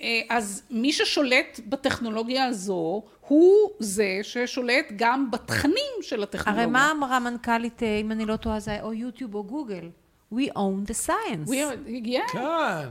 אה, 0.00 0.20
אז 0.28 0.62
מי 0.70 0.92
ששולט 0.92 1.60
בטכנולוגיה 1.66 2.44
הזו, 2.44 3.02
הוא 3.28 3.52
זה 3.78 4.18
ששולט 4.22 4.92
גם 4.96 5.30
בתכנים 5.30 5.94
של 6.02 6.22
הטכנולוגיה. 6.22 6.62
הרי 6.64 6.72
מה 6.72 6.90
אמרה 6.90 7.18
מנכ"לית, 7.20 7.82
אם 7.82 8.12
אני 8.12 8.26
לא 8.26 8.36
טועה, 8.36 8.60
זה 8.60 8.82
או 8.82 8.92
יוטיוב 8.92 9.34
או 9.34 9.44
גוגל? 9.44 9.88
We 10.34 10.48
own 10.56 10.84
the 10.90 10.94
science. 11.06 11.48
We 11.48 11.54
are, 11.54 11.76
yeah, 12.06 12.32
כן. 12.32 12.38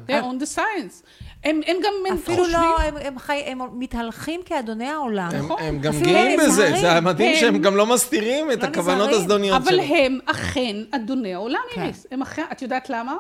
they 0.08 0.24
own 0.24 0.42
the 0.44 0.58
science. 0.58 1.04
הם, 1.44 1.62
הם 1.68 1.78
גם 1.84 1.94
הם 2.08 2.14
אפילו 2.14 2.38
חושבים... 2.44 2.62
לא, 2.62 2.80
הם, 2.80 2.98
הם, 2.98 3.20
חי, 3.20 3.44
הם 3.46 3.60
מתהלכים 3.80 4.42
כאדוני 4.46 4.88
העולם. 4.88 5.30
הם, 5.34 5.46
נכון. 5.46 5.58
הם 5.64 5.80
גם 5.80 5.94
גאים 6.04 6.40
בזה. 6.40 6.72
זה 6.82 6.92
המדהים 6.92 7.30
הם- 7.34 7.40
שהם 7.40 7.58
גם 7.62 7.76
לא 7.76 7.86
מסתירים 7.86 8.52
את 8.52 8.64
לא 8.64 8.68
הכוונות 8.68 8.98
נזהרים. 9.08 9.22
הזדוניות 9.22 9.56
אבל 9.62 9.72
שלהם. 9.72 9.90
הם 9.94 10.20
אכן 10.26 10.76
אדוני 10.92 11.34
העולם, 11.34 11.60
כן. 11.74 11.82
איריס. 11.82 12.08
הם 12.12 12.22
אכן, 12.22 12.44
את 12.52 12.62
יודעת 12.62 12.90
למה? 12.90 13.18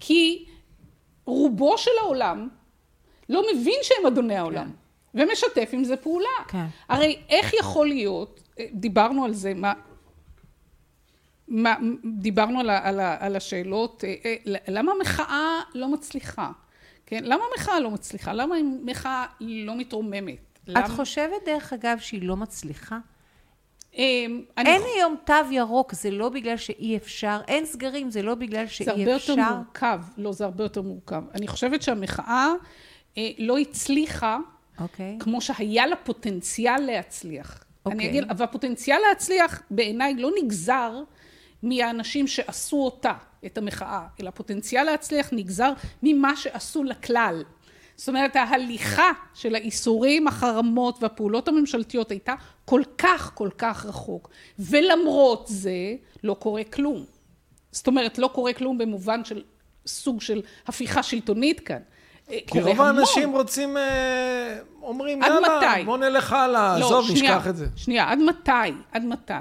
כי 0.00 0.44
רובו 1.24 1.78
של 1.78 1.90
העולם 2.02 2.48
לא 3.28 3.42
מבין 3.54 3.78
שהם 3.82 4.06
אדוני 4.06 4.36
העולם, 4.36 4.70
ומשתף 5.14 5.68
עם 5.72 5.84
זה 5.84 5.96
פעולה. 5.96 6.26
כן. 6.48 6.64
הרי 6.88 7.18
איך 7.28 7.54
יכול 7.54 7.88
להיות, 7.88 8.40
אה, 8.60 8.64
דיברנו 8.72 9.24
על 9.24 9.32
זה, 9.34 9.52
מה... 9.54 9.72
מה, 11.50 11.76
דיברנו 12.04 12.60
על, 12.60 12.70
ה, 12.70 12.88
על, 12.88 13.00
ה, 13.00 13.16
על 13.20 13.36
השאלות, 13.36 14.04
אה, 14.04 14.14
אה, 14.24 14.34
למה 14.68 14.92
המחאה 14.92 15.60
לא 15.74 15.88
מצליחה? 15.88 16.50
כן? 17.06 17.24
למה 17.24 17.44
המחאה 17.52 17.80
לא 17.80 17.90
מצליחה? 17.90 18.32
למה 18.32 18.56
המחאה 18.56 19.26
לא 19.40 19.76
מתרוממת? 19.76 20.58
את 20.62 20.68
למה... 20.68 20.88
חושבת, 20.88 21.44
דרך 21.46 21.72
אגב, 21.72 21.98
שהיא 21.98 22.22
לא 22.22 22.36
מצליחה? 22.36 22.98
אה, 23.98 24.26
אין 24.56 24.82
היום 24.96 25.14
תו 25.24 25.34
ירוק, 25.50 25.94
זה 25.94 26.10
לא 26.10 26.28
בגלל 26.28 26.56
שאי 26.56 26.96
אפשר, 26.96 27.40
אין 27.48 27.66
סגרים, 27.66 28.10
זה 28.10 28.22
לא 28.22 28.34
בגלל 28.34 28.66
זה 28.66 28.72
שאי 28.72 28.90
הרבה 28.90 29.16
אפשר. 29.16 29.32
יותר 29.32 29.54
מורכב. 29.54 30.00
לא, 30.18 30.32
זה 30.32 30.44
הרבה 30.44 30.64
יותר 30.64 30.82
מורכב. 30.82 31.22
אני 31.34 31.48
חושבת 31.48 31.82
שהמחאה 31.82 32.52
אה, 33.18 33.30
לא 33.38 33.58
הצליחה 33.58 34.38
אוקיי. 34.80 35.16
כמו 35.20 35.40
שהיה 35.40 35.86
לה 35.86 35.96
פוטנציאל 35.96 36.80
להצליח. 36.80 37.64
אוקיי. 37.86 37.98
אני 37.98 38.08
אגיד, 38.08 38.24
והפוטנציאל 38.36 38.98
להצליח 39.08 39.62
בעיניי 39.70 40.14
לא 40.14 40.30
נגזר 40.42 41.02
מהאנשים 41.62 42.26
שעשו 42.26 42.76
אותה, 42.76 43.12
את 43.46 43.58
המחאה, 43.58 44.06
אלא 44.20 44.28
הפוטנציאל 44.28 44.84
להצליח 44.84 45.28
נגזר 45.32 45.72
ממה 46.02 46.36
שעשו 46.36 46.84
לכלל. 46.84 47.44
זאת 47.96 48.08
אומרת, 48.08 48.36
ההליכה 48.36 49.10
של 49.34 49.54
האיסורים, 49.54 50.28
החרמות 50.28 51.02
והפעולות 51.02 51.48
הממשלתיות 51.48 52.10
הייתה 52.10 52.34
כל 52.64 52.82
כך 52.98 53.30
כל 53.34 53.48
כך 53.58 53.86
רחוק, 53.86 54.30
ולמרות 54.58 55.44
זה 55.46 55.94
לא 56.24 56.34
קורה 56.34 56.64
כלום. 56.64 57.04
זאת 57.72 57.86
אומרת, 57.86 58.18
לא 58.18 58.30
קורה 58.32 58.52
כלום 58.52 58.78
במובן 58.78 59.24
של 59.24 59.42
סוג 59.86 60.20
של 60.20 60.42
הפיכה 60.66 61.02
שלטונית 61.02 61.60
כאן. 61.60 61.78
אה, 62.30 62.38
כי 62.46 62.60
רוב. 62.60 62.80
האנשים 62.80 63.32
רוצים, 63.32 63.76
אה, 63.76 64.58
אומרים, 64.82 65.22
יאללה, 65.22 65.58
מתי? 65.58 65.84
בוא 65.84 65.98
נלך 65.98 66.32
הלאה, 66.32 66.78
לא, 66.78 66.86
עזוב, 66.86 67.10
נשכח 67.12 67.48
את 67.48 67.56
זה. 67.56 67.66
שנייה, 67.76 68.10
עד 68.10 68.18
מתי? 68.18 68.72
עד 68.92 69.04
מתי? 69.04 69.34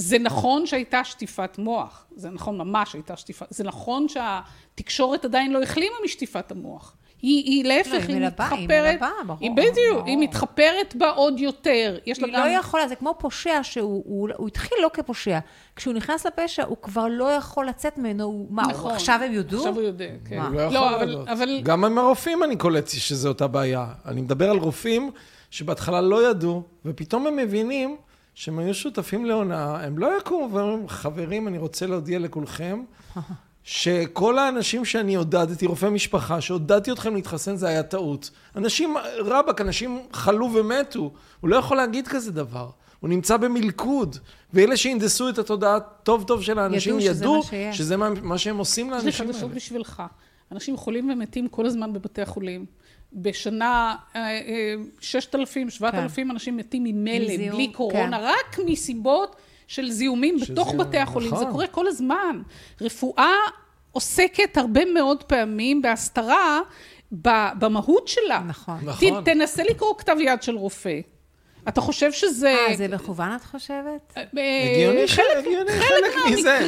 זה 0.00 0.18
נכון 0.18 0.66
שהייתה 0.66 1.04
שטיפת 1.04 1.58
מוח, 1.58 2.06
זה 2.16 2.30
נכון 2.30 2.58
ממש 2.58 2.94
הייתה 2.94 3.16
שטיפת, 3.16 3.46
זה 3.50 3.64
נכון 3.64 4.06
שהתקשורת 4.08 5.24
עדיין 5.24 5.52
לא 5.52 5.62
החלימה 5.62 5.94
משטיפת 6.04 6.50
המוח. 6.50 6.96
היא, 7.22 7.44
היא 7.44 7.64
להפך, 7.64 7.92
לא, 7.92 7.98
היא 7.98 8.06
היא 8.08 8.16
היא 8.16 8.26
מתחפרת, 8.26 8.60
מלבה, 8.68 9.10
ברור, 9.26 9.38
היא 9.40 9.50
בדיוק. 9.50 10.06
היא 10.06 10.18
מתחפרת 10.18 10.94
בה 10.98 11.10
עוד 11.10 11.40
יותר. 11.40 11.98
יש 12.06 12.18
לה 12.18 12.26
היא 12.26 12.34
גם... 12.34 12.46
לא 12.46 12.50
יכולה, 12.50 12.88
זה 12.88 12.94
כמו 12.94 13.14
פושע 13.18 13.60
שהוא 13.62 14.02
הוא, 14.06 14.28
הוא 14.36 14.48
התחיל 14.48 14.78
לא 14.82 14.90
כפושע. 14.92 15.38
כשהוא 15.76 15.94
נכנס 15.94 16.26
לפשע, 16.26 16.64
הוא 16.64 16.76
כבר 16.82 17.06
לא 17.10 17.24
יכול 17.24 17.66
לצאת 17.66 17.98
ממנו, 17.98 18.24
הוא, 18.24 18.46
מה, 18.50 18.62
הוא, 18.62 18.72
נכון. 18.72 18.94
עכשיו 18.94 19.20
הם 19.24 19.32
יודו? 19.32 19.56
עכשיו 19.56 19.74
הוא 19.74 19.82
יודע, 19.82 20.10
כן. 20.24 20.38
מה? 20.38 20.46
הוא 20.48 20.54
לא 20.54 20.60
יכול 20.60 20.74
לא, 20.74 20.96
אבל, 20.96 21.08
לדעת. 21.08 21.28
אבל 21.28 21.60
גם 21.60 21.84
עם 21.84 21.98
הרופאים 21.98 22.44
אני 22.44 22.56
קולט 22.56 22.88
שזה 22.88 23.28
אותה 23.28 23.46
בעיה. 23.46 23.86
אני 24.06 24.20
מדבר 24.20 24.50
על 24.50 24.58
רופאים 24.58 25.10
שבהתחלה 25.50 26.00
לא 26.00 26.30
ידעו, 26.30 26.62
ופתאום 26.84 27.26
הם 27.26 27.36
מבינים 27.36 27.96
שהם 28.38 28.58
היו 28.58 28.74
שותפים 28.74 29.24
להונאה, 29.24 29.84
הם 29.84 29.98
לא 29.98 30.18
יקומו 30.18 30.54
ואומרים, 30.54 30.88
חברים, 30.88 31.48
אני 31.48 31.58
רוצה 31.58 31.86
להודיע 31.86 32.18
לכולכם, 32.18 32.82
שכל 33.64 34.38
האנשים 34.38 34.84
שאני 34.84 35.14
עודדתי, 35.14 35.66
רופאי 35.66 35.90
משפחה, 35.90 36.40
שעודדתי 36.40 36.92
אתכם 36.92 37.14
להתחסן, 37.14 37.56
זה 37.56 37.68
היה 37.68 37.82
טעות. 37.82 38.30
אנשים, 38.56 38.94
רבאק, 39.18 39.60
אנשים 39.60 40.00
חלו 40.12 40.50
ומתו. 40.54 41.12
הוא 41.40 41.50
לא 41.50 41.56
יכול 41.56 41.76
להגיד 41.76 42.08
כזה 42.08 42.32
דבר. 42.32 42.70
הוא 43.00 43.10
נמצא 43.10 43.36
במלכוד, 43.36 44.16
ואלה 44.52 44.76
שהנדסו 44.76 45.28
את 45.28 45.38
התודעה 45.38 45.80
טוב 45.80 46.24
טוב 46.26 46.42
של 46.42 46.58
האנשים 46.58 47.00
ידעו 47.00 47.14
שזה 47.14 47.24
ידעו 47.24 47.36
מה 47.36 47.42
שיהיה. 47.42 47.72
שזה 47.72 47.96
מה, 47.96 48.10
מה 48.22 48.38
שהם 48.38 48.58
עושים 48.58 48.86
יש 48.86 48.92
לי 48.92 48.98
לאנשים 48.98 49.26
חדשות 49.26 49.42
האלה. 49.42 49.54
בשבילך. 49.54 50.02
אנשים 50.52 50.76
חולים 50.76 51.10
ומתים 51.10 51.48
כל 51.48 51.66
הזמן 51.66 51.92
בבתי 51.92 52.22
החולים. 52.22 52.66
בשנה 53.12 53.96
אה, 54.16 54.20
אה, 54.30 54.74
6,000, 55.00 55.70
7,000 55.70 56.30
אנשים 56.30 56.56
מתים 56.56 56.84
מזיהום, 56.84 57.56
בלי 57.56 57.72
קורונה, 57.72 58.18
כן. 58.18 58.24
רק 58.24 58.58
מסיבות 58.66 59.36
של 59.66 59.90
זיהומים 59.90 60.38
של 60.38 60.52
בתוך 60.52 60.70
זיהום, 60.70 60.84
בתי 60.86 60.98
החולים. 60.98 61.28
זה 61.28 61.34
נכון. 61.34 61.50
קורה 61.52 61.66
כל 61.66 61.86
הזמן. 61.86 62.42
רפואה 62.80 63.32
עוסקת 63.92 64.56
הרבה 64.56 64.84
מאוד 64.84 65.22
פעמים 65.22 65.82
בהסתרה 65.82 66.60
במהות 67.58 68.08
שלה. 68.08 68.42
נכון. 68.48 68.78
נכון. 68.84 69.22
ת- 69.22 69.24
תנסה 69.24 69.62
לקרוא 69.62 69.94
כתב 69.98 70.16
יד 70.20 70.42
של 70.42 70.56
רופא. 70.56 71.00
אתה 71.68 71.80
חושב 71.80 72.12
שזה... 72.12 72.48
אה, 72.68 72.76
זה 72.76 72.88
מכוון 72.88 73.36
את 73.36 73.44
חושבת? 73.44 74.14
אה, 74.16 74.22
הגיוני 74.72 75.08
ש- 75.08 75.12
חלק, 75.14 75.26
הגיוני, 75.38 75.70
חלק 75.70 76.14
מזה. 76.32 76.58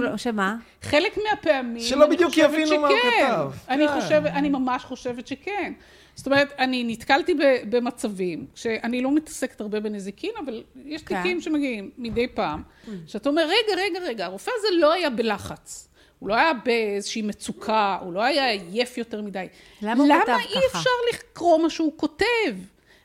לא- 0.00 0.16
שמה? 0.16 0.56
חלק 0.82 1.18
מהפעמים, 1.30 1.82
שלא 1.82 2.06
בדיוק 2.06 2.36
יבינו 2.36 2.80
מה 2.80 2.88
הוא. 2.88 2.96
כתב. 2.98 3.50
אני 3.68 3.88
כן. 3.88 4.00
חושבת, 4.00 4.30
אני 4.30 4.48
ממש 4.48 4.84
חושבת 4.84 5.26
שכן. 5.26 5.72
זאת 6.14 6.26
אומרת, 6.26 6.52
אני 6.58 6.84
נתקלתי 6.86 7.34
במצבים, 7.68 8.46
שאני 8.54 9.02
לא 9.02 9.14
מתעסקת 9.14 9.60
הרבה 9.60 9.80
בנזיקין, 9.80 10.30
אבל 10.44 10.62
יש 10.84 11.02
כן. 11.02 11.16
תיקים 11.22 11.40
שמגיעים 11.40 11.90
מדי 11.98 12.26
פעם, 12.28 12.62
שאתה 13.06 13.28
אומר, 13.28 13.42
רגע, 13.44 13.82
רגע, 13.82 13.98
רגע, 14.06 14.24
הרופא 14.24 14.50
הזה 14.58 14.68
לא 14.72 14.92
היה 14.92 15.10
בלחץ. 15.10 15.88
הוא 16.18 16.28
לא 16.28 16.34
היה 16.34 16.52
באיזושהי 16.64 17.22
מצוקה, 17.22 17.98
הוא 18.00 18.12
לא 18.12 18.22
היה 18.22 18.46
עייף 18.50 18.98
יותר 18.98 19.22
מדי. 19.22 19.46
למה 19.82 20.04
הוא 20.04 20.12
כתב 20.22 20.28
למה 20.32 20.40
אי 20.42 20.46
ככה? 20.68 20.78
אפשר 20.78 20.90
לקרוא 21.14 21.58
מה 21.58 21.70
שהוא 21.70 21.92
כותב? 21.96 22.24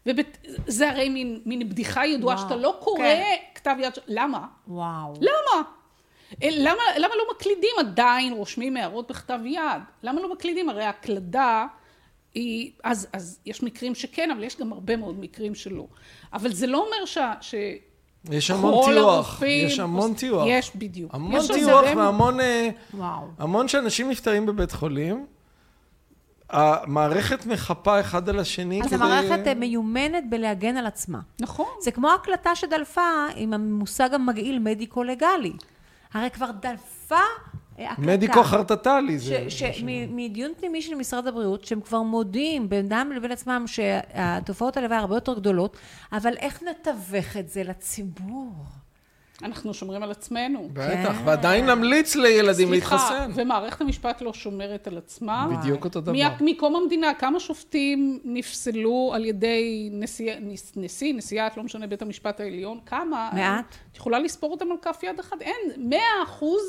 וזה 0.05 0.89
הרי 0.89 1.09
מין, 1.09 1.41
מין 1.45 1.69
בדיחה 1.69 2.05
ידועה, 2.05 2.35
וואו, 2.35 2.47
שאתה 2.47 2.61
לא 2.61 2.77
קורא 2.79 2.97
כן. 2.97 3.35
כתב 3.55 3.75
יד, 3.79 3.93
למה? 4.07 4.45
וואו. 4.67 5.13
למה? 5.21 5.63
אה, 6.43 6.49
למה, 6.51 6.81
למה 6.97 7.15
לא 7.15 7.23
מקלידים 7.35 7.69
עדיין, 7.79 8.33
רושמים 8.33 8.77
הערות 8.77 9.09
בכתב 9.11 9.39
יד? 9.45 9.61
למה 10.03 10.21
לא 10.21 10.33
מקלידים? 10.33 10.69
הרי 10.69 10.83
ההקלדה 10.83 11.65
היא, 12.33 12.71
אז, 12.83 13.07
אז 13.13 13.39
יש 13.45 13.63
מקרים 13.63 13.95
שכן, 13.95 14.31
אבל 14.31 14.43
יש 14.43 14.57
גם 14.57 14.73
הרבה 14.73 14.95
מאוד 14.97 15.19
מקרים 15.19 15.55
שלא. 15.55 15.85
אבל 16.33 16.53
זה 16.53 16.67
לא 16.67 16.77
אומר 16.77 17.05
ש... 17.05 17.17
ש... 17.41 17.55
יש 18.31 18.51
המון 18.51 18.85
טיוח, 18.93 19.25
הרופאים- 19.41 19.67
יש 19.67 19.79
המון 19.79 20.13
טיוח. 20.13 20.43
יש, 20.47 20.71
בדיוק. 20.75 21.15
המון 21.15 21.39
יש 21.39 21.51
טיוח 21.51 21.85
והמון... 21.97 22.39
אה, 22.39 22.69
וואו. 22.93 23.23
המון 23.37 23.67
שאנשים 23.67 24.09
נפטרים 24.09 24.45
בבית 24.45 24.71
חולים, 24.71 25.25
המערכת 26.51 27.45
מחפה 27.45 27.99
אחד 27.99 28.29
על 28.29 28.39
השני 28.39 28.81
אז 28.81 28.87
כדי... 28.87 28.95
המערכת 28.95 29.47
אה, 29.47 29.53
מיומנת 29.53 30.23
בלהגן 30.29 30.77
על 30.77 30.85
עצמה. 30.85 31.19
נכון. 31.39 31.65
זה 31.81 31.91
כמו 31.91 32.11
הקלטה 32.11 32.55
שדלפה 32.55 33.01
עם 33.35 33.53
המושג 33.53 34.13
המגעיל 34.13 34.59
מדיקו-לגלי. 34.59 35.53
הרי 36.13 36.29
כבר 36.29 36.51
דלפה 36.61 37.15
אה, 37.79 37.91
הקלטה. 37.91 38.01
מדיקו 38.11 38.43
חרטטלי 38.43 39.19
ש- 39.19 39.23
זה... 39.23 39.45
ש- 39.49 39.83
מ- 39.85 40.15
מדיון 40.15 40.51
פנימי 40.59 40.81
של 40.81 40.95
משרד 40.95 41.27
הבריאות, 41.27 41.65
שהם 41.65 41.81
כבר 41.81 42.01
מודים 42.01 42.69
בינם 42.69 43.11
לבין 43.15 43.31
עצמם 43.31 43.63
שהתופעות 43.67 44.77
הלוואי 44.77 44.97
הרבה 44.97 45.15
יותר 45.15 45.33
גדולות, 45.33 45.77
אבל 46.11 46.33
איך 46.39 46.63
נתווך 46.63 47.37
את 47.37 47.49
זה 47.49 47.63
לציבור? 47.63 48.53
אנחנו 49.43 49.73
שומרים 49.73 50.03
על 50.03 50.11
עצמנו. 50.11 50.69
בטח, 50.73 50.87
כן. 51.17 51.27
ועדיין 51.27 51.65
נמליץ 51.65 52.15
לילדים 52.15 52.67
סליחה, 52.67 52.95
להתחסן. 52.95 53.31
ומערכת 53.35 53.81
המשפט 53.81 54.21
לא 54.21 54.33
שומרת 54.33 54.87
על 54.87 54.97
עצמה. 54.97 55.47
בדיוק 55.59 55.85
אותו 55.85 56.01
דבר. 56.01 56.13
מקום 56.41 56.75
המדינה, 56.75 57.13
כמה 57.13 57.39
שופטים 57.39 58.19
נפסלו 58.23 59.11
על 59.15 59.25
ידי 59.25 59.89
נשיא, 59.91 60.33
נש- 60.41 60.71
נשיא, 60.75 61.13
נשיאת, 61.13 61.57
לא 61.57 61.63
משנה, 61.63 61.87
בית 61.87 62.01
המשפט 62.01 62.39
העליון? 62.39 62.79
כמה? 62.85 63.29
מעט. 63.33 63.75
את 63.91 63.97
יכולה 63.97 64.19
לספור 64.19 64.51
אותם 64.51 64.65
על 64.71 64.77
כף 64.81 64.99
יד 65.03 65.19
אחת? 65.19 65.41
אין. 65.41 65.55
מאה 65.89 65.99
אחוז 66.23 66.61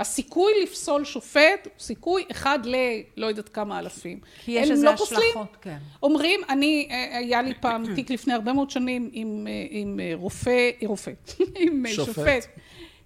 הסיכוי 0.00 0.52
לפסול 0.62 1.04
שופט 1.04 1.64
הוא 1.64 1.72
סיכוי 1.78 2.24
אחד 2.30 2.58
ל... 2.64 2.74
לא 3.16 3.26
יודעת 3.26 3.48
כמה 3.48 3.78
אלפים. 3.78 4.20
כי 4.44 4.52
יש 4.52 4.68
הם 4.68 4.72
לזה 4.72 4.86
לא 4.86 4.96
פוסלים. 4.96 5.20
השלכות, 5.22 5.56
כן. 5.60 5.76
אומרים, 6.02 6.40
אני, 6.48 6.88
אה, 6.90 7.18
היה 7.18 7.42
לי 7.42 7.54
פעם 7.60 7.94
תיק 7.94 8.10
לפני 8.10 8.34
הרבה 8.34 8.52
מאוד 8.52 8.70
שנים 8.70 9.10
עם, 9.12 9.46
אה, 9.50 9.66
עם 9.70 10.00
אה, 10.00 10.12
רופא, 10.14 10.70
רופא, 10.86 11.10
עם 11.60 11.84
שופט. 11.88 12.14
שופט, 12.14 12.46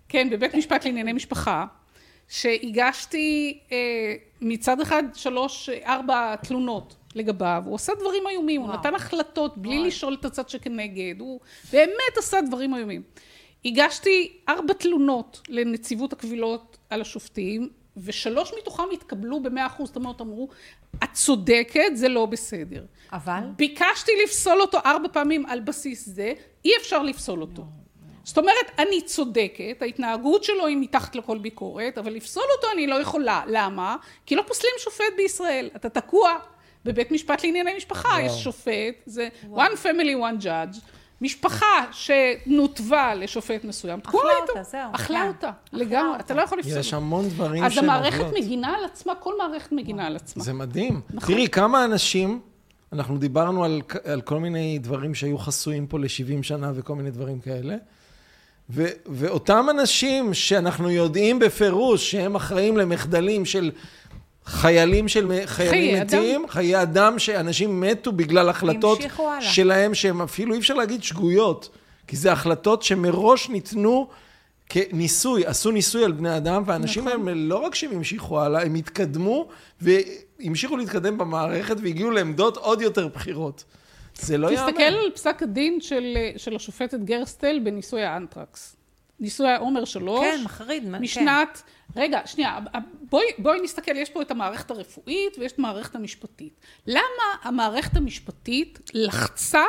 כן, 0.09 0.31
בבית 0.31 0.55
משפט 0.55 0.85
לענייני 0.85 1.13
משפחה, 1.13 1.67
שהגשתי 2.29 3.59
מצד 4.41 4.81
אחד 4.81 5.03
שלוש, 5.15 5.71
ארבע 5.87 6.37
תלונות 6.37 6.97
לגביו, 7.15 7.63
הוא 7.67 7.75
עשה 7.75 7.93
דברים 8.01 8.23
איומים, 8.31 8.61
הוא 8.61 8.69
וואו. 8.69 8.81
נתן 8.81 8.95
החלטות 8.95 9.59
בלי 9.59 9.79
לשאול 9.79 10.17
את 10.21 10.25
הצד 10.25 10.49
שכנגד, 10.49 11.21
הוא 11.21 11.41
באמת 11.73 12.19
עשה 12.19 12.41
דברים 12.41 12.75
איומים. 12.75 13.03
הגשתי 13.65 14.33
ארבע 14.49 14.75
תלונות 14.75 15.41
לנציבות 15.49 16.13
הקבילות 16.13 16.74
על 16.95 17.01
השופטים, 17.01 17.69
ושלוש 17.97 18.53
מתוכם 18.59 18.83
התקבלו 18.93 19.43
במאה 19.43 19.67
אחוז, 19.67 19.87
זאת 19.87 19.97
אומרת, 19.97 20.21
אמרו, 20.21 20.49
את 21.05 21.09
צודקת, 21.13 21.91
זה 21.95 22.09
לא 22.09 22.27
בסדר. 22.27 22.85
אבל? 23.13 23.41
ביקשתי 23.57 24.13
לפסול 24.25 24.61
אותו 24.61 24.79
ארבע 24.87 25.09
פעמים 25.13 25.47
על 25.47 25.61
בסיס 25.61 26.07
זה, 26.09 26.33
אי 26.65 26.71
אפשר 26.81 27.03
לפסול 27.03 27.41
אותו. 27.41 27.65
זאת 28.25 28.39
אומרת, 28.39 28.71
אני 28.79 29.03
צודקת, 29.03 29.83
ההתנהגות 29.83 30.45
שלו 30.45 30.67
היא 30.67 30.77
מתחת 30.77 31.17
לכל 31.17 31.39
ביקורת, 31.39 31.99
אבל 31.99 32.13
לפסול 32.13 32.45
אותו 32.57 32.67
אני 32.73 32.87
לא 32.87 32.95
יכולה. 32.95 33.43
למה? 33.47 33.97
כי 34.27 34.37
לא 34.37 34.43
פוסלים 34.47 34.73
שופט 34.79 35.05
בישראל. 35.17 35.71
אתה 35.77 35.89
תקוע 35.89 36.39
בבית 36.85 37.11
משפט 37.11 37.45
לענייני 37.45 37.75
משפחה, 37.77 38.23
יש 38.23 38.33
שופט, 38.45 38.95
זה 39.07 39.29
one 39.53 39.77
family 39.83 40.17
one 40.17 40.43
judge. 40.43 40.79
משפחה 41.21 41.85
שנותבה 41.93 43.15
לשופט 43.15 43.65
מסוים, 43.65 44.01
תקוע 44.01 44.21
אכלה 44.21 44.33
איתו. 44.43 44.53
אותה, 44.53 44.63
זהו, 44.63 44.91
אכלה 44.93 45.21
כן. 45.23 45.29
אותה, 45.29 45.51
לגמרי. 45.73 46.21
אתה 46.21 46.35
לא 46.35 46.43
יכול 46.43 46.59
לפסול. 46.59 46.79
יש 46.79 46.95
המון 46.95 47.29
דברים 47.29 47.65
אז 47.65 47.73
שהם 47.73 47.85
המערכת. 47.85 48.25
מגינה 48.35 48.77
על 48.79 48.85
עצמה, 48.85 49.15
כל 49.15 49.35
מערכת 49.39 49.73
מגינה 49.73 50.07
על 50.07 50.17
עצמה. 50.17 50.45
זה 50.45 50.53
מדהים. 50.53 51.01
נכון. 51.11 51.35
תראי, 51.35 51.49
כמה 51.49 51.85
אנשים, 51.85 52.41
אנחנו 52.93 53.19
דיברנו 53.19 53.65
על, 53.65 53.83
על 54.05 54.21
כל 54.21 54.41
מיני 54.41 54.79
דברים 54.79 55.15
שהיו 55.15 55.39
חסויים 55.39 55.87
פה 55.87 55.99
ל-70 55.99 56.43
שנה 56.43 56.73
וכל 56.75 56.95
מיני 56.95 57.11
דברים 57.11 57.41
כאלה, 57.41 57.77
ו, 58.71 58.85
ואותם 59.07 59.67
אנשים 59.71 60.35
שאנחנו 60.35 60.91
יודעים 60.91 61.39
בפירוש 61.39 62.11
שהם 62.11 62.35
אחראים 62.35 62.77
למחדלים 62.77 63.45
של 63.45 63.71
חיילים 64.47 65.09
של 65.09 65.33
חיילים 65.47 65.47
חיי 65.47 66.01
מתים, 66.01 66.41
אדם. 66.41 66.49
חיי 66.49 66.83
אדם 66.83 67.19
שאנשים 67.19 67.81
מתו 67.81 68.13
בגלל 68.13 68.49
החלטות. 68.49 68.99
שלהם 69.41 69.95
שהם 69.95 70.23
אפילו 70.23 70.55
אי 70.55 70.59
אפשר 70.59 70.75
להגיד 70.75 71.03
שגויות, 71.03 71.69
כי 72.07 72.17
זה 72.17 72.33
החלטות 72.33 72.83
שמראש 72.83 73.49
ניתנו 73.49 74.09
כניסוי, 74.69 75.47
עשו 75.47 75.71
ניסוי 75.71 76.05
על 76.05 76.13
בני 76.13 76.37
אדם, 76.37 76.63
והאנשים 76.67 77.09
נכון. 77.09 77.29
האלה 77.29 77.41
לא 77.41 77.57
רק 77.57 77.75
שהם 77.75 77.91
המשיכו 77.93 78.41
הלאה, 78.41 78.63
הם 78.63 78.75
התקדמו 78.75 79.49
והמשיכו 79.81 80.77
להתקדם 80.77 81.19
במערכת 81.19 81.77
והגיעו 81.83 82.11
לעמדות 82.11 82.57
עוד 82.57 82.83
יותר 82.83 83.09
בכירות. 83.09 83.65
זה 84.21 84.39
לא 84.39 84.53
יאמן. 84.53 84.71
תסתכל 84.71 84.83
על 84.83 85.11
פסק 85.15 85.43
הדין 85.43 85.81
של, 85.81 86.17
של 86.37 86.57
השופטת 86.57 86.99
גרסטל 87.01 87.61
בניסוי 87.65 88.03
האנטרקס. 88.03 88.77
ניסוי 89.21 89.49
העומר 89.49 89.85
שלוש. 89.85 90.21
כן, 90.25 90.41
מחריד. 90.45 90.89
מה- 90.89 90.99
כן. 90.99 91.05
משנת... 91.05 91.63
רגע, 91.97 92.21
שנייה, 92.27 92.59
בואי, 93.11 93.25
בואי 93.39 93.61
נסתכל, 93.61 93.97
יש 93.97 94.11
פה 94.11 94.23
את 94.23 94.31
המערכת 94.31 94.71
הרפואית 94.71 95.37
ויש 95.39 95.53
את 95.53 95.59
המערכת 95.59 95.95
המשפטית. 95.95 96.53
למה 96.87 97.01
המערכת 97.43 97.97
המשפטית 97.97 98.79
לחצה 98.95 99.63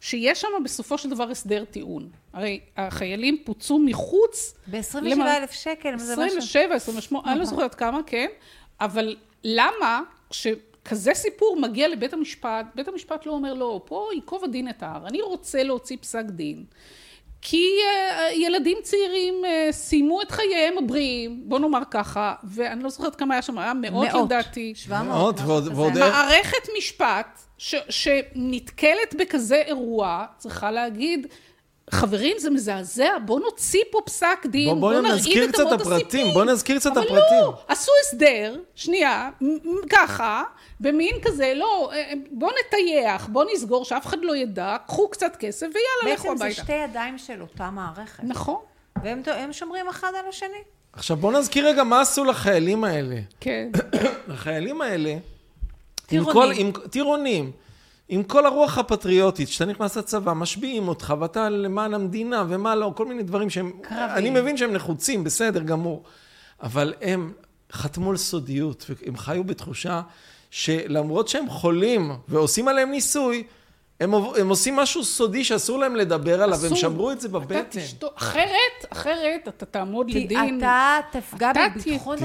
שיש 0.00 0.40
שם 0.40 0.48
בסופו 0.64 0.98
של 0.98 1.10
דבר 1.10 1.30
הסדר 1.30 1.64
טיעון? 1.64 2.08
הרי 2.32 2.60
החיילים 2.76 3.38
פוצו 3.44 3.78
מחוץ... 3.78 4.54
ב-27 4.70 4.98
למה- 5.02 5.36
אלף 5.36 5.52
שקל, 5.52 5.98
זה 5.98 6.12
משהו... 6.12 6.24
27, 6.38 6.74
28, 6.74 7.32
אני 7.32 7.38
לא 7.38 7.44
זוכרת 7.44 7.74
כמה, 7.74 8.00
כן, 8.06 8.26
אבל 8.80 9.16
למה 9.44 10.00
כשכזה 10.30 11.14
סיפור 11.14 11.56
מגיע 11.60 11.88
לבית 11.88 12.12
המשפט, 12.12 12.66
בית 12.74 12.88
המשפט 12.88 13.26
לא 13.26 13.32
אומר 13.32 13.54
לו, 13.54 13.82
פה 13.86 14.08
ייקוב 14.14 14.44
הדין 14.44 14.68
את 14.68 14.82
ההר, 14.82 15.06
אני 15.06 15.20
רוצה 15.22 15.62
להוציא 15.62 15.96
פסק 16.00 16.24
דין. 16.24 16.64
כי 17.42 17.66
אה, 17.82 18.32
ילדים 18.32 18.78
צעירים 18.82 19.44
אה, 19.44 19.68
סיימו 19.72 20.22
את 20.22 20.30
חייהם 20.30 20.78
הבריאים, 20.78 21.40
בוא 21.44 21.58
נאמר 21.58 21.82
ככה, 21.90 22.34
ואני 22.44 22.82
לא 22.84 22.90
זוכרת 22.90 23.16
כמה 23.16 23.34
היה 23.34 23.42
שם, 23.42 23.58
היה 23.58 23.74
מאות, 23.74 24.08
מאות. 24.12 24.26
לדעתי. 24.26 24.72
700. 24.76 25.40
מאות. 25.40 25.64
ועוד 25.74 25.96
איך- 25.96 26.12
מערכת 26.14 26.68
משפט 26.78 27.38
ש, 27.58 27.74
שנתקלת 27.88 29.14
בכזה 29.18 29.56
אירוע, 29.66 30.24
צריכה 30.38 30.70
להגיד, 30.70 31.26
חברים, 31.92 32.36
זה 32.38 32.50
מזעזע, 32.50 33.18
בואו 33.24 33.38
נוציא 33.38 33.80
פה 33.90 33.98
פסק 34.04 34.46
דין, 34.46 34.68
בוא- 34.68 34.80
בואי 34.80 34.96
נרעיד 35.00 35.14
נזכיר 35.14 35.44
את 35.44 35.50
קצת 35.50 35.60
אמות 35.60 35.80
הפרטים, 35.80 35.96
הסיפים. 36.06 36.34
בואי 36.34 36.46
נזכיר 36.46 36.78
קצת 36.78 36.90
אבל 36.90 37.00
הפרטים. 37.00 37.16
לא, 37.42 37.54
עשו 37.68 37.92
הסדר, 38.06 38.56
שנייה, 38.74 39.30
ככה, 39.90 40.42
במין 40.80 41.14
כזה, 41.22 41.52
לא, 41.56 41.90
אה, 41.92 42.12
בואו 42.30 42.50
נטייח, 42.66 43.26
בואו 43.32 43.48
נסגור, 43.54 43.84
שאף 43.84 44.06
אחד 44.06 44.18
לא 44.22 44.36
ידע, 44.36 44.76
קחו 44.86 45.08
קצת 45.08 45.36
כסף 45.38 45.66
ויאללה, 45.66 46.14
לכו 46.16 46.28
בעצם 46.28 46.36
זה 46.38 46.44
הביתה. 46.44 46.62
שתי 46.62 46.72
ידיים 46.72 47.18
של 47.18 47.40
אותה 47.42 47.70
מערכת. 47.70 48.24
נכון, 48.24 48.56
והם 49.02 49.22
הם 49.26 49.52
שומרים 49.52 49.88
אחד 49.88 50.08
על 50.18 50.28
השני. 50.28 50.56
עכשיו 50.92 51.16
בואו 51.16 51.38
נזכיר 51.38 51.66
רגע 51.66 51.84
מה 51.84 52.00
עשו 52.00 52.24
לחיילים 52.24 52.84
האלה. 52.84 53.16
כן. 53.40 53.70
החיילים 54.34 54.80
האלה, 54.80 55.10
עם 55.10 55.18
טירונים. 56.06 56.32
כל, 56.32 56.52
עם, 56.56 56.72
טירונים, 56.90 57.50
עם 58.12 58.22
כל 58.22 58.46
הרוח 58.46 58.78
הפטריוטית, 58.78 59.48
שאתה 59.48 59.64
נכנס 59.64 59.96
לצבא, 59.96 60.32
משביעים 60.32 60.88
אותך, 60.88 61.14
ואתה 61.20 61.48
למען 61.48 61.94
המדינה, 61.94 62.44
ומה 62.48 62.74
לא, 62.74 62.92
כל 62.96 63.06
מיני 63.06 63.22
דברים 63.22 63.50
שהם, 63.50 63.72
קרבים. 63.82 64.16
אני 64.16 64.30
מבין 64.30 64.56
שהם 64.56 64.72
נחוצים, 64.72 65.24
בסדר 65.24 65.62
גמור, 65.62 66.02
אבל 66.62 66.94
הם 67.00 67.32
חתמו 67.72 68.10
על 68.10 68.16
סודיות, 68.16 68.86
והם 68.88 69.16
חיו 69.16 69.44
בתחושה 69.44 70.02
שלמרות 70.50 71.28
שהם 71.28 71.48
חולים 71.48 72.12
ועושים 72.28 72.68
עליהם 72.68 72.90
ניסוי, 72.90 73.44
הם, 74.02 74.14
הם 74.14 74.48
עושים 74.48 74.76
משהו 74.76 75.04
סודי 75.04 75.44
שאסור 75.44 75.78
להם 75.78 75.96
לדבר 75.96 76.42
עליו, 76.42 76.58
אסור. 76.58 76.76
שמרו 76.76 77.10
את 77.10 77.20
זה 77.20 77.28
אתה 77.28 77.38
בבטן. 77.38 77.80
תשתוק, 77.80 78.12
אחרת, 78.16 78.86
אחרת 78.90 79.48
אתה 79.48 79.66
תעמוד 79.66 80.06
כי 80.10 80.24
לדין. 80.24 80.58
אתה 80.58 80.98
תפגע 81.12 81.50
אתה 81.50 81.60
בביטחון 81.74 82.18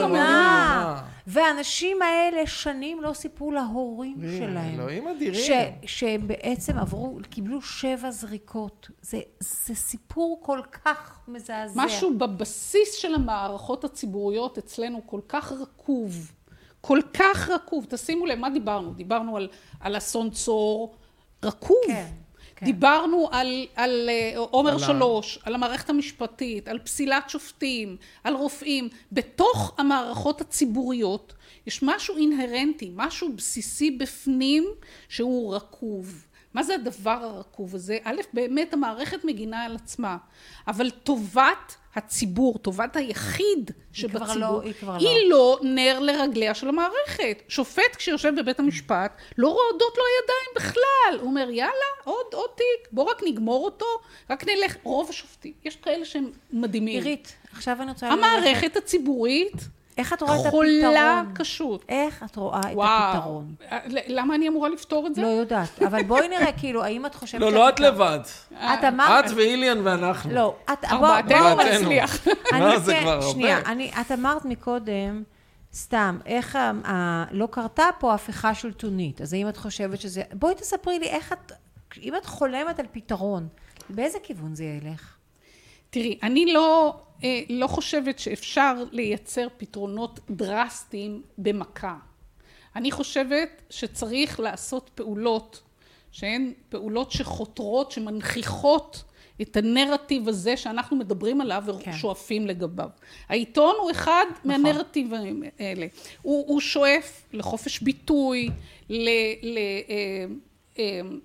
המדינה. 0.00 1.02
והאנשים 1.26 2.02
האלה 2.02 2.46
שנים 2.46 3.02
לא 3.02 3.12
סיפרו 3.12 3.52
להורים 3.52 4.16
אה, 4.24 4.38
שלהם. 4.38 4.74
אלוהים 4.74 5.08
אדירים. 5.08 5.44
ש, 5.44 5.50
שהם 5.86 6.28
בעצם 6.28 6.78
עברו, 6.78 7.18
קיבלו 7.30 7.62
שבע 7.62 8.10
זריקות. 8.10 8.88
זה, 9.02 9.20
זה 9.40 9.74
סיפור 9.74 10.40
כל 10.42 10.60
כך 10.84 11.20
מזעזע. 11.28 11.84
משהו 11.84 12.18
בבסיס 12.18 12.94
של 12.94 13.14
המערכות 13.14 13.84
הציבוריות 13.84 14.58
אצלנו 14.58 15.02
כל 15.06 15.20
כך 15.28 15.52
רקוב, 15.52 16.32
כל 16.80 16.98
כך 17.14 17.48
רקוב. 17.48 17.86
תשימו 17.88 18.26
לב, 18.26 18.38
מה 18.38 18.50
דיברנו? 18.50 18.92
דיברנו 18.92 19.36
על, 19.36 19.48
על 19.80 19.96
אסון 19.96 20.30
צור, 20.30 20.94
רקוב. 21.42 21.76
כן, 21.86 22.06
כן. 22.56 22.66
דיברנו 22.66 23.28
על, 23.32 23.66
על 23.74 24.08
אה, 24.08 24.32
עומר 24.38 24.70
על 24.70 24.76
ה- 24.76 24.86
שלוש, 24.86 25.38
על 25.42 25.54
המערכת 25.54 25.90
המשפטית, 25.90 26.68
על 26.68 26.78
פסילת 26.78 27.30
שופטים, 27.30 27.96
על 28.24 28.34
רופאים. 28.34 28.88
בתוך 29.12 29.74
המערכות 29.78 30.40
הציבוריות 30.40 31.34
יש 31.66 31.82
משהו 31.82 32.16
אינהרנטי, 32.16 32.90
משהו 32.94 33.32
בסיסי 33.36 33.90
בפנים 33.90 34.68
שהוא 35.08 35.54
רקוב. 35.54 36.24
מה 36.54 36.62
זה 36.62 36.74
הדבר 36.74 37.10
הרקוב 37.22 37.74
הזה? 37.74 37.98
א', 38.04 38.20
באמת 38.32 38.72
המערכת 38.74 39.24
מגינה 39.24 39.64
על 39.64 39.76
עצמה, 39.76 40.16
אבל 40.68 40.90
טובת 40.90 41.76
הציבור, 41.98 42.58
טובת 42.58 42.96
היחיד 42.96 43.70
שבציבור, 43.92 44.24
כבר 44.26 44.36
לא- 44.36 44.60
היא 44.62 44.72
כבר 44.80 44.96
היא 44.96 45.28
לא 45.30 45.58
נר 45.62 45.98
לרגליה 46.00 46.54
של 46.54 46.68
המערכת. 46.68 47.42
שופט 47.48 47.96
כשיושב 47.96 48.32
בבית 48.38 48.60
המשפט, 48.60 49.12
לא 49.38 49.48
רועדות 49.48 49.96
לו 49.96 50.02
הידיים 50.04 50.54
בכלל. 50.56 51.20
הוא 51.20 51.28
אומר, 51.28 51.50
יאללה, 51.50 51.72
עוד, 52.04 52.26
עוד 52.32 52.50
תיק, 52.56 52.88
בוא 52.92 53.04
רק 53.10 53.22
נגמור 53.26 53.64
אותו, 53.64 53.86
רק 54.30 54.48
נלך. 54.48 54.76
רוב 54.82 55.10
השופטים, 55.10 55.52
יש 55.64 55.76
כאלה 55.76 56.04
שהם 56.04 56.30
מדהימים. 56.52 56.94
עירית, 56.94 57.36
עכשיו 57.52 57.76
אני 57.82 57.90
רוצה... 57.90 58.08
המערכת 58.08 58.76
הציבורית 58.76 59.52
איך 59.98 60.12
את 60.12 60.22
רואה 60.22 60.40
את 60.40 60.50
חולה 60.50 61.18
הפתרון? 61.18 61.34
קשות. 61.34 61.84
איך 61.88 62.22
את 62.22 62.36
רואה 62.36 62.60
את 62.60 62.76
וואו. 62.76 62.88
הפתרון? 63.16 63.54
למה 64.08 64.34
אני 64.34 64.48
אמורה 64.48 64.68
לפתור 64.68 65.06
את 65.06 65.14
זה? 65.14 65.22
לא 65.22 65.26
יודעת, 65.26 65.82
אבל 65.82 66.02
בואי 66.02 66.28
נראה, 66.28 66.52
כאילו, 66.52 66.84
האם 66.84 67.06
את 67.06 67.14
חושבת... 67.14 67.40
לא, 67.40 67.52
לא 67.52 67.68
את 67.68 67.80
לבד. 67.80 68.20
את 68.52 68.84
אמרת... 68.88 69.24
את 69.24 69.30
ואיליאן 69.36 69.78
ואנחנו. 69.86 70.34
לא, 70.34 70.54
את... 70.72 70.78
בוא- 70.80 70.88
ארבעתנו 70.90 71.36
ארבעתנו. 71.48 71.80
נצליח. 71.80 72.26
לא, 72.60 72.78
זה 72.78 72.96
כבר 73.00 73.10
הרבה. 73.10 73.26
שנייה, 73.32 73.58
אני, 73.66 73.90
את 74.00 74.12
אמרת 74.12 74.44
מקודם, 74.44 75.22
סתם, 75.74 76.18
איך 76.26 76.56
ה, 76.56 76.72
ה, 76.84 77.24
לא 77.30 77.48
קרתה 77.50 77.84
פה 77.98 78.14
הפיכה 78.14 78.54
שלטונית, 78.54 79.20
אז 79.20 79.32
האם 79.32 79.48
את 79.48 79.56
חושבת 79.56 80.00
שזה... 80.00 80.22
בואי 80.32 80.54
תספרי 80.54 80.98
לי 80.98 81.06
איך 81.06 81.32
את... 81.32 81.52
אם 82.02 82.16
את 82.16 82.26
חולמת 82.26 82.78
על 82.80 82.86
פתרון, 82.92 83.48
באיזה 83.90 84.18
כיוון 84.22 84.54
זה 84.54 84.64
ילך? 84.64 85.14
תראי, 85.90 86.18
אני 86.22 86.52
לא, 86.52 86.94
אה, 86.96 87.00
לא 87.48 87.66
חושבת 87.66 88.18
שאפשר 88.18 88.84
לייצר 88.92 89.46
פתרונות 89.56 90.20
דרסטיים 90.30 91.22
במכה. 91.38 91.96
אני 92.76 92.90
חושבת 92.90 93.62
שצריך 93.70 94.40
לעשות 94.40 94.90
פעולות 94.94 95.62
שהן 96.12 96.52
פעולות 96.68 97.10
שחותרות, 97.10 97.90
שמנכיחות 97.90 99.04
את 99.42 99.56
הנרטיב 99.56 100.28
הזה 100.28 100.56
שאנחנו 100.56 100.96
מדברים 100.96 101.40
עליו 101.40 101.64
כן. 101.82 101.90
ושואפים 101.90 102.46
לגביו. 102.46 102.88
העיתון 103.28 103.74
הוא 103.80 103.90
אחד 103.90 104.24
מהנרטיבים 104.44 105.42
האלה. 105.58 105.86
הוא, 106.22 106.44
הוא 106.48 106.60
שואף 106.60 107.22
לחופש 107.32 107.80
ביטוי, 107.80 108.48
ל... 108.88 109.08
ל 109.42 109.58
אה, 109.58 109.80
אה, 109.90 110.24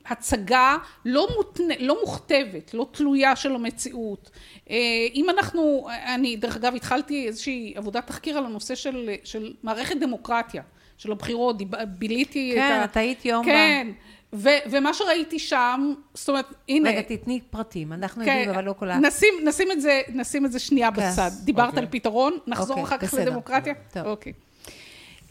הצגה 0.06 0.78
לא, 1.06 1.28
מותנה, 1.36 1.74
לא 1.80 1.98
מוכתבת, 2.02 2.74
לא 2.74 2.88
תלויה 2.92 3.36
של 3.36 3.56
המציאות. 3.56 4.30
אה, 4.70 4.76
אם 5.14 5.30
אנחנו, 5.30 5.88
אני 6.16 6.36
דרך 6.36 6.56
אגב 6.56 6.76
התחלתי 6.76 7.28
איזושהי 7.28 7.74
עבודת 7.76 8.08
תחקיר 8.08 8.38
על 8.38 8.46
הנושא 8.46 8.76
של, 8.76 9.10
של 9.24 9.54
מערכת 9.64 9.98
דמוקרטיה, 9.98 10.64
של 10.98 11.12
הבחירות, 11.12 11.58
ביליתי 11.88 12.52
את 12.52 12.58
כן, 12.58 12.80
ה... 12.82 12.84
את 12.84 12.98
היית 12.98 13.26
יום 13.26 13.46
ב- 13.46 13.50
כן, 13.50 13.88
ו, 14.34 14.50
ומה 14.72 14.94
שראיתי 14.94 15.40
שם, 15.40 15.94
זאת 16.14 16.30
אומרת, 16.30 16.46
הנה, 16.70 16.90
רגע, 16.90 17.02
תתני 17.02 17.40
פרטים, 17.50 17.94
אנחנו 17.94 18.26
כן, 18.26 18.32
יודעים, 18.32 18.50
אבל 18.50 18.64
לא 18.64 18.74
כל 18.80 18.90
ה... 18.90 18.98
נשים, 18.98 19.34
נשים, 19.44 19.72
את 19.72 19.82
זה, 19.82 20.02
נשים 20.14 20.46
את 20.46 20.52
זה 20.52 20.60
שנייה 20.60 20.90
כן, 20.92 21.12
בצד. 21.12 21.32
דיברת 21.44 21.68
אוקיי. 21.68 21.80
על 21.80 21.88
פתרון, 21.92 22.38
נחזור 22.48 22.70
אוקיי, 22.70 22.84
אחר 22.84 22.98
כך 22.98 23.14
בסדר. 23.14 23.22
לדמוקרטיה? 23.22 23.74
טוב. 23.94 24.06
אוקיי. 24.06 24.34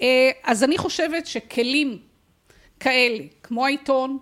אה, 0.01 0.31
אז 0.45 0.65
אני 0.65 0.79
חושבת 0.79 1.27
שכלים 1.27 1.99
כאלה, 2.83 3.19
כמו 3.43 3.67
העיתון 3.67 4.19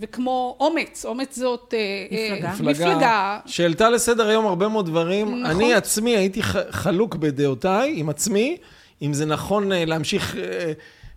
וכמו 0.00 0.56
אומץ, 0.60 1.04
אומץ 1.04 1.38
זאת 1.38 1.74
אה, 1.74 1.78
אה, 2.16 2.52
מפלגה. 2.52 2.70
מפלגה, 2.70 3.38
שהעלתה 3.46 3.90
לסדר 3.90 4.28
היום 4.28 4.46
הרבה 4.46 4.68
מאוד 4.68 4.86
דברים. 4.86 5.26
נכון. 5.26 5.44
אני 5.44 5.74
עצמי 5.74 6.16
הייתי 6.16 6.42
חלוק 6.70 7.16
בדעותיי 7.16 7.94
עם 7.96 8.08
עצמי, 8.08 8.56
אם 9.02 9.12
זה 9.12 9.26
נכון 9.26 9.72
אה, 9.72 9.84
להמשיך 9.84 10.36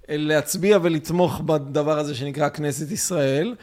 להצביע 0.09 0.79
ולתמוך 0.81 1.41
בדבר 1.45 1.99
הזה 1.99 2.15
שנקרא 2.15 2.49
כנסת 2.49 2.91
ישראל. 2.91 3.55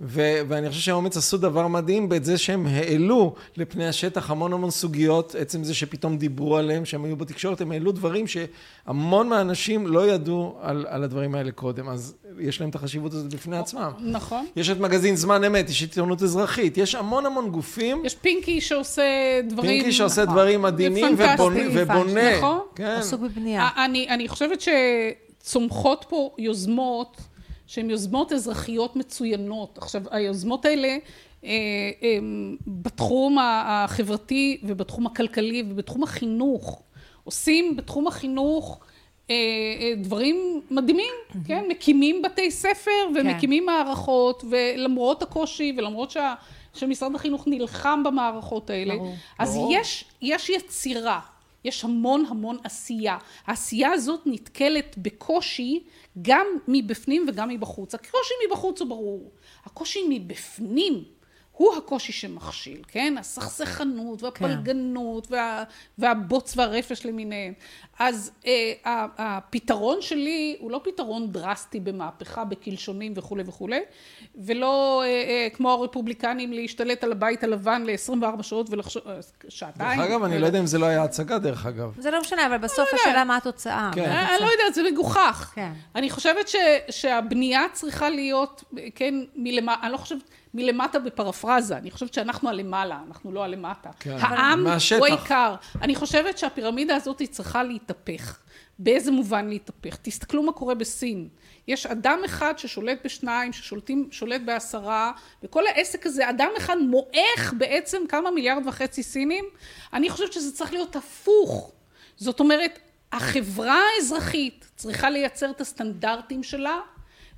ו- 0.00 0.40
ואני 0.48 0.68
חושב 0.68 0.80
שהאומץ 0.80 1.16
עשו 1.16 1.38
דבר 1.38 1.66
מדהים 1.66 2.08
בזה 2.08 2.38
שהם 2.38 2.66
העלו 2.66 3.34
לפני 3.56 3.88
השטח 3.88 4.30
המון 4.30 4.52
המון 4.52 4.70
סוגיות, 4.70 5.34
עצם 5.34 5.64
זה 5.64 5.74
שפתאום 5.74 6.18
דיברו 6.18 6.56
עליהם, 6.56 6.84
שהם 6.84 7.04
היו 7.04 7.16
בתקשורת, 7.16 7.60
הם 7.60 7.72
העלו 7.72 7.92
דברים 7.92 8.24
שהמון 8.26 9.28
מהאנשים 9.28 9.86
לא 9.86 10.06
ידעו 10.08 10.56
על, 10.60 10.86
על 10.88 11.04
הדברים 11.04 11.34
האלה 11.34 11.52
קודם, 11.52 11.88
אז 11.88 12.14
יש 12.38 12.60
להם 12.60 12.70
את 12.70 12.74
החשיבות 12.74 13.12
הזאת 13.12 13.34
בפני 13.34 13.58
עצמם. 13.58 13.90
נכון. 14.00 14.46
יש 14.56 14.70
את 14.70 14.80
מגזין 14.80 15.16
זמן 15.16 15.44
אמת, 15.44 15.70
יש 15.70 15.82
עיתונות 15.82 16.22
אזרחית, 16.22 16.78
יש 16.78 16.94
המון 16.94 17.26
המון 17.26 17.50
גופים. 17.50 18.02
יש 18.04 18.14
פינקי 18.14 18.60
שעושה 18.60 19.02
דברים... 19.48 19.70
פינקי 19.70 19.92
שעושה 19.92 20.22
נכון. 20.22 20.34
דברים 20.34 20.62
מדהימים 20.62 21.14
ופנטסטי. 21.14 21.34
ובונה, 21.34 21.60
ובונה. 21.74 22.36
נכון. 22.38 22.58
כן. 22.74 22.84
עסוק 22.98 23.20
בבנייה. 23.20 23.68
אני, 23.76 24.08
אני 24.08 24.28
חושבת 24.28 24.60
שצומחות 25.42 26.06
פה 26.08 26.30
יוזמות 26.38 27.16
שהן 27.66 27.90
יוזמות 27.90 28.32
אזרחיות 28.32 28.96
מצוינות. 28.96 29.78
עכשיו, 29.78 30.02
היוזמות 30.10 30.64
האלה 30.64 30.96
אה, 31.44 31.50
בתחום 32.66 33.38
החברתי 33.40 34.60
ובתחום 34.62 35.06
הכלכלי 35.06 35.64
ובתחום 35.68 36.02
החינוך. 36.02 36.82
עושים 37.24 37.76
בתחום 37.76 38.06
החינוך 38.06 38.80
אה, 39.30 39.34
אה, 39.80 39.92
דברים 39.96 40.60
מדהימים, 40.70 41.14
כן? 41.46 41.64
מקימים 41.68 42.22
בתי 42.22 42.50
ספר 42.50 42.90
ומקימים 43.14 43.66
מערכות, 43.66 44.44
ולמרות 44.50 45.22
הקושי 45.22 45.74
ולמרות 45.76 46.10
שה... 46.10 46.34
שמשרד 46.74 47.14
החינוך 47.14 47.44
נלחם 47.46 48.02
במערכות 48.04 48.70
האלה, 48.70 48.94
ברור. 48.96 49.14
אז 49.38 49.54
ברור. 49.54 49.72
יש, 49.74 50.04
יש 50.22 50.50
יצירה, 50.50 51.20
יש 51.64 51.84
המון 51.84 52.24
המון 52.28 52.58
עשייה. 52.64 53.18
העשייה 53.46 53.90
הזאת 53.90 54.20
נתקלת 54.26 54.94
בקושי 54.98 55.84
גם 56.22 56.46
מבפנים 56.68 57.26
וגם 57.28 57.48
מבחוץ. 57.48 57.94
הקושי 57.94 58.34
מבחוץ 58.48 58.80
הוא 58.80 58.88
ברור, 58.88 59.30
הקושי 59.64 60.00
מבפנים 60.08 61.04
הוא 61.62 61.76
הקושי 61.76 62.12
שמכשיל, 62.12 62.82
כן? 62.88 63.14
הסכסכנות 63.18 64.22
והפלגנות 64.22 65.30
וה, 65.30 65.64
והבוץ 65.98 66.56
והרפש 66.56 67.06
למיניהם. 67.06 67.52
אז 67.98 68.30
אה, 68.46 68.72
הפתרון 69.18 70.02
שלי 70.02 70.56
הוא 70.60 70.70
לא 70.70 70.80
פתרון 70.84 71.32
דרסטי 71.32 71.80
במהפכה, 71.80 72.44
בקלשונים 72.44 73.12
וכולי 73.16 73.42
וכולי, 73.46 73.80
ולא 74.34 75.02
אה, 75.04 75.08
אה, 75.08 75.48
כמו 75.52 75.70
הרפובליקנים 75.70 76.52
להשתלט 76.52 77.04
על 77.04 77.12
הבית 77.12 77.44
הלבן 77.44 77.82
ל-24 77.86 78.42
שעות 78.42 78.66
ולחשוב, 78.70 79.02
אה, 79.06 79.18
שעתיים. 79.48 80.00
דרך 80.00 80.10
אגב, 80.10 80.22
אני 80.22 80.38
לא 80.38 80.46
יודע 80.46 80.58
אם 80.58 80.66
זה 80.66 80.78
לא 80.78 80.86
היה 80.86 81.02
הצגה, 81.02 81.38
דרך 81.38 81.66
אגב. 81.66 81.94
זה 81.98 82.10
לא 82.10 82.20
משנה, 82.20 82.46
אבל 82.46 82.58
בסוף 82.58 82.88
השאלה 82.94 83.24
מה 83.24 83.36
התוצאה. 83.36 83.90
כן. 83.94 84.10
אה. 84.10 84.36
אני 84.36 84.44
לא 84.44 84.50
יודעת, 84.50 84.74
זה 84.74 84.82
מגוחך. 84.92 85.52
כן. 85.54 85.72
אני 85.94 86.10
חושבת 86.10 86.48
ש, 86.48 86.56
שהבנייה 86.90 87.62
צריכה 87.72 88.10
להיות, 88.10 88.64
כן, 88.94 89.14
מלמטה, 89.36 89.80
אני 89.82 89.92
לא 89.92 89.96
חושבת, 89.96 90.22
מלמטה 90.54 90.98
בפרפרזה, 90.98 91.76
אני 91.76 91.90
חושבת 91.90 92.14
שאנחנו 92.14 92.48
הלמעלה, 92.48 93.00
אנחנו 93.08 93.32
לא 93.32 93.44
הלמטה. 93.44 93.90
כן. 94.00 94.16
העם 94.20 94.64
מהשטח. 94.64 94.98
הוא 94.98 95.06
העיקר. 95.06 95.54
אני 95.82 95.94
חושבת 95.94 96.38
שהפירמידה 96.38 96.96
הזאת 96.96 97.18
היא 97.18 97.28
צריכה 97.28 97.62
להתהפך. 97.62 98.38
באיזה 98.78 99.10
מובן 99.10 99.48
להתהפך? 99.48 99.96
תסתכלו 100.02 100.42
מה 100.42 100.52
קורה 100.52 100.74
בסין. 100.74 101.28
יש 101.68 101.86
אדם 101.86 102.18
אחד 102.24 102.54
ששולט 102.58 102.98
בשניים, 103.04 103.52
ששולט 103.52 104.40
בעשרה, 104.44 105.12
וכל 105.42 105.66
העסק 105.66 106.06
הזה, 106.06 106.30
אדם 106.30 106.48
אחד 106.58 106.76
מועך 106.78 107.54
בעצם 107.58 108.02
כמה 108.08 108.30
מיליארד 108.30 108.66
וחצי 108.66 109.02
סינים. 109.02 109.44
אני 109.92 110.10
חושבת 110.10 110.32
שזה 110.32 110.52
צריך 110.52 110.72
להיות 110.72 110.96
הפוך. 110.96 111.72
זאת 112.16 112.40
אומרת, 112.40 112.78
החברה 113.12 113.80
האזרחית 113.96 114.70
צריכה 114.76 115.10
לייצר 115.10 115.50
את 115.50 115.60
הסטנדרטים 115.60 116.42
שלה 116.42 116.80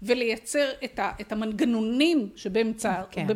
ולייצר 0.05 0.71
את, 0.85 0.99
ה, 0.99 1.11
את 1.21 1.33
המנגנונים 1.33 2.29
שבאמצעותם 2.37 3.03
כן. 3.11 3.27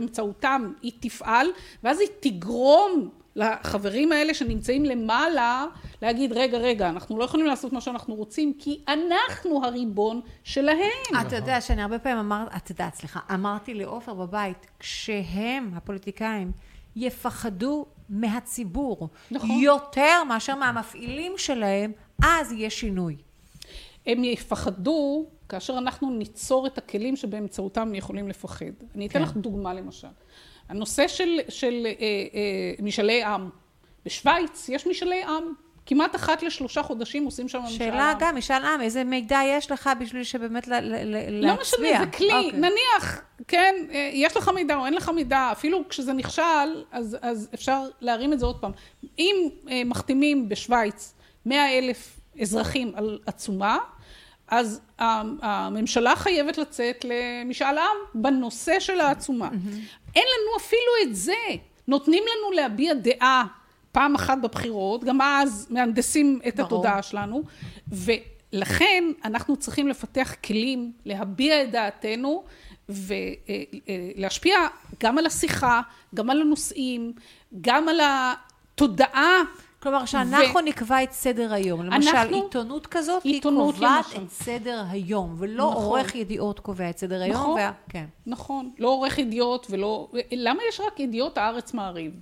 כן. 0.41 0.73
היא 0.83 0.93
תפעל, 1.01 1.47
ואז 1.83 2.01
היא 2.01 2.09
תגרום 2.21 3.11
לחברים 3.37 4.12
האלה 4.12 4.35
שנמצאים 4.35 4.85
למעלה, 4.85 5.66
להגיד, 6.03 6.33
רגע, 6.33 6.59
רגע, 6.59 6.89
אנחנו 6.89 7.19
לא 7.19 7.25
יכולים 7.25 7.47
לעשות 7.47 7.73
מה 7.73 7.81
שאנחנו 7.81 8.14
רוצים, 8.14 8.53
כי 8.59 8.81
אנחנו 8.89 9.64
הריבון 9.64 10.21
שלהם. 10.45 10.79
אתה 11.21 11.37
יודע 11.37 11.61
שאני 11.61 11.83
הרבה 11.83 11.99
פעמים 11.99 12.19
אמרת, 12.19 12.49
את 12.57 12.71
יודעת, 12.71 12.95
סליחה, 12.95 13.21
אמרתי 13.35 13.75
לעופר 13.75 14.14
בבית, 14.14 14.66
כשהם, 14.79 15.71
הפוליטיקאים, 15.77 16.53
יפחדו 16.97 17.87
מהציבור 18.09 19.09
נכון. 19.31 19.51
יותר 19.51 20.25
מאשר 20.29 20.55
מהמפעילים 20.55 21.33
שלהם, 21.37 21.93
אז 22.23 22.53
יהיה 22.53 22.71
שינוי. 22.71 23.16
הם 24.09 24.25
יפחדו 24.25 25.27
כאשר 25.49 25.79
אנחנו 25.79 26.11
ניצור 26.11 26.67
את 26.67 26.79
הכלים 26.79 27.17
שבאמצעותם 27.17 27.81
הם 27.81 27.95
יכולים 27.95 28.29
לפחד. 28.29 28.67
אני 28.95 29.07
אתן 29.07 29.19
כן. 29.19 29.23
לך 29.23 29.37
דוגמה 29.37 29.75
למשל. 29.75 30.09
הנושא 30.69 31.09
של, 31.09 31.39
של 31.49 31.87
אה, 31.87 31.91
אה, 31.91 32.85
משאלי 32.85 33.23
עם. 33.25 33.51
בשוויץ 34.05 34.69
יש 34.69 34.87
משאלי 34.87 35.23
עם. 35.23 35.53
כמעט 35.87 36.17
אחת 36.17 36.43
לשלושה 36.43 36.83
חודשים 36.83 37.25
עושים 37.25 37.49
שם 37.49 37.59
משאל 37.59 37.73
עם. 37.73 37.79
שאלה 37.79 38.13
גם, 38.19 38.37
משאל 38.37 38.65
עם, 38.65 38.81
איזה 38.81 39.05
מידע 39.05 39.41
יש 39.47 39.71
לך 39.71 39.91
בשביל 40.01 40.25
שבאמת 40.25 40.69
ל- 40.69 40.75
ל- 40.75 41.05
ל- 41.05 41.31
לא 41.31 41.49
להצביע? 41.49 41.91
משנה, 41.93 42.05
זה 42.05 42.11
כלי, 42.17 42.33
אוקיי. 42.33 42.53
נניח, 42.53 43.21
כן, 43.49 43.75
אה, 43.93 44.11
יש 44.13 44.37
לך 44.37 44.49
מידע 44.49 44.77
או 44.77 44.87
אין 44.87 44.95
לך 44.95 45.09
מידע, 45.09 45.49
אפילו 45.53 45.89
כשזה 45.89 46.13
נכשל, 46.13 46.85
אז, 46.93 47.17
אז 47.23 47.49
אפשר 47.55 47.83
להרים 48.01 48.33
את 48.33 48.39
זה 48.39 48.47
עוד 48.47 48.61
פעם. 48.61 48.73
אם 49.19 49.49
אה, 49.71 49.83
מחתימים 49.85 50.49
בשוויץ 50.49 51.15
100 51.47 51.79
אלף 51.79 52.21
אזרחים 52.41 52.93
על 52.95 53.19
עצומה, 53.27 53.79
אז 54.49 54.81
הממשלה 54.99 56.17
חייבת 56.17 56.59
לצאת 56.59 57.05
למשאל 57.05 57.79
עם 57.79 58.23
בנושא 58.23 58.81
של 58.81 59.01
העצומה. 59.01 59.49
אין 60.17 60.25
לנו 60.25 60.57
אפילו 60.57 60.93
את 61.03 61.17
זה. 61.17 61.33
נותנים 61.89 62.23
לנו 62.23 62.53
להביע 62.53 62.95
דעה 62.95 63.45
פעם 63.93 64.15
אחת 64.15 64.39
בבחירות, 64.43 65.05
גם 65.05 65.21
אז 65.21 65.67
מהנדסים 65.71 66.41
את 66.49 66.57
ברור. 66.57 66.67
התודעה 66.67 67.03
שלנו, 67.03 67.43
ולכן 67.89 69.05
אנחנו 69.25 69.57
צריכים 69.57 69.89
לפתח 69.89 70.35
כלים 70.45 70.93
להביע 71.05 71.63
את 71.63 71.71
דעתנו 71.71 72.45
ולהשפיע 72.89 74.57
גם 75.03 75.19
על 75.19 75.27
השיחה, 75.27 75.81
גם 76.15 76.31
על 76.31 76.41
הנושאים, 76.41 77.13
גם 77.61 77.89
על 77.89 78.01
התודעה. 78.03 79.43
כלומר, 79.83 80.05
שאנחנו 80.05 80.61
נקבע 80.61 81.03
את 81.03 81.12
סדר 81.12 81.53
היום. 81.53 81.83
למשל, 81.83 82.11
אנחנו- 82.16 82.43
עיתונות 82.45 82.87
כזאת, 82.87 83.22
היא 83.22 83.35
עיתונות 83.35 83.74
קובעת 83.74 84.05
למשל. 84.07 84.22
את 84.22 84.31
סדר 84.31 84.83
היום, 84.91 85.35
ולא 85.39 85.70
נכון. 85.70 85.85
עורך 85.85 86.14
ידיעות 86.14 86.61
קובע 86.61 86.91
את 86.91 86.99
סדר 86.99 87.22
היום. 87.22 87.35
נכון. 87.37 87.61
וה- 87.61 87.72
כן. 87.89 88.05
נכון, 88.26 88.70
לא 88.79 88.89
עורך 88.89 89.18
ידיעות 89.18 89.66
ולא... 89.70 90.09
למה 90.33 90.62
יש 90.68 90.81
רק 90.81 91.01
ידיעות 91.01 91.39
הארץ 91.39 91.74
מעריב? 91.74 92.12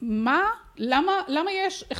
מה? 0.00 0.42
למה, 0.76 1.12
למה 1.28 1.50
יש 1.52 1.84
11-12, 1.92 1.94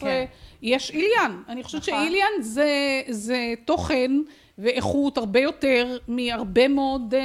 כן. 0.00 0.24
יש 0.62 0.90
איליאן. 0.90 1.42
אני 1.48 1.64
חושבת 1.64 1.80
נכון. 1.88 1.94
שאיליאן 2.02 2.30
זה, 2.40 2.68
זה 3.08 3.36
תוכן 3.64 4.10
ואיכות 4.58 5.18
הרבה 5.18 5.40
יותר 5.40 5.98
מהרבה 6.08 6.68
מאוד, 6.68 7.14
אה, 7.14 7.20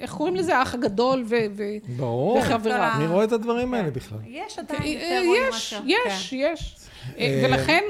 איך 0.00 0.14
קוראים 0.14 0.36
לזה? 0.36 0.56
האח 0.58 0.74
הגדול 0.74 1.24
ו, 1.26 1.36
ו, 1.56 1.62
ברור. 1.96 2.36
וחבריו. 2.36 2.92
מי 2.98 3.06
רואה 3.06 3.24
את 3.24 3.32
הדברים 3.32 3.74
האלה 3.74 3.90
בכלל? 3.90 4.18
יש 4.26 4.58
עדיין 4.58 4.82
אה, 4.82 4.88
יותר 4.88 5.26
רואים 5.26 5.42
יש, 5.48 5.74
יש, 5.86 6.30
כן. 6.30 6.36
יש. 6.36 6.76
אה, 7.18 7.42
ולכן 7.44 7.82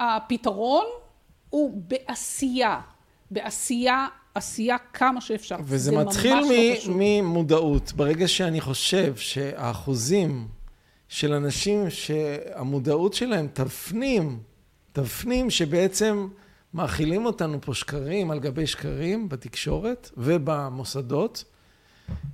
הפתרון 0.00 0.84
הוא 1.50 1.82
בעשייה. 1.86 2.80
בעשייה, 3.30 4.06
עשייה 4.34 4.76
כמה 4.92 5.20
שאפשר. 5.20 5.56
וזה 5.64 5.90
זה 5.90 5.96
מתחיל 5.96 6.34
לא 6.34 6.48
מ-. 6.88 7.22
ממודעות. 7.22 7.92
ברגע 7.92 8.28
שאני 8.28 8.60
חושב 8.60 9.16
שהאחוזים 9.16 10.48
של 11.08 11.32
אנשים 11.32 11.90
שהמודעות 11.90 13.14
שלהם 13.14 13.48
תפנים, 13.52 14.38
תפנים 14.92 15.50
שבעצם 15.50 16.28
מאכילים 16.82 17.26
אותנו 17.26 17.60
פה 17.60 17.74
שקרים 17.74 18.30
על 18.30 18.38
גבי 18.38 18.66
שקרים 18.66 19.28
בתקשורת 19.28 20.10
ובמוסדות, 20.16 21.44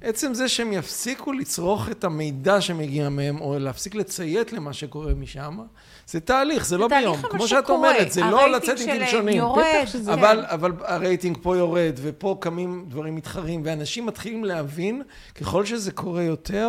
עצם 0.03 0.35
זה 0.35 0.49
שהם 0.49 0.73
יפסיקו 0.73 1.33
לצרוך 1.33 1.89
את 1.89 2.05
המידע 2.05 2.61
שמגיע 2.61 3.09
מהם, 3.09 3.41
או 3.41 3.59
להפסיק 3.59 3.95
לציית 3.95 4.53
למה 4.53 4.73
שקורה 4.73 5.15
משם, 5.15 5.59
זה 6.07 6.21
תהליך, 6.21 6.67
זה 6.67 6.79
לא 6.79 6.89
ביום. 6.89 7.19
אבל 7.19 7.29
כמו 7.31 7.49
שאת 7.49 7.65
שקורה. 7.65 7.79
אומרת, 7.79 8.13
זה 8.13 8.21
לא 8.21 8.51
לצאת 8.51 8.79
עם 8.81 8.85
שלהם 8.85 8.99
קלשונים. 8.99 9.37
יורד, 9.37 9.65
שזה- 9.87 10.13
כן. 10.13 10.19
אבל, 10.19 10.45
אבל 10.49 10.73
הרייטינג 10.81 11.39
פה 11.43 11.57
יורד, 11.57 11.93
ופה 12.03 12.37
קמים 12.41 12.85
דברים 12.89 13.15
מתחרים, 13.15 13.63
ואנשים 13.65 14.07
מתחילים 14.07 14.45
להבין, 14.45 15.03
ככל 15.35 15.65
שזה 15.65 15.93
קורה 15.93 16.23
יותר, 16.23 16.69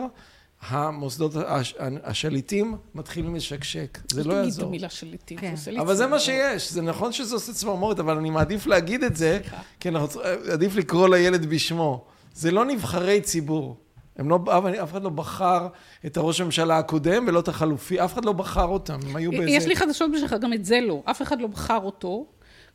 המוסדות, 0.68 1.32
הש- 1.36 1.76
השליטים 2.04 2.76
מתחילים 2.96 3.36
לשקשק. 3.36 3.98
זה 4.12 4.24
לא 4.24 4.34
יעזור. 4.34 4.66
המילה 4.68 4.90
שליטים. 4.90 5.38
כן. 5.38 5.48
זה 5.48 5.62
עושה 5.62 5.72
לי 5.72 5.80
אבל 5.80 5.96
זה 5.96 6.08
מה. 6.08 6.20
שיש, 6.20 6.72
זה 6.72 6.82
נכון 6.82 7.12
שזה 7.12 7.36
עושה 7.36 7.54
צמרמורת, 7.54 8.00
אבל 8.00 8.18
אני 8.18 8.30
מעדיף 8.30 8.68
להגיד 8.68 9.04
את 9.04 9.16
זה, 9.16 9.40
כי 9.80 9.90
אנחנו 9.90 10.08
צריכים- 10.08 10.52
עדיף 10.52 10.76
לקרוא 10.76 11.10
לילד 11.10 11.46
בשמו. 11.46 12.06
זה 12.34 12.52
לא 12.52 12.66
נבחרי 12.66 13.22
ציבור. 13.22 13.76
הם 14.18 14.30
לא, 14.30 14.40
אף, 14.50 14.64
אף 14.84 14.92
אחד 14.92 15.04
לא 15.04 15.10
בחר 15.10 15.68
את 16.06 16.18
הראש 16.18 16.42
הממשלה 16.42 16.78
הקודם 16.78 17.26
ולא 17.28 17.40
את 17.40 17.48
החלופי, 17.48 18.04
אף 18.04 18.14
אחד 18.14 18.26
לא 18.26 18.32
בחר 18.32 18.66
אותם, 18.66 19.00
הם 19.10 19.16
היו 19.16 19.32
באיזה... 19.32 19.50
יש 19.52 19.66
לי 19.66 19.76
חדשות 19.76 20.12
בשבילך, 20.12 20.36
גם 20.42 20.54
את 20.54 20.66
זה 20.66 20.80
לא. 20.82 21.02
אף 21.06 21.22
אחד 21.22 21.42
לא 21.42 21.48
בחר 21.48 21.78
אותו. 21.78 22.26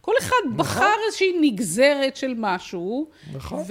כל 0.01 0.13
אחד 0.19 0.37
נכון. 0.45 0.57
בחר 0.57 0.93
איזושהי 1.07 1.37
נגזרת 1.41 2.17
של 2.17 2.35
משהו, 2.37 3.09
נכון. 3.33 3.63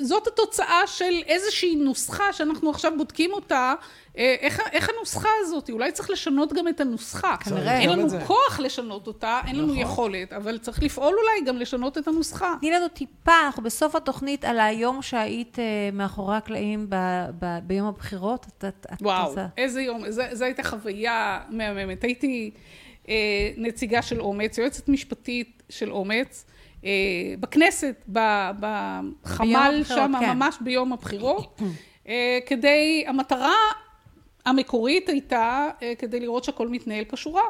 וזאת 0.00 0.26
התוצאה 0.26 0.86
של 0.86 1.22
איזושהי 1.26 1.76
נוסחה 1.76 2.32
שאנחנו 2.32 2.70
עכשיו 2.70 2.92
בודקים 2.98 3.32
אותה. 3.32 3.74
אה, 4.18 4.34
איך, 4.40 4.60
איך 4.72 4.88
הנוסחה 4.96 5.28
הזאת? 5.40 5.70
אולי 5.70 5.92
צריך 5.92 6.10
לשנות 6.10 6.52
גם 6.52 6.68
את 6.68 6.80
הנוסחה. 6.80 7.36
כנראה. 7.36 7.80
אין 7.80 7.90
לנו 7.90 8.06
את. 8.06 8.12
כוח 8.26 8.60
לשנות 8.60 9.06
אותה, 9.06 9.40
אין 9.46 9.56
לנו 9.56 9.66
נכון. 9.66 9.78
יכולת, 9.78 10.32
אבל 10.32 10.58
צריך 10.58 10.82
לפעול 10.82 11.14
אולי 11.14 11.46
גם 11.46 11.56
לשנות 11.56 11.98
את 11.98 12.08
הנוסחה. 12.08 12.54
תני 12.60 12.70
לנו 12.70 12.88
טיפה, 12.88 13.32
אנחנו 13.46 13.62
בסוף 13.62 13.94
התוכנית 13.94 14.44
על 14.44 14.60
היום 14.60 15.02
שהיית 15.02 15.58
אה, 15.58 15.64
מאחורי 15.92 16.36
הקלעים 16.36 16.86
ב- 16.88 16.96
ב- 17.38 17.58
ביום 17.62 17.86
הבחירות. 17.88 18.46
את- 18.58 18.64
את- 18.68 18.86
את 18.92 19.02
וואו, 19.02 19.28
עושה- 19.28 19.46
איזה 19.58 19.82
יום, 19.82 20.02
זו 20.10 20.44
הייתה 20.44 20.62
חוויה 20.62 21.40
מהממת. 21.50 22.04
הייתי 22.04 22.50
נציגה 23.56 24.02
של 24.02 24.20
אומץ, 24.20 24.58
יועצת 24.58 24.88
משפטית 24.88 25.62
של 25.68 25.92
אומץ, 25.92 26.44
אה, 26.84 26.90
בכנסת, 27.40 28.02
בחמ"ל 28.08 29.82
שם, 29.84 30.12
כן. 30.20 30.30
ממש 30.30 30.56
ביום 30.60 30.92
הבחירות, 30.92 31.60
אה, 32.08 32.38
כדי, 32.46 33.04
המטרה 33.06 33.54
המקורית 34.44 35.08
הייתה 35.08 35.70
אה, 35.82 35.92
כדי 35.98 36.20
לראות 36.20 36.44
שהכל 36.44 36.68
מתנהל 36.68 37.04
כשורה. 37.04 37.42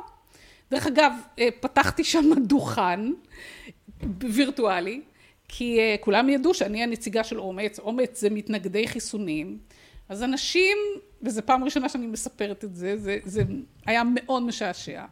דרך 0.71 0.87
אגב, 0.87 1.13
אה, 1.39 1.49
פתחתי 1.61 2.05
שם 2.05 2.25
דוכן 2.47 3.01
וירטואלי, 4.21 5.01
כי 5.49 5.79
אה, 5.79 5.97
כולם 6.01 6.29
ידעו 6.29 6.55
שאני 6.55 6.83
הנציגה 6.83 7.25
של 7.25 7.41
אומץ, 7.41 7.79
אומץ 7.79 8.21
זה 8.21 8.31
מתנגדי 8.31 8.89
חיסונים, 8.89 9.59
אז 10.09 10.23
אנשים, 10.23 10.77
וזו 11.23 11.43
פעם 11.45 11.65
ראשונה 11.65 11.89
שאני 11.89 12.07
מספרת 12.07 12.65
את 12.65 12.75
זה, 12.75 12.97
זה, 12.97 13.19
זה 13.25 13.43
היה 13.87 14.03
מאוד 14.15 14.43
משעשע. 14.43 15.05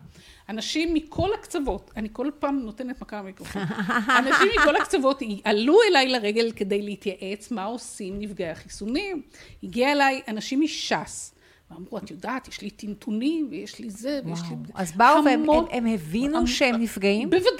אנשים 0.49 0.95
מכל 0.95 1.34
הקצוות, 1.34 1.90
אני 1.97 2.09
כל 2.12 2.30
פעם 2.38 2.59
נותנת 2.61 3.01
מכה 3.03 3.18
למיקרופון, 3.18 3.62
אנשים 4.18 4.49
מכל 4.61 4.76
הקצוות 4.76 5.22
עלו 5.45 5.76
אליי 5.90 6.09
לרגל 6.09 6.53
כדי 6.57 6.82
להתייעץ 6.82 7.51
מה 7.51 7.64
עושים 7.64 8.18
נפגעי 8.18 8.51
החיסונים. 8.51 9.22
הגיע 9.62 9.93
אליי 9.93 10.20
אנשים 10.28 10.61
מש"ס, 10.61 11.34
ואמרו, 11.70 11.99
את 11.99 12.11
יודעת, 12.11 12.49
יש 12.49 12.61
לי 12.61 12.70
טינטונים 12.70 13.49
ויש 13.51 13.78
לי 13.78 13.90
זה 13.90 14.20
ויש 14.24 14.38
לי... 14.51 14.57
אז 14.74 14.93
באו 14.93 15.24
והם 15.24 15.51
הם- 15.51 15.64
הם 15.70 15.86
הבינו 15.86 16.38
המ- 16.38 16.47
שהם 16.47 16.74
נפגעים? 16.82 17.30
בוודאי, 17.30 17.53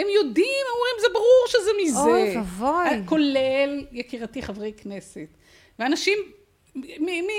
הם 0.00 0.06
יודעים, 0.14 0.46
הם 0.66 0.72
אומרים, 0.74 0.94
זה 1.00 1.06
ברור 1.12 1.44
שזה 1.48 1.70
מזה. 1.82 1.98
אוי 2.00 2.36
ואבוי. 2.36 3.06
כולל, 3.06 3.84
יקירתי, 3.92 4.42
חברי 4.42 4.72
כנסת. 4.72 5.28
ואנשים, 5.78 6.18
מ, 6.76 6.80
מ, 7.06 7.30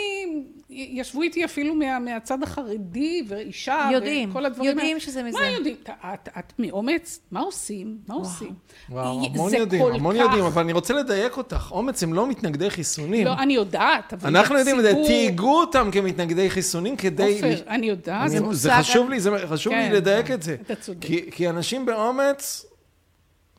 ישבו 0.69 1.21
איתי 1.21 1.45
אפילו 1.45 1.75
מה, 1.75 1.99
מהצד 1.99 2.43
החרדי, 2.43 3.23
ואישה, 3.27 3.89
יודעים, 3.93 4.29
וכל 4.29 4.45
הדברים 4.45 4.69
יודעים 4.69 4.87
האלה. 4.87 4.99
שזה 4.99 5.23
מזה. 5.23 5.39
מה 5.39 5.45
יודעים? 5.49 5.75
את, 5.83 5.89
את, 5.89 6.29
את 6.39 6.53
מאומץ? 6.59 7.19
מה 7.31 7.39
עושים? 7.39 7.97
מה 8.07 8.15
עושים? 8.15 8.53
וואו, 8.89 9.25
המון 9.25 9.53
יודעים, 9.53 9.83
המון 9.85 10.15
כך- 10.15 10.21
יודעים, 10.21 10.43
אבל 10.45 10.61
אני 10.61 10.73
רוצה 10.73 10.93
לדייק 10.93 11.37
אותך. 11.37 11.67
אומץ 11.71 12.03
הם 12.03 12.13
לא 12.13 12.27
מתנגדי 12.27 12.69
חיסונים. 12.69 13.25
לא, 13.27 13.33
אני 13.33 13.53
יודעת, 13.53 14.13
אבל 14.13 14.37
אנחנו 14.37 14.57
יודעים 14.57 14.77
את 14.77 14.83
זה, 14.83 14.89
הציבור- 14.89 15.07
תהיגו 15.07 15.59
אותם 15.59 15.89
כמתנגדי 15.91 16.49
חיסונים 16.49 16.95
כדי... 16.97 17.33
עופר, 17.35 17.63
אני 17.67 17.85
יודעת. 17.87 18.21
אני- 18.21 18.29
זה 18.29 18.41
מושג- 18.41 18.53
זה 18.55 18.71
חשוב 18.79 19.09
לי, 19.09 19.19
זה 19.19 19.31
חשוב 19.47 19.73
לי 19.73 19.79
כן, 19.89 19.91
לדייק 19.91 20.25
כן, 20.27 20.33
את 20.33 20.43
זה. 20.43 20.55
אתה 20.61 20.75
צודק. 20.75 21.05
כי, 21.07 21.31
כי 21.31 21.49
אנשים 21.49 21.85
באומץ, 21.85 22.65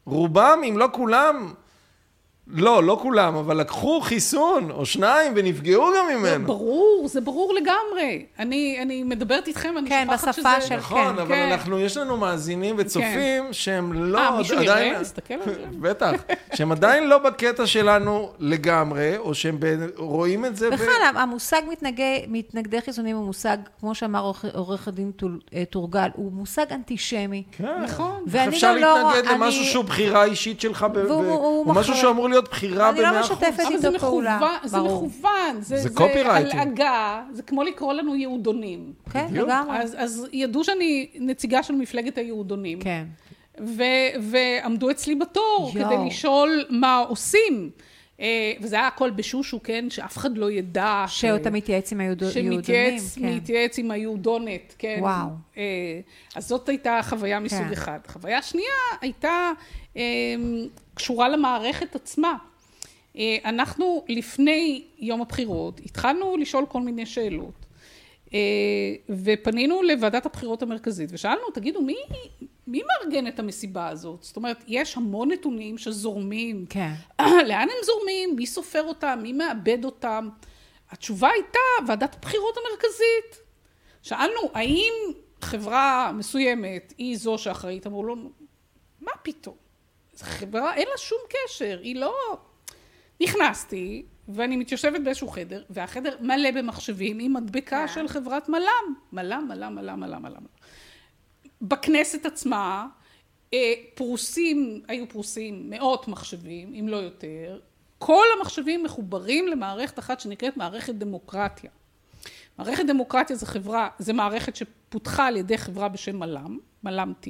רובם, 0.06 0.58
אם 0.68 0.78
לא 0.78 0.88
כולם, 0.92 1.54
לא, 2.48 2.84
לא 2.84 2.98
כולם, 3.02 3.34
אבל 3.36 3.56
לקחו 3.60 4.00
חיסון 4.00 4.70
או 4.70 4.86
שניים 4.86 5.32
ונפגעו 5.36 5.84
גם 5.98 6.16
ממנו. 6.18 6.46
ברור, 6.46 7.06
זה 7.08 7.20
ברור 7.20 7.54
לגמרי. 7.54 8.24
אני, 8.38 8.78
אני 8.82 9.02
מדברת 9.02 9.48
איתכם, 9.48 9.74
אני 9.78 9.88
כן, 9.88 10.06
שוכחת 10.10 10.28
בשפה 10.28 10.60
שזה... 10.60 10.68
של- 10.68 10.76
נכון, 10.76 11.04
כן, 11.04 11.18
אבל 11.18 11.28
כן. 11.28 11.48
אנחנו, 11.52 11.78
יש 11.80 11.96
לנו 11.96 12.16
מאזינים 12.16 12.74
וצופים 12.78 13.44
שהם 13.52 13.92
לא... 13.92 14.18
אה, 14.18 14.38
מישהו 14.38 14.58
עדיין- 14.58 14.86
יראה? 14.86 14.98
על 14.98 15.04
זה. 15.04 15.12
בטח. 15.80 16.10
שהם 16.54 16.72
עדיין 16.72 17.08
לא 17.08 17.18
בקטע 17.18 17.66
שלנו 17.66 18.30
לגמרי, 18.38 19.18
או 19.18 19.34
שהם 19.34 19.56
ב- 19.60 19.64
רואים 19.96 20.44
את 20.44 20.56
זה 20.56 20.70
ב... 20.70 20.74
בכלל, 20.74 20.90
המושג 21.16 21.62
מתנגדי, 21.70 22.24
מתנגדי 22.28 22.80
חיסונים 22.80 23.16
הוא 23.16 23.26
מושג, 23.26 23.56
כמו 23.80 23.94
שאמר 23.94 24.30
עורך- 24.54 24.88
הדין 24.88 25.10
טול- 25.10 25.40
אה, 25.54 25.62
טורגל, 25.70 26.08
הוא 26.14 26.32
מושג 26.32 26.64
אנטישמי. 26.72 27.42
כן. 27.52 27.64
נכון. 27.84 28.22
ואני 28.26 28.48
אפשר 28.48 28.74
גם 28.74 28.80
לא- 28.82 28.98
להתנגד 29.12 29.28
אני- 29.28 29.38
למשהו 29.44 29.64
שהוא 29.64 29.84
בחירה 29.84 30.24
אישית 30.24 30.60
שלך, 30.60 30.86
ב- 30.92 30.98
ב- 30.98 31.10
הוא 31.10 31.74
משהו 31.74 31.94
שאמור 31.94 32.28
להיות 32.34 32.48
בחירה 32.50 32.90
אני 32.90 33.00
לא 33.00 33.08
במאה 33.08 33.20
אחוז. 33.20 33.32
משתפת 33.32 33.60
אבל 33.66 33.78
זה 33.78 33.88
איתו 33.88 33.98
פעולה. 33.98 34.36
מכוון, 34.36 34.58
זה 34.64 34.76
ברור. 34.78 35.06
מכוון, 35.06 35.60
זה, 35.60 35.76
זה 35.76 35.88
זה 35.88 35.98
copywriting. 35.98 36.28
הלעגה, 36.28 37.22
זה 37.32 37.42
כמו 37.42 37.62
לקרוא 37.62 37.92
לנו 37.92 38.16
יהודונים. 38.16 38.92
כן. 39.12 39.26
לגמרי. 39.30 39.76
אז, 39.78 40.26
ידעו 40.32 40.64
שאני 40.64 41.08
נציגה 41.14 41.62
של 41.62 41.74
מפלגת 41.74 42.18
היהודונים. 42.18 42.80
כן. 42.80 43.04
ו- 43.60 43.82
ועמדו 44.20 44.90
אצלי 44.90 45.14
בתור. 45.14 45.70
כדי 45.74 46.06
לשאול 46.06 46.64
מה 46.70 46.96
עושים. 47.08 47.70
אה, 48.20 48.26
וזה 48.60 48.76
היה 48.76 48.86
הכל 48.86 49.10
בשושו, 49.10 49.62
כן? 49.62 49.90
שאף 49.90 50.16
אחד 50.16 50.38
לא 50.38 50.50
ידע. 50.50 51.04
ש- 51.08 51.20
שאתה 51.20 51.50
מתייעץ 51.50 51.92
עם 51.92 52.00
היהודונים. 52.00 52.32
שמתייעץ 52.52 53.18
כן. 53.18 53.36
מתייעץ 53.36 53.78
עם 53.78 53.90
היהודונת, 53.90 54.74
כן. 54.78 54.96
וואו. 55.00 55.28
אה, 55.56 55.62
אז 56.34 56.48
זאת 56.48 56.68
הייתה 56.68 57.00
חוויה 57.02 57.40
מסוג 57.40 57.58
כן. 57.66 57.72
אחד. 57.72 57.98
חוויה 58.08 58.42
שנייה 58.42 58.68
הייתה 59.00 59.50
אה, 59.96 60.02
קשורה 60.94 61.28
למערכת 61.28 61.94
עצמה. 61.96 62.34
אנחנו 63.44 64.04
לפני 64.08 64.82
יום 64.98 65.22
הבחירות 65.22 65.80
התחלנו 65.84 66.36
לשאול 66.36 66.64
כל 66.68 66.80
מיני 66.80 67.06
שאלות. 67.06 67.63
אה, 68.34 69.14
ופנינו 69.24 69.82
לוועדת 69.82 70.26
הבחירות 70.26 70.62
המרכזית 70.62 71.10
ושאלנו, 71.12 71.50
תגידו, 71.54 71.82
מי, 71.82 71.96
מי 72.66 72.82
מארגן 72.82 73.26
את 73.26 73.38
המסיבה 73.38 73.88
הזאת? 73.88 74.22
זאת 74.22 74.36
אומרת, 74.36 74.64
יש 74.66 74.96
המון 74.96 75.30
נתונים 75.30 75.78
שזורמים. 75.78 76.66
כן. 76.68 76.92
לאן 77.48 77.68
הם 77.68 77.84
זורמים? 77.84 78.36
מי 78.36 78.46
סופר 78.46 78.82
אותם? 78.82 79.18
מי 79.22 79.32
מאבד 79.32 79.84
אותם? 79.84 80.28
התשובה 80.90 81.28
הייתה 81.28 81.86
ועדת 81.86 82.14
הבחירות 82.14 82.56
המרכזית. 82.56 83.44
שאלנו, 84.02 84.40
האם 84.54 84.92
חברה 85.40 86.12
מסוימת 86.14 86.94
היא 86.98 87.16
זו 87.16 87.38
שאחראית? 87.38 87.86
אמרו 87.86 88.04
לו, 88.04 88.16
מה 89.00 89.12
פתאום? 89.22 89.56
חברה, 90.16 90.74
אין 90.74 90.88
לה 90.90 90.98
שום 90.98 91.18
קשר, 91.28 91.78
היא 91.82 91.96
לא... 91.96 92.14
נכנסתי, 93.20 94.06
ואני 94.28 94.56
מתיישבת 94.56 95.00
באיזשהו 95.00 95.28
חדר, 95.28 95.62
והחדר 95.70 96.16
מלא 96.20 96.50
במחשבים 96.50 97.18
עם 97.20 97.32
מדבקה 97.32 97.88
של 97.88 98.08
חברת 98.08 98.48
מל"ם. 98.48 98.94
מל"ם, 99.12 99.46
מל"ם, 99.48 99.74
מל"ם, 99.74 100.00
מל"ם, 100.00 100.22
מל"ם. 100.22 100.44
בכנסת 101.62 102.26
עצמה, 102.26 102.86
אה, 103.54 103.72
פרוסים, 103.94 104.82
היו 104.88 105.08
פרוסים 105.08 105.70
מאות 105.70 106.08
מחשבים, 106.08 106.74
אם 106.80 106.88
לא 106.88 106.96
יותר. 106.96 107.60
כל 107.98 108.24
המחשבים 108.38 108.82
מחוברים 108.82 109.48
למערכת 109.48 109.98
אחת 109.98 110.20
שנקראת 110.20 110.56
מערכת 110.56 110.94
דמוקרטיה. 110.94 111.70
מערכת 112.58 112.86
דמוקרטיה 112.86 113.36
זה 113.36 113.46
חברה, 113.46 113.88
זה 113.98 114.12
מערכת 114.12 114.56
שפותחה 114.56 115.26
על 115.26 115.36
ידי 115.36 115.58
חברה 115.58 115.88
בשם 115.88 116.18
מל"ם, 116.18 116.58
מל"ם-T, 116.84 117.28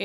אה, 0.00 0.04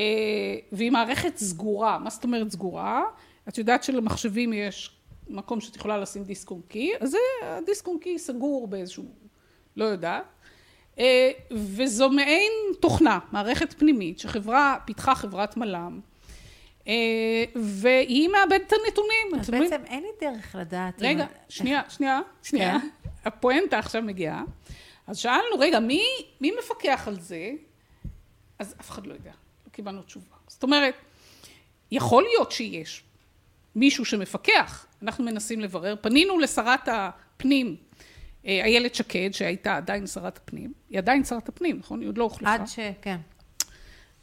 והיא 0.72 0.92
מערכת 0.92 1.36
סגורה. 1.36 1.98
מה 1.98 2.10
זאת 2.10 2.24
אומרת 2.24 2.50
סגורה? 2.50 3.02
את 3.48 3.58
יודעת 3.58 3.84
שלמחשבים 3.84 4.52
יש 4.52 4.97
מקום 5.28 5.60
שאת 5.60 5.76
יכולה 5.76 5.98
לשים 5.98 6.24
דיסק 6.24 6.50
און 6.50 6.60
קי, 6.68 6.92
אז 7.00 7.10
זה 7.10 7.18
הדיסק 7.42 7.86
און 7.86 7.98
קי 7.98 8.18
סגור 8.18 8.68
באיזשהו, 8.68 9.04
לא 9.76 9.84
יודעת. 9.84 10.24
אה, 10.98 11.30
וזו 11.52 12.10
מעין 12.10 12.52
תוכנה, 12.80 13.18
מערכת 13.32 13.72
פנימית, 13.78 14.18
שחברה, 14.18 14.76
פיתחה 14.84 15.14
חברת 15.14 15.56
מל"ם, 15.56 16.00
אה, 16.88 16.92
והיא 17.54 18.28
מאבדת 18.28 18.62
את 18.66 18.72
הנתונים. 18.84 19.26
אז? 19.40 19.50
בעצם 19.50 19.82
אין 19.86 20.02
לי 20.02 20.08
דרך 20.20 20.54
לדעת. 20.58 21.02
אם- 21.02 21.06
רגע, 21.06 21.26
שנייה, 21.48 21.82
שנייה, 21.88 22.20
שנייה. 22.42 22.78
כן. 22.80 22.88
הפואנטה 23.24 23.78
עכשיו 23.78 24.02
מגיעה. 24.02 24.44
אז 25.06 25.18
שאלנו, 25.18 25.58
רגע, 25.58 25.80
מי, 25.80 26.02
מי 26.40 26.52
מפקח 26.58 27.04
על 27.08 27.20
זה? 27.20 27.50
אז 28.58 28.74
אף 28.80 28.90
אחד 28.90 29.06
לא 29.06 29.12
יודע, 29.14 29.30
לא 29.66 29.72
קיבלנו 29.72 30.02
תשובה. 30.02 30.36
זאת 30.48 30.62
אומרת, 30.62 30.94
יכול 31.90 32.22
להיות 32.22 32.52
שיש 32.52 33.02
מישהו 33.76 34.04
שמפקח, 34.04 34.86
אנחנו 35.02 35.24
מנסים 35.24 35.60
לברר. 35.60 35.94
פנינו 36.00 36.38
לשרת 36.38 36.88
הפנים, 36.92 37.76
אה, 38.46 38.64
איילת 38.64 38.94
שקד, 38.94 39.30
שהייתה 39.32 39.76
עדיין 39.76 40.06
שרת 40.06 40.36
הפנים, 40.36 40.72
היא 40.90 40.98
עדיין 40.98 41.24
שרת 41.24 41.48
הפנים, 41.48 41.78
נכון? 41.78 42.00
היא 42.00 42.08
עוד 42.08 42.18
לא 42.18 42.24
הוחלפה. 42.24 42.54
עד 42.54 42.66
ש... 42.66 42.78
כן. 43.02 43.16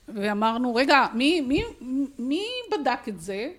ואמרנו, 0.07 0.75
רגע, 0.75 1.05
מי, 1.13 1.41
מי, 1.41 1.63
מי 2.19 2.45
בדק 2.71 3.09
את 3.09 3.21
זה? 3.21 3.51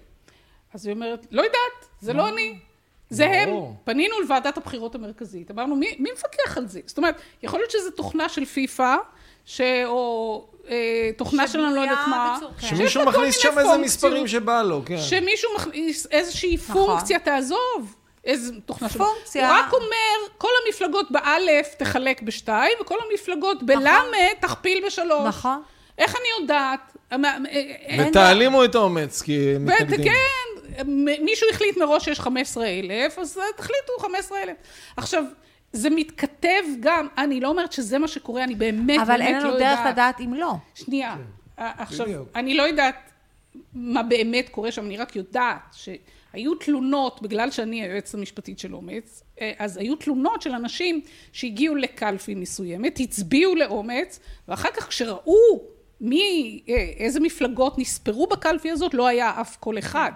אז 0.75 0.87
היא 0.87 0.95
אומרת, 0.95 1.27
לא 1.31 1.43
יודעת, 1.43 1.89
זה 2.01 2.13
לא 2.13 2.29
אני. 2.29 2.59
זה 3.11 3.27
הם. 3.27 3.49
פנינו 3.85 4.21
לוועדת 4.21 4.57
הבחירות 4.57 4.95
המרכזית, 4.95 5.51
אמרנו, 5.51 5.77
מי, 5.77 5.97
מי 5.99 6.11
מפקח 6.13 6.57
על 6.57 6.67
זה? 6.67 6.81
זאת 6.87 6.99
אומרת, 6.99 7.21
יכול 7.43 7.61
להיות 7.61 7.71
שזו 7.71 7.91
תוכנה 7.91 8.29
של 8.29 8.45
פיפ"א, 8.45 8.97
ש... 9.47 9.61
או 9.85 10.45
אה, 10.69 10.75
תוכנה 11.17 11.49
שלנו, 11.49 11.75
לא 11.77 11.81
יודעת 11.81 11.99
מה. 12.09 12.35
בצורה- 12.37 12.53
כן. 12.61 12.67
שמישהו 12.67 13.05
מכניס 13.05 13.37
שם 13.39 13.59
איזה. 13.59 13.77
מספרים 13.79 14.29
שבא 14.29 14.63
לו, 14.63 14.83
כן. 14.87 14.99
שמישהו 14.99 15.51
מכניס 15.57 16.07
איזושהי 16.11 16.57
נכון. 16.69 16.87
פונקציה, 16.87 17.19
תעזוב. 17.19 17.95
איזה 18.25 18.53
תוכנה 18.67 18.89
שלו. 18.89 19.05
פונקציה. 19.05 19.49
הוא 19.49 19.57
רק 19.59 19.73
אומר, 19.73 20.35
כל 20.39 20.49
המפלגות 20.67 21.11
באלף 21.11 21.75
תחלק 21.79 22.23
בשתיים, 22.23 22.73
וכל 22.81 22.95
המפלגות 23.11 23.63
בלמד 23.63 23.93
תכפיל 24.41 24.83
בשלוש. 24.87 25.27
נכון. 25.29 25.63
איך 25.99 26.17
אני 26.17 26.43
יודעת? 26.43 26.81
אה, 27.13 27.19
אין- 27.87 28.09
ותעלימו 28.09 28.65
את 28.65 28.75
האומץ, 28.75 29.23
כי 29.23 29.55
הם 29.57 29.67
מתנגדים. 29.67 30.13
כן, 30.13 30.83
מישהו 31.25 31.49
החליט 31.51 31.77
מראש 31.77 32.05
שיש 32.05 32.21
15 32.21 32.67
אלף, 32.67 33.19
אז 33.19 33.39
תחליטו 33.57 33.93
15 34.01 34.39
אלף. 34.43 34.57
עכשיו, 34.97 35.23
זה 35.77 35.91
מתכתב 35.91 36.63
גם, 36.81 37.07
אני 37.19 37.41
לא 37.41 37.49
אומרת 37.49 37.73
שזה 37.73 37.99
מה 37.99 38.09
שקורה, 38.09 38.45
אני 38.45 38.55
באמת, 38.55 39.01
אבל 39.01 39.19
באמת 39.19 39.23
אין 39.23 39.35
לא 39.35 39.41
לנו 39.41 39.53
יודעת. 39.53 39.79
דרך 39.79 39.87
לדעת 39.93 40.21
אם 40.21 40.35
לא. 40.35 40.53
שנייה, 40.75 41.17
אה, 41.59 41.73
עכשיו, 41.79 42.07
בדיוק. 42.07 42.29
אני 42.35 42.55
לא 42.55 42.63
יודעת 42.63 43.13
מה 43.75 44.03
באמת 44.03 44.49
קורה 44.49 44.73
שם, 44.73 44.87
אני 44.87 44.97
רק 44.97 45.17
יודעת 45.17 45.61
שהיו 45.73 46.55
תלונות, 46.55 47.23
בגלל 47.23 47.51
שאני 47.51 47.83
היועצת 47.83 48.15
המשפטית 48.15 48.59
של 48.59 48.75
אומץ, 48.75 49.23
אה, 49.41 49.53
אז 49.59 49.77
היו 49.77 49.97
תלונות 49.97 50.43
של 50.43 50.53
אנשים 50.53 51.01
שהגיעו 51.33 51.75
לקלפי 51.75 52.35
מסוימת, 52.35 53.01
הצביעו 53.01 53.55
לאומץ, 53.55 54.21
ואחר 54.49 54.71
כך 54.71 54.89
כשראו 54.89 55.63
מי, 56.01 56.63
אה, 56.69 56.75
איזה 56.97 57.21
מפלגות 57.21 57.79
נספרו 57.79 58.27
בקלפי 58.27 58.71
הזאת, 58.71 58.95
לא 58.95 59.07
היה 59.07 59.41
אף 59.41 59.57
קול 59.57 59.79
אחד. 59.79 60.13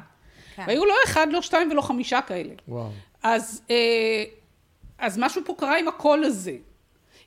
כן. 0.57 0.65
והיו 0.67 0.85
לא 0.85 0.95
אחד, 1.05 1.27
לא 1.31 1.43
שתיים 1.43 1.71
ולא 1.71 1.81
חמישה 1.81 2.21
כאלה. 2.21 2.55
וואו. 2.69 2.91
אז, 3.23 3.63
אה, 3.71 4.25
אז 5.01 5.19
משהו 5.19 5.43
פה 5.45 5.55
קרה 5.59 5.79
עם 5.79 5.89
הקול 5.89 6.25
הזה. 6.25 6.53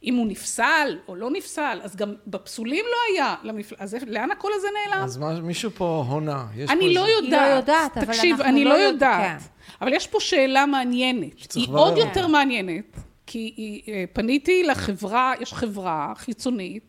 אם 0.04 0.16
הוא 0.16 0.28
נפסל 0.28 0.98
או 1.08 1.16
לא 1.16 1.32
נפסל, 1.32 1.80
אז 1.84 1.96
גם 1.96 2.14
בפסולים 2.28 2.86
לא 2.86 2.98
היה. 3.14 3.36
למפל... 3.44 3.76
אז 3.80 3.98
לאן 4.08 4.32
הקול 4.32 4.52
הזה 4.56 4.68
נעלם? 4.90 5.04
אז 5.04 5.18
מה- 5.18 5.40
מישהו 5.42 5.72
פה 5.72 6.06
הונה. 6.10 6.46
יש 6.56 6.68
פה 6.68 6.74
אני 6.74 6.94
לא 6.94 7.06
איזה- 7.06 7.18
היא 7.18 7.26
יודעת. 7.26 7.50
לא 7.50 7.56
יודעת, 7.56 7.98
אבל 7.98 8.06
תקשיב, 8.06 8.32
אנחנו 8.36 8.46
אני 8.54 8.64
לא 8.66 8.70
לא 8.72 8.76
יודע- 8.76 8.88
יודעת. 8.94 9.42
כן. 9.42 9.48
אבל 9.82 9.94
יש 9.94 10.08
פה 10.08 10.20
שאלה 10.20 10.66
מעניינת. 10.66 11.54
היא 11.56 11.68
עוד 11.72 11.94
לברר. 11.94 12.08
יותר 12.08 12.28
מעניינת, 12.28 12.98
כי 13.28 13.54
היא, 13.58 13.82
אה, 13.88 14.04
פניתי 14.14 14.64
לחברה, 14.64 15.34
יש 15.40 15.54
חברה 15.54 16.14
חיצונית, 16.16 16.84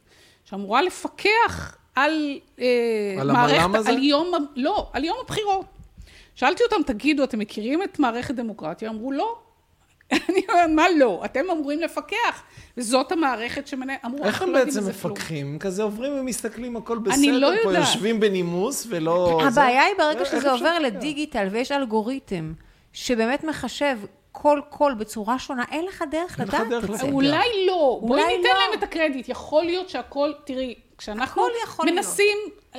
שאמורה 0.44 0.82
לפקח 0.82 1.76
על, 1.94 2.38
אה, 2.60 2.66
על 3.20 3.30
המל"ם 3.30 3.74
הזה? 3.74 3.90
על 3.90 4.02
יום, 4.02 4.32
לא, 4.56 4.90
על 4.92 5.04
יום 5.04 5.16
הבחירות. 5.24 5.66
שאלתי 6.34 6.62
אותם, 6.62 6.82
תגידו, 6.86 7.24
אתם 7.24 7.38
מכירים 7.38 7.82
את 7.82 7.98
מערכת 7.98 8.34
דמוקרטיה? 8.34 8.90
אמרו, 8.90 9.12
לא. 9.12 9.38
אני 10.28 10.40
אומרת, 10.48 10.70
מה 10.70 10.86
לא? 10.98 11.22
אתם 11.24 11.50
אמורים 11.50 11.80
לפקח, 11.80 12.42
וזאת 12.76 13.12
המערכת 13.12 13.66
שמנהל... 13.66 13.96
אמרו, 14.04 14.18
איך 14.18 14.26
אנחנו 14.26 14.46
הם 14.46 14.52
לא 14.52 14.58
יודעים 14.58 14.74
בעצם 14.76 14.90
בזה 14.90 15.00
כלום." 15.02 15.12
מפקחים? 15.12 15.46
הם 15.46 15.58
כזה 15.58 15.82
עוברים 15.82 16.12
ומסתכלים, 16.18 16.76
הכל 16.76 16.98
בסדר. 16.98 17.14
אני 17.14 17.32
לא 17.32 17.48
פה. 17.62 17.72
יושבים 17.74 18.20
בנימוס 18.20 18.86
ולא... 18.90 19.40
זה- 19.42 19.60
הבעיה 19.62 19.82
היא 19.84 19.94
ברגע 19.98 20.24
שזה 20.24 20.50
עובר? 20.52 20.78
לדיגיטל 20.78 21.48
ויש 21.50 21.72
אלגוריתם 21.72 22.52
שבאמת 22.92 23.44
מחשב 23.44 23.98
כל 24.32 24.60
קול 24.68 24.94
בצורה 24.94 25.38
שונה, 25.38 25.64
אין 25.70 25.84
לך 25.84 26.04
דרך 26.10 26.40
לדעת 26.40 26.84
את 26.84 26.98
זה. 26.98 27.06
אולי 27.06 27.66
לא, 27.66 27.98
בואי 28.02 28.22
אולי 28.22 28.36
ניתן 28.36 28.48
לא. 28.48 28.54
להם 28.60 28.78
את 28.78 28.82
הקרדיט, 28.82 29.28
יכול 29.28 29.64
להיות 29.64 29.88
שהכל, 29.88 30.32
תראי, 30.44 30.74
כשאנחנו 30.98 31.42
יכול 31.64 31.86
להיות. 31.86 31.96
מנסים, 31.98 32.36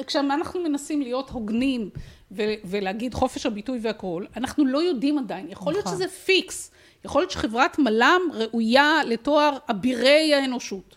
כשאנחנו 0.08 0.60
מנסים 0.64 1.02
להיות 1.02 1.30
הוגנים 1.30 1.90
ו- 2.32 2.42
ולהגיד 2.66 3.14
חופש 3.14 3.46
הביטוי 3.46 3.80
והכול, 3.82 4.28
אנחנו 4.38 4.66
לא 4.66 4.84
יודעים 4.84 5.18
עדיין, 5.20 5.48
יכול 5.50 5.74
להיות 5.74 5.86
נכון. 5.86 5.98
שזה 5.98 6.08
פיקס, 6.08 6.72
יכול 7.06 7.22
להיות 7.22 7.32
שחברת 7.32 7.80
מל"ם 7.80 8.22
ראויה 8.34 9.02
לתואר 9.06 9.58
אבירי 9.72 10.34
האנושות, 10.34 10.96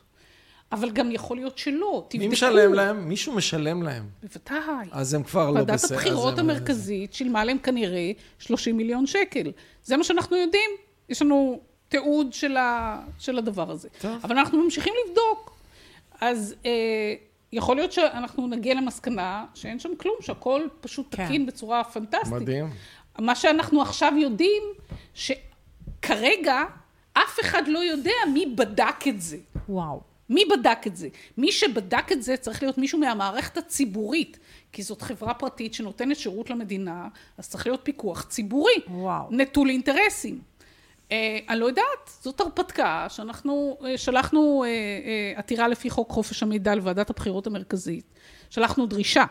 אבל 0.72 0.90
גם 0.90 1.10
יכול 1.12 1.36
להיות 1.36 1.58
שלא. 1.58 2.06
תבדקו. 2.08 2.18
מי 2.26 2.32
משלם 2.32 2.74
להם? 2.74 3.08
מישהו 3.08 3.32
משלם 3.32 3.82
להם. 3.82 4.04
בוודאי. 4.22 4.86
אז 4.92 5.14
הם 5.14 5.22
כבר 5.22 5.50
לא 5.50 5.54
ועדת 5.58 5.70
בסדר. 5.70 5.94
הבחירות 5.94 6.32
אז 6.32 6.38
הם- 6.38 6.50
המרכזית 6.50 7.14
שילמה 7.14 7.44
להם 7.44 7.58
כנראה 7.58 8.10
30 8.38 8.76
מיליון 8.76 9.06
שקל. 9.06 9.52
זה 9.84 9.96
מה 9.96 10.04
שאנחנו 10.04 10.36
יודעים. 10.36 10.70
יש 11.08 11.22
לנו 11.22 11.60
תיעוד 11.88 12.32
של, 12.32 12.56
ה, 12.56 12.98
של 13.18 13.38
הדבר 13.38 13.70
הזה. 13.70 13.88
טוב. 14.00 14.18
אבל 14.24 14.38
אנחנו 14.38 14.64
ממשיכים 14.64 14.94
לבדוק. 15.08 15.56
אז 16.20 16.54
אה, 16.66 16.70
יכול 17.52 17.76
להיות 17.76 17.92
שאנחנו 17.92 18.46
נגיע 18.46 18.74
למסקנה 18.74 19.44
שאין 19.54 19.78
שם 19.78 19.90
כלום, 19.96 20.14
שהכל 20.20 20.62
פשוט 20.80 21.06
כן. 21.10 21.24
תקין 21.26 21.46
בצורה 21.46 21.84
פנטסטית. 21.84 22.32
מדהים. 22.32 22.70
מה 23.18 23.34
שאנחנו 23.34 23.82
עכשיו 23.82 24.12
יודעים, 24.20 24.62
שכרגע 26.04 26.62
אף 27.12 27.40
אחד 27.40 27.62
לא 27.68 27.78
יודע 27.78 28.12
מי 28.32 28.46
בדק 28.46 29.08
את 29.08 29.20
זה. 29.20 29.36
וואו. 29.68 30.00
מי 30.30 30.44
בדק 30.44 30.86
את 30.86 30.96
זה? 30.96 31.08
מי 31.36 31.52
שבדק 31.52 32.12
את 32.12 32.22
זה 32.22 32.36
צריך 32.36 32.62
להיות 32.62 32.78
מישהו 32.78 32.98
מהמערכת 32.98 33.56
הציבורית, 33.56 34.38
כי 34.72 34.82
זאת 34.82 35.02
חברה 35.02 35.34
פרטית 35.34 35.74
שנותנת 35.74 36.16
שירות 36.16 36.50
למדינה, 36.50 37.08
אז 37.38 37.48
צריך 37.48 37.66
להיות 37.66 37.80
פיקוח 37.82 38.22
ציבורי, 38.28 38.72
וואו. 38.88 39.26
נטול 39.30 39.70
אינטרסים. 39.70 40.40
אה, 41.12 41.38
אני 41.48 41.60
לא 41.60 41.66
יודעת, 41.66 42.10
זאת 42.22 42.40
הרפתקה 42.40 43.06
שאנחנו 43.08 43.78
אה, 43.84 43.98
שלחנו 43.98 44.64
אה, 44.64 44.68
אה, 44.68 45.38
עתירה 45.38 45.68
לפי 45.68 45.90
חוק 45.90 46.10
חופש 46.10 46.42
המידע 46.42 46.74
לוועדת 46.74 47.10
הבחירות 47.10 47.46
המרכזית, 47.46 48.04
שלחנו 48.50 48.86
דרישה. 48.86 49.24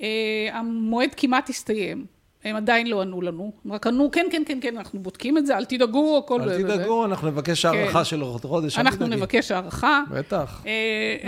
אה, 0.00 0.48
המועד 0.52 1.14
כמעט 1.16 1.48
הסתיים, 1.48 2.06
הם 2.44 2.56
עדיין 2.56 2.86
לא 2.86 3.02
ענו 3.02 3.22
לנו, 3.22 3.52
הם 3.64 3.72
רק 3.72 3.86
ענו 3.86 4.10
כן, 4.10 4.26
כן, 4.32 4.42
כן, 4.46 4.58
כן, 4.62 4.76
אנחנו 4.76 5.00
בודקים 5.02 5.38
את 5.38 5.46
זה, 5.46 5.56
אל 5.56 5.64
תדאגו, 5.64 6.18
הכל... 6.24 6.40
אל 6.42 6.62
תדאגו, 6.62 7.04
אנחנו 7.04 7.28
נבקש 7.28 7.64
הארכה 7.64 8.04
של 8.04 8.20
עוד 8.20 8.40
חודש. 8.44 8.78
אל 8.78 8.82
כן. 8.82 8.86
אנחנו 8.86 9.06
תדאגי. 9.06 9.20
נבקש 9.20 9.50
הערכה. 9.50 10.02
בטח. 10.10 10.62
אה, 10.66 10.72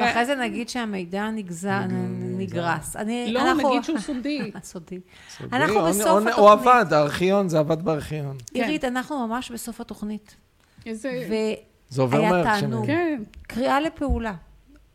ואחרי 0.00 0.26
זה 0.26 0.34
נגיד 0.34 0.68
שהמידע 0.68 1.30
נגזר, 1.30 1.80
נגרס. 2.38 2.96
אני- 2.96 3.32
לא, 3.32 3.40
אנחנו- 3.40 3.68
נגיד 3.70 3.84
שהוא 3.84 3.98
סודי. 3.98 4.50
סודי. 4.62 5.00
אנחנו 5.52 5.80
או- 5.80 5.86
בסוף 5.88 6.06
או- 6.06 6.16
התוכנית. 6.18 6.38
או 6.38 6.48
עבד, 6.50 6.84
הארכיון, 6.92 7.48
זה 7.48 7.58
עבד 7.58 7.82
בארכיון. 7.82 8.36
עירית, 8.54 8.84
אנחנו 8.84 9.26
ממש 9.26 9.50
בסוף 9.50 9.80
התוכנית. 9.80 10.36
איזה... 10.86 11.10
זה 11.88 12.02
עובר 12.02 12.18
והיה 12.18 12.30
מהר 12.30 12.44
תענוג. 12.44 12.84
כשנ- 12.84 12.86
כן, 12.86 13.22
קריאה 13.42 13.80
לפעולה. 13.80 14.34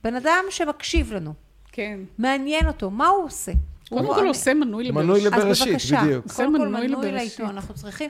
בן 0.03 0.15
אדם 0.15 0.43
שמקשיב 0.49 1.13
לנו, 1.13 1.33
כן. 1.71 1.99
מעניין 2.17 2.67
אותו, 2.67 2.89
מה 2.89 3.07
הוא 3.07 3.25
עושה? 3.25 3.51
קודם 3.95 4.05
הוא- 4.05 4.15
כל 4.15 4.27
עושה 4.27 4.53
מנוי 4.53 4.83
לבאר 4.83 5.03
מנוי 5.03 5.21
שבע. 5.21 5.37
לב- 5.37 5.47
אז 5.47 5.61
בבקשה, 5.61 6.01
בדיוק. 6.03 6.31
קודם 6.31 6.57
כל 6.57 6.67
מנוי 6.67 6.87
מנוי 6.87 7.07
לבראשית. 7.07 7.13
לעיתון, 7.39 7.55
אנחנו 7.55 7.73
צריכים... 7.75 8.09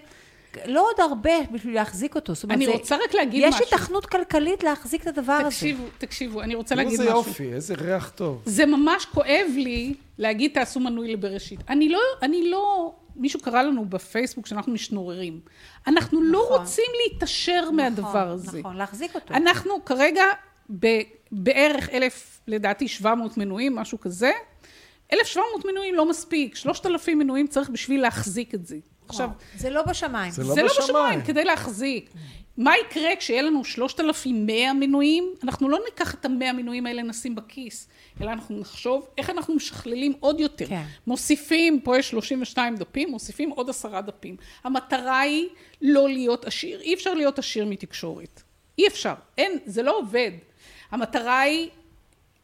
לא 0.65 0.81
עוד 0.87 1.09
הרבה 1.09 1.31
בשביל 1.51 1.75
להחזיק 1.75 2.15
אותו. 2.15 2.33
זאת 2.35 2.43
אומרת, 2.43 2.57
אני 2.57 2.65
זה- 2.65 2.71
רוצה 2.71 2.95
רק 2.95 3.13
להגיד 3.13 3.43
יש 3.47 3.53
משהו. 3.55 3.65
היתכנות 3.71 4.05
כלכלית 4.05 4.63
להחזיק 4.63 5.01
את 5.01 5.17
הדבר 5.17 5.33
הזה. 5.33 5.49
תקשיבו, 5.49 5.83
תקשיבו, 5.97 6.41
אני 6.41 6.55
רוצה 6.55 6.75
להגיד 6.75 6.91
איזה 6.91 7.03
משהו. 7.03 7.17
יופי, 7.17 7.53
איזה 7.53 7.73
ריח 7.77 8.09
טוב. 8.15 8.41
זה 8.45 8.65
ממש 8.65 9.05
כואב 9.05 9.45
לי 9.55 9.93
להגיד 10.17 10.51
תעשו 10.53 10.79
מנוי 10.79 11.13
לבראשית. 11.13 11.59
אני 11.69 11.89
לא, 11.89 11.99
אני 12.21 12.49
לא, 12.49 12.93
מישהו 13.15 13.39
קרא 13.39 13.61
לנו 13.61 13.85
בפייסבוק 13.85 14.47
שאנחנו 14.47 14.73
משנוררים. 14.73 15.39
אנחנו 15.87 16.21
לא 16.21 16.43
נכון. 16.45 16.59
רוצים 16.59 16.85
להתעשר 17.03 17.71
מהדבר 17.71 18.27
הזה. 18.29 18.59
נכון, 18.59 18.75
להחזיק 18.77 19.15
אותו. 19.15 19.33
אנחנו 19.33 19.85
כרגע 19.85 20.23
ב- 20.79 21.01
בערך 21.31 21.89
אלף, 21.89 22.41
לדעתי 22.47 22.87
700 22.87 23.37
מנויים, 23.37 23.75
משהו 23.75 23.99
כזה. 23.99 24.31
1,700 25.13 25.65
מנויים 25.65 25.95
לא 25.95 26.09
מספיק, 26.09 26.55
3,000 26.55 27.19
מנויים 27.19 27.47
צריך 27.47 27.69
בשביל 27.69 28.01
להחזיק 28.01 28.55
את 28.55 28.65
זה. 28.65 28.77
עכשיו, 29.07 29.29
זה 29.57 29.69
לא 29.69 29.81
בשמיים. 29.81 30.31
זה 30.31 30.43
לא 30.43 30.53
זה 30.53 30.61
לא 30.61 30.67
בשמיים. 30.67 30.87
בשמיים, 30.93 31.21
כדי 31.21 31.43
להחזיק. 31.43 32.09
מה 32.57 32.73
יקרה 32.77 33.15
כשיהיה 33.15 33.41
לנו 33.41 33.65
3,100 33.65 34.73
מנויים? 34.73 35.33
אנחנו 35.43 35.69
לא 35.69 35.79
ניקח 35.89 36.13
את 36.13 36.25
המאה 36.25 36.53
מנויים 36.53 36.85
האלה 36.85 37.01
נשים 37.01 37.35
בכיס, 37.35 37.87
אלא 38.21 38.31
אנחנו 38.31 38.59
נחשוב 38.59 39.07
איך 39.17 39.29
אנחנו 39.29 39.55
משכללים 39.55 40.13
עוד 40.19 40.39
יותר. 40.39 40.67
כן. 40.67 40.83
מוסיפים, 41.07 41.81
פה 41.81 41.97
יש 41.97 42.09
32 42.09 42.75
דפים, 42.75 43.11
מוסיפים 43.11 43.49
עוד 43.49 43.69
עשרה 43.69 44.01
דפים. 44.01 44.35
המטרה 44.63 45.19
היא 45.19 45.47
לא 45.81 46.09
להיות 46.09 46.45
עשיר. 46.45 46.81
אי 46.81 46.93
אפשר 46.93 47.13
להיות 47.13 47.39
עשיר 47.39 47.65
מתקשורת. 47.65 48.41
אי 48.77 48.87
אפשר. 48.87 49.13
אין, 49.37 49.59
זה 49.65 49.83
לא 49.83 49.97
עובד. 49.97 50.31
המטרה 50.91 51.39
היא 51.39 51.69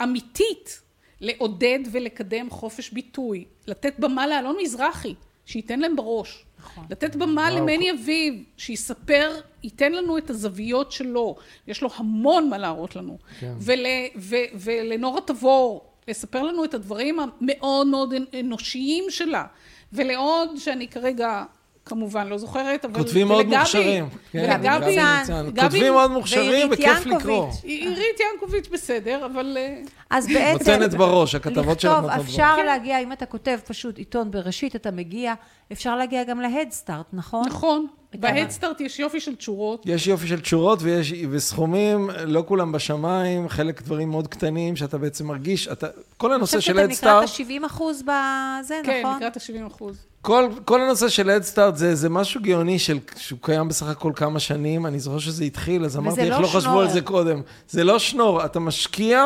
אמיתית 0.04 0.82
לעודד 1.22 1.80
ולקדם 1.92 2.50
חופש 2.50 2.90
ביטוי, 2.90 3.46
לתת 3.68 4.00
במה 4.00 4.28
לאלון 4.28 4.56
מזרחי, 4.62 5.16
שייתן 5.46 5.80
להם 5.80 5.96
בראש. 5.96 6.46
נכון. 6.60 6.86
לתת 6.90 7.16
במה 7.16 7.52
למני 7.52 7.92
אביב, 7.92 8.44
שיספר, 8.58 9.40
ייתן 9.64 9.92
לנו 9.92 10.18
את 10.18 10.30
הזוויות 10.30 10.92
שלו. 10.92 11.36
יש 11.68 11.82
לו 11.82 11.90
המון 11.96 12.50
מה 12.50 12.58
להראות 12.58 12.96
לנו. 12.96 13.18
כן. 13.40 13.54
ול, 13.60 13.86
ו, 14.16 14.36
ולנורה 14.54 15.22
תבור, 15.22 15.86
לספר 16.08 16.44
לנו 16.44 16.64
את 16.64 16.74
הדברים 16.74 17.20
המאוד 17.20 17.88
מאוד 17.88 18.14
אנושיים 18.40 19.04
שלה. 19.10 19.46
ולעוד, 19.94 20.58
שאני 20.58 20.88
כרגע 20.88 21.44
כמובן 21.88 22.28
לא 22.28 22.38
זוכרת, 22.38 22.86
אבל... 22.86 22.96
כותבים 23.00 23.28
מאוד 23.28 23.46
מוכשרים. 23.46 24.10
כן, 24.32 24.40
ולגבי, 24.40 24.68
גבי 24.68 24.86
ניצן. 25.20 25.46
גבי- 25.54 25.62
כותבים 25.62 25.94
מאוד 25.94 26.12
מוכשרים 26.12 26.68
וכיף. 26.72 27.06
לקרוא. 27.06 27.48
עירית 27.64 28.20
ינקוביץ' 28.34 28.68
בסדר, 28.72 29.26
אבל... 29.26 29.58
אה, 29.60 29.82
אז 30.10 30.28
בעצם... 30.28 30.72
נותנת 30.72 30.94
בראש, 30.94 31.36
הכתבות 31.36 31.80
שלך 31.80 31.92
לכתוב, 31.92 32.04
נותנות 32.04 32.18
בראש. 32.20 32.30
אפשר 32.30 32.58
להגיע, 32.58 33.00
אם 33.00 33.12
אתה 33.12 33.26
כותב 33.26 33.58
פשוט 33.68 33.98
עיתון 33.98 34.32
בראשית, 34.32 34.76
אתה 34.76 34.92
מגיע, 34.92 35.34
אפשר 35.72 35.96
להגיע 35.96 36.24
גם 36.24 36.40
להדסטארט, 36.40 37.06
נכון? 37.14 37.46
נכון. 37.48 37.88
בהדסטארט 38.20 38.82
יש 38.82 39.00
יופי 39.00 39.20
של 39.20 39.36
תשורות. 39.36 39.84
יש 39.86 40.08
יופי 40.08 40.28
של 40.28 40.40
תשורות 40.40 40.80
ויש, 40.82 41.14
וסכומים, 41.30 42.10
לא 42.26 42.44
כולם 42.48 42.72
בשמיים, 42.72 43.50
חלק 43.50 43.82
דברים 43.82 44.10
מאוד 44.10 44.28
קטנים 44.28 44.76
שאתה 44.76 44.98
בעצם 44.98 45.28
מרגיש, 45.28 45.68
אתה, 45.68 45.88
כל 46.18 46.34
הנושא 46.34 46.60
של 46.60 46.80
אני 46.80 46.88
חושבת 46.88 46.90
הדסטארט, 46.90 47.28
שאתה 47.28 47.44
נקראת 47.44 47.62
ה-70 47.64 47.66
אחוז 47.66 48.02
בזה, 48.02 48.80
כן, 48.84 49.00
נכון? 49.04 49.18
לקראת 49.18 49.38
ה-70 49.38 49.68
אחוז. 49.68 49.98
כל, 50.22 50.50
כל 50.66 50.82
הנושא 50.82 51.10
של 51.10 51.30
הדסטארט 51.30 51.76
זה, 51.76 51.96
זה 51.96 52.10
משהו 52.10 52.42
גאוני 52.42 52.80
של, 52.80 53.00
שהוא 53.16 53.40
קיים 53.42 53.68
בסך 53.68 53.88
הכל 53.88 54.12
כמה 54.16 54.40
שנים, 54.40 54.86
אני 54.86 55.00
זוכר 55.00 55.20
שזה 55.20 55.44
התחיל, 55.44 55.86
אז 55.86 55.98
אמרתי, 55.98 56.22
איך 56.22 56.36
לא 56.36 56.42
לא 56.42 56.48
חשבו. 56.48 56.80
על 56.80 56.90
זה 56.90 57.02
קודם? 57.02 57.42
זה 57.70 57.84
לא 57.84 58.00
שנור, 58.00 58.46
אתה 58.46 58.60
משקיע, 58.60 59.26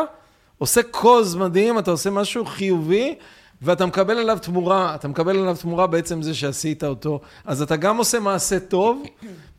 עושה 0.57 0.83
קוז 0.83 1.35
מדהים, 1.35 1.79
אתה 1.79 1.91
עושה 1.91 2.09
משהו 2.09 2.45
חיובי, 2.45 3.15
ואתה 3.61 3.85
מקבל 3.85 4.17
עליו 4.17 4.37
תמורה, 4.41 4.95
אתה 4.95 5.07
מקבל 5.07 5.37
עליו 5.39 5.55
תמורה 5.61 5.87
בעצם 5.87 6.21
זה 6.21 6.33
שעשית 6.33 6.83
אותו. 6.83 7.19
אז 7.45 7.61
אתה 7.61 7.75
גם 7.75 7.97
עושה 7.97 8.19
מעשה 8.19 8.59
טוב, 8.59 9.03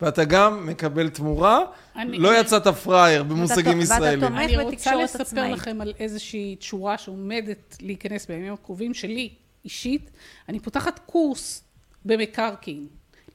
ואתה 0.00 0.24
גם 0.24 0.66
מקבל 0.66 1.08
תמורה, 1.08 1.60
אני- 1.96 2.18
לא 2.18 2.30
אני- 2.30 2.38
יצאת 2.38 2.66
פראייר 2.68 3.22
במושגים 3.22 3.78
ואתה 3.78 3.94
ישראלים. 3.94 4.20
תומך 4.20 4.38
אני 4.40 4.56
רוצה 4.56 4.70
בתקשורת 4.76 5.02
לספר 5.04 5.22
עצמאית. 5.22 5.52
לכם 5.52 5.80
על 5.80 5.92
איזושהי 5.98 6.56
תשורה 6.56 6.98
שעומדת 6.98 7.76
להיכנס 7.80 8.26
בימים 8.26 8.52
הקרובים 8.52 8.94
שלי, 8.94 9.28
אישית. 9.64 10.10
אני 10.48 10.60
פותחת 10.60 10.98
קורס 11.06 11.64
במקרקעין. 12.04 12.86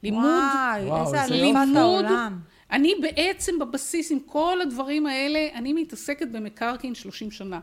לימוד, 0.02 0.24
וואי, 0.24 0.84
וואו, 0.84 1.00
איזה 1.04 1.18
אלופת 1.24 1.30
לימוד. 1.42 1.76
העולם. 1.76 2.38
אני 2.72 2.94
בעצם 3.02 3.58
בבסיס 3.58 4.12
עם 4.12 4.18
כל 4.26 4.58
הדברים 4.62 5.06
האלה, 5.06 5.46
אני 5.54 5.72
מתעסקת 5.72 6.28
במקרקעין 6.32 6.94
30 6.94 7.30
שנה. 7.30 7.60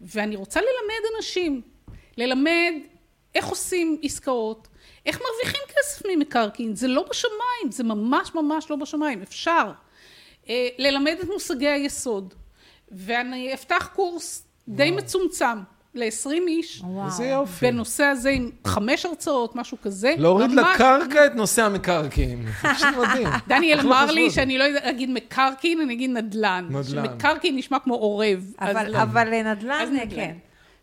ואני 0.00 0.36
רוצה 0.36 0.60
ללמד 0.60 1.16
אנשים, 1.16 1.60
ללמד 2.18 2.72
איך 3.34 3.46
עושים 3.46 3.98
עסקאות, 4.02 4.68
איך 5.06 5.20
מרוויחים 5.20 5.60
כסף 5.68 6.02
ממקרקעין, 6.10 6.76
זה 6.76 6.88
לא 6.88 7.04
בשמיים, 7.10 7.70
זה 7.70 7.84
ממש 7.84 8.34
ממש 8.34 8.70
לא 8.70 8.76
בשמיים, 8.76 9.22
אפשר. 9.22 9.70
אה, 10.48 10.68
ללמד 10.78 11.16
את 11.22 11.28
מושגי 11.32 11.68
היסוד. 11.68 12.34
ואני 12.92 13.54
אפתח 13.54 13.90
קורס 13.94 14.44
די 14.68 14.90
מצומצם 14.90 15.58
ל-20 15.94 16.30
איש, 16.48 16.80
וואו. 16.84 17.06
איזה 17.06 17.24
יופי. 17.24 17.66
בנושא 17.66 18.04
הזה 18.04 18.30
עם 18.30 18.50
חמש 18.66 19.06
הרצאות, 19.06 19.56
משהו 19.56 19.76
כזה. 19.82 20.14
להוריד 20.18 20.50
ממש- 20.50 20.66
לקרקע 20.74 21.26
את 21.26 21.34
נושא 21.34 21.62
המקרקעין. 21.64 22.46
זה 22.62 22.68
פשוט 22.74 22.88
מדהים. 23.02 23.28
דניאל 23.48 23.78
לא 23.78 23.82
אמר 23.82 24.10
לי? 24.12 24.30
שאני 24.30 24.58
לא 24.58 24.64
אגיד 24.82 25.10
מקרקעין, 25.10 25.80
אני 25.80 25.94
אגיד 25.94 26.10
נדל"ן. 26.10 26.66
נדל"ן. 26.70 26.82
שמקרקעין 26.84 27.56
נשמע 27.56 27.78
כמו 27.78 27.94
עורב. 27.94 28.52
אז 28.58 28.76
אבל, 28.76 28.90
לא. 28.92 29.02
אבל 29.02 29.42
נדל"ן, 29.42 29.80
אז 29.82 29.88
נדל"ן. 29.90 30.16
כן. 30.16 30.36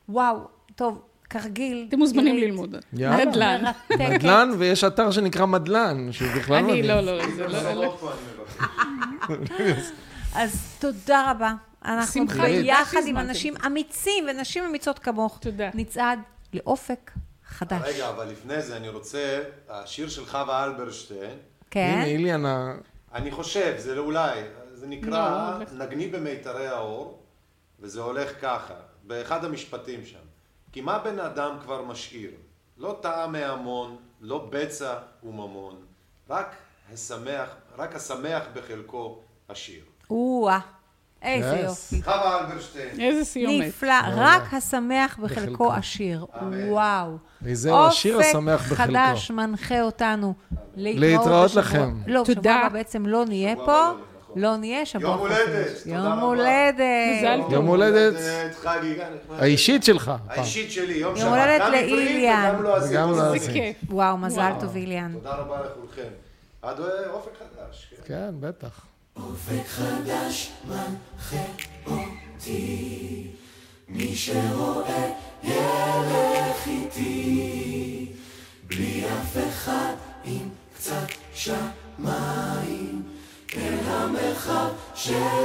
וואו, 0.10 0.38
טוב, 0.76 1.02
כרגיל. 1.30 1.86
אתם 1.90 1.98
מוזמנים 2.00 2.38
ללמוד. 2.38 2.76
יאללה. 2.94 3.26
נדל"ן. 3.26 3.64
מרתקת. 3.64 4.00
נדל"ן, 4.10 4.50
ויש 4.58 4.84
אתר 4.84 5.12
שנקרא 5.12 5.46
מדלן, 5.46 6.12
שהוא 6.12 6.30
בכלל 6.36 6.56
אני 6.56 6.68
מדהים. 6.68 6.86
לא, 6.86 7.02
לא, 7.02 7.30
זה 7.36 7.48
לא... 7.48 7.74
לא. 7.74 8.10
אני 8.14 9.38
מבקש. 9.40 9.86
אז 10.36 10.76
תודה 10.80 11.32
רבה. 11.32 11.54
אנחנו 11.86 12.26
ביחד 12.28 13.00
עם. 13.06 13.18
אנשים 13.18 13.54
אמיצים 13.66 14.26
ונשים 14.30 14.64
אמיצות 14.64 15.00
כמוך. 15.00 15.38
תודה. 15.42 15.70
נצעד 15.74 16.20
לאופק 16.54 17.12
חדש. 17.48 17.82
רגע, 17.86 18.10
אבל 18.10 18.26
לפני 18.30 18.62
זה 18.62 18.78
אני 18.78 18.90
רוצה, 18.90 19.40
השיר 19.70 20.10
של 20.10 20.26
חווה 20.26 20.64
אלברשטיין, 20.64 21.38
כן? 21.72 21.92
הנה, 21.94 22.06
איליאן, 22.06 22.46
ה- 22.46 22.74
אני 23.14 23.32
חושב, 23.32 23.74
זה 23.78 23.98
אולי, 23.98 24.40
זה 24.74 24.88
נקרא 24.88 25.58
לא. 25.78 25.86
נגני 25.86 26.08
במיתרי 26.08 26.68
האור, 26.68 27.20
וזה 27.80 28.02
הולך 28.02 28.32
ככה, 28.42 28.74
באחד 29.04 29.46
המשפטים 29.46 30.00
שם. 30.06 30.25
כי 30.76 30.82
מה 30.82 31.00
בן 31.00 31.20
אדם 31.20 31.58
כבר 31.64 31.82
משאיר? 31.82 32.32
לא 32.78 32.98
טעם 33.02 33.32
מהמון, 33.32 33.96
לא 34.22 34.48
בצע 34.50 34.94
וממון, 35.24 35.76
רק 36.30 36.56
השמח, 36.94 37.50
רק 37.78 37.96
השמח 37.96 38.42
בחלקו 38.54 39.20
עשיר. 39.48 39.84
או-אה. 40.10 40.60
איזה. 41.22 41.60
יופי. 41.60 42.04
חווה 42.04 42.40
אלברשטיין. 42.40 43.00
איזה 43.00 43.26
סיומת. 43.26 43.68
נפלא, 43.68 43.94
רק 44.16 44.54
השמח 44.54 45.20
בחלקו. 45.22 45.74
עשיר. 45.74 46.26
וואו. 46.70 47.18
וזהו, 47.42 47.88
השיר 47.88 48.20
השמח 48.20 48.60
אופק 48.60 48.72
בחלקו. 48.72 48.92
חדש 48.92 49.32
מנחה 49.32 49.82
אותנו. 49.82 50.34
להתראות 50.76 51.56
לכם. 51.56 51.98
לא. 52.08 52.26
שבוע 52.26 52.52
הבא 52.52 52.70
בעצם 52.70 53.06
לא 53.06 53.26
נהיה 53.26 53.56
פה. 53.56 53.92
לא. 54.36 54.50
לא 54.50 54.58
נהיה, 54.58 54.86
שבוע 54.86 55.10
יום 55.10 55.20
הולדת, 55.20 55.86
יום. 55.86 56.20
הולדת. 56.20 57.52
יום 57.52 57.66
הולדת 57.66 58.14
חגיגה 58.64 59.04
נחמדת. 59.04 59.42
האישית 59.42 59.84
שלך. 59.84 60.12
האישית 60.28 60.72
שלי, 60.72 60.94
יום 60.94 61.18
יום 61.18 61.18
שבת. 61.18 61.28
הולדת 61.30 61.62
גם 61.62 61.68
עברית 61.74 61.92
לאיליאן. 61.92 62.56
וגם 62.90 63.12
לא 63.12 63.18
לא 63.18 63.36
עשיתי. 63.36 63.54
כיף. 63.54 63.76
וואו, 63.90 64.18
מזל. 64.18 64.52
טוב, 64.60 64.76
איליאן. 64.76 65.12
תודה 65.14 65.36
רבה 65.36 65.58
לכולכם. 65.62 66.10
עד 66.62 66.80
אה, 66.80 66.86
אופק 67.12 67.32
חדש. 67.40 67.94
כן. 68.06 68.14
כן, 68.14 68.32
בטח. 68.40 68.82
אופק 69.16 69.66
Yeah. 85.08 85.45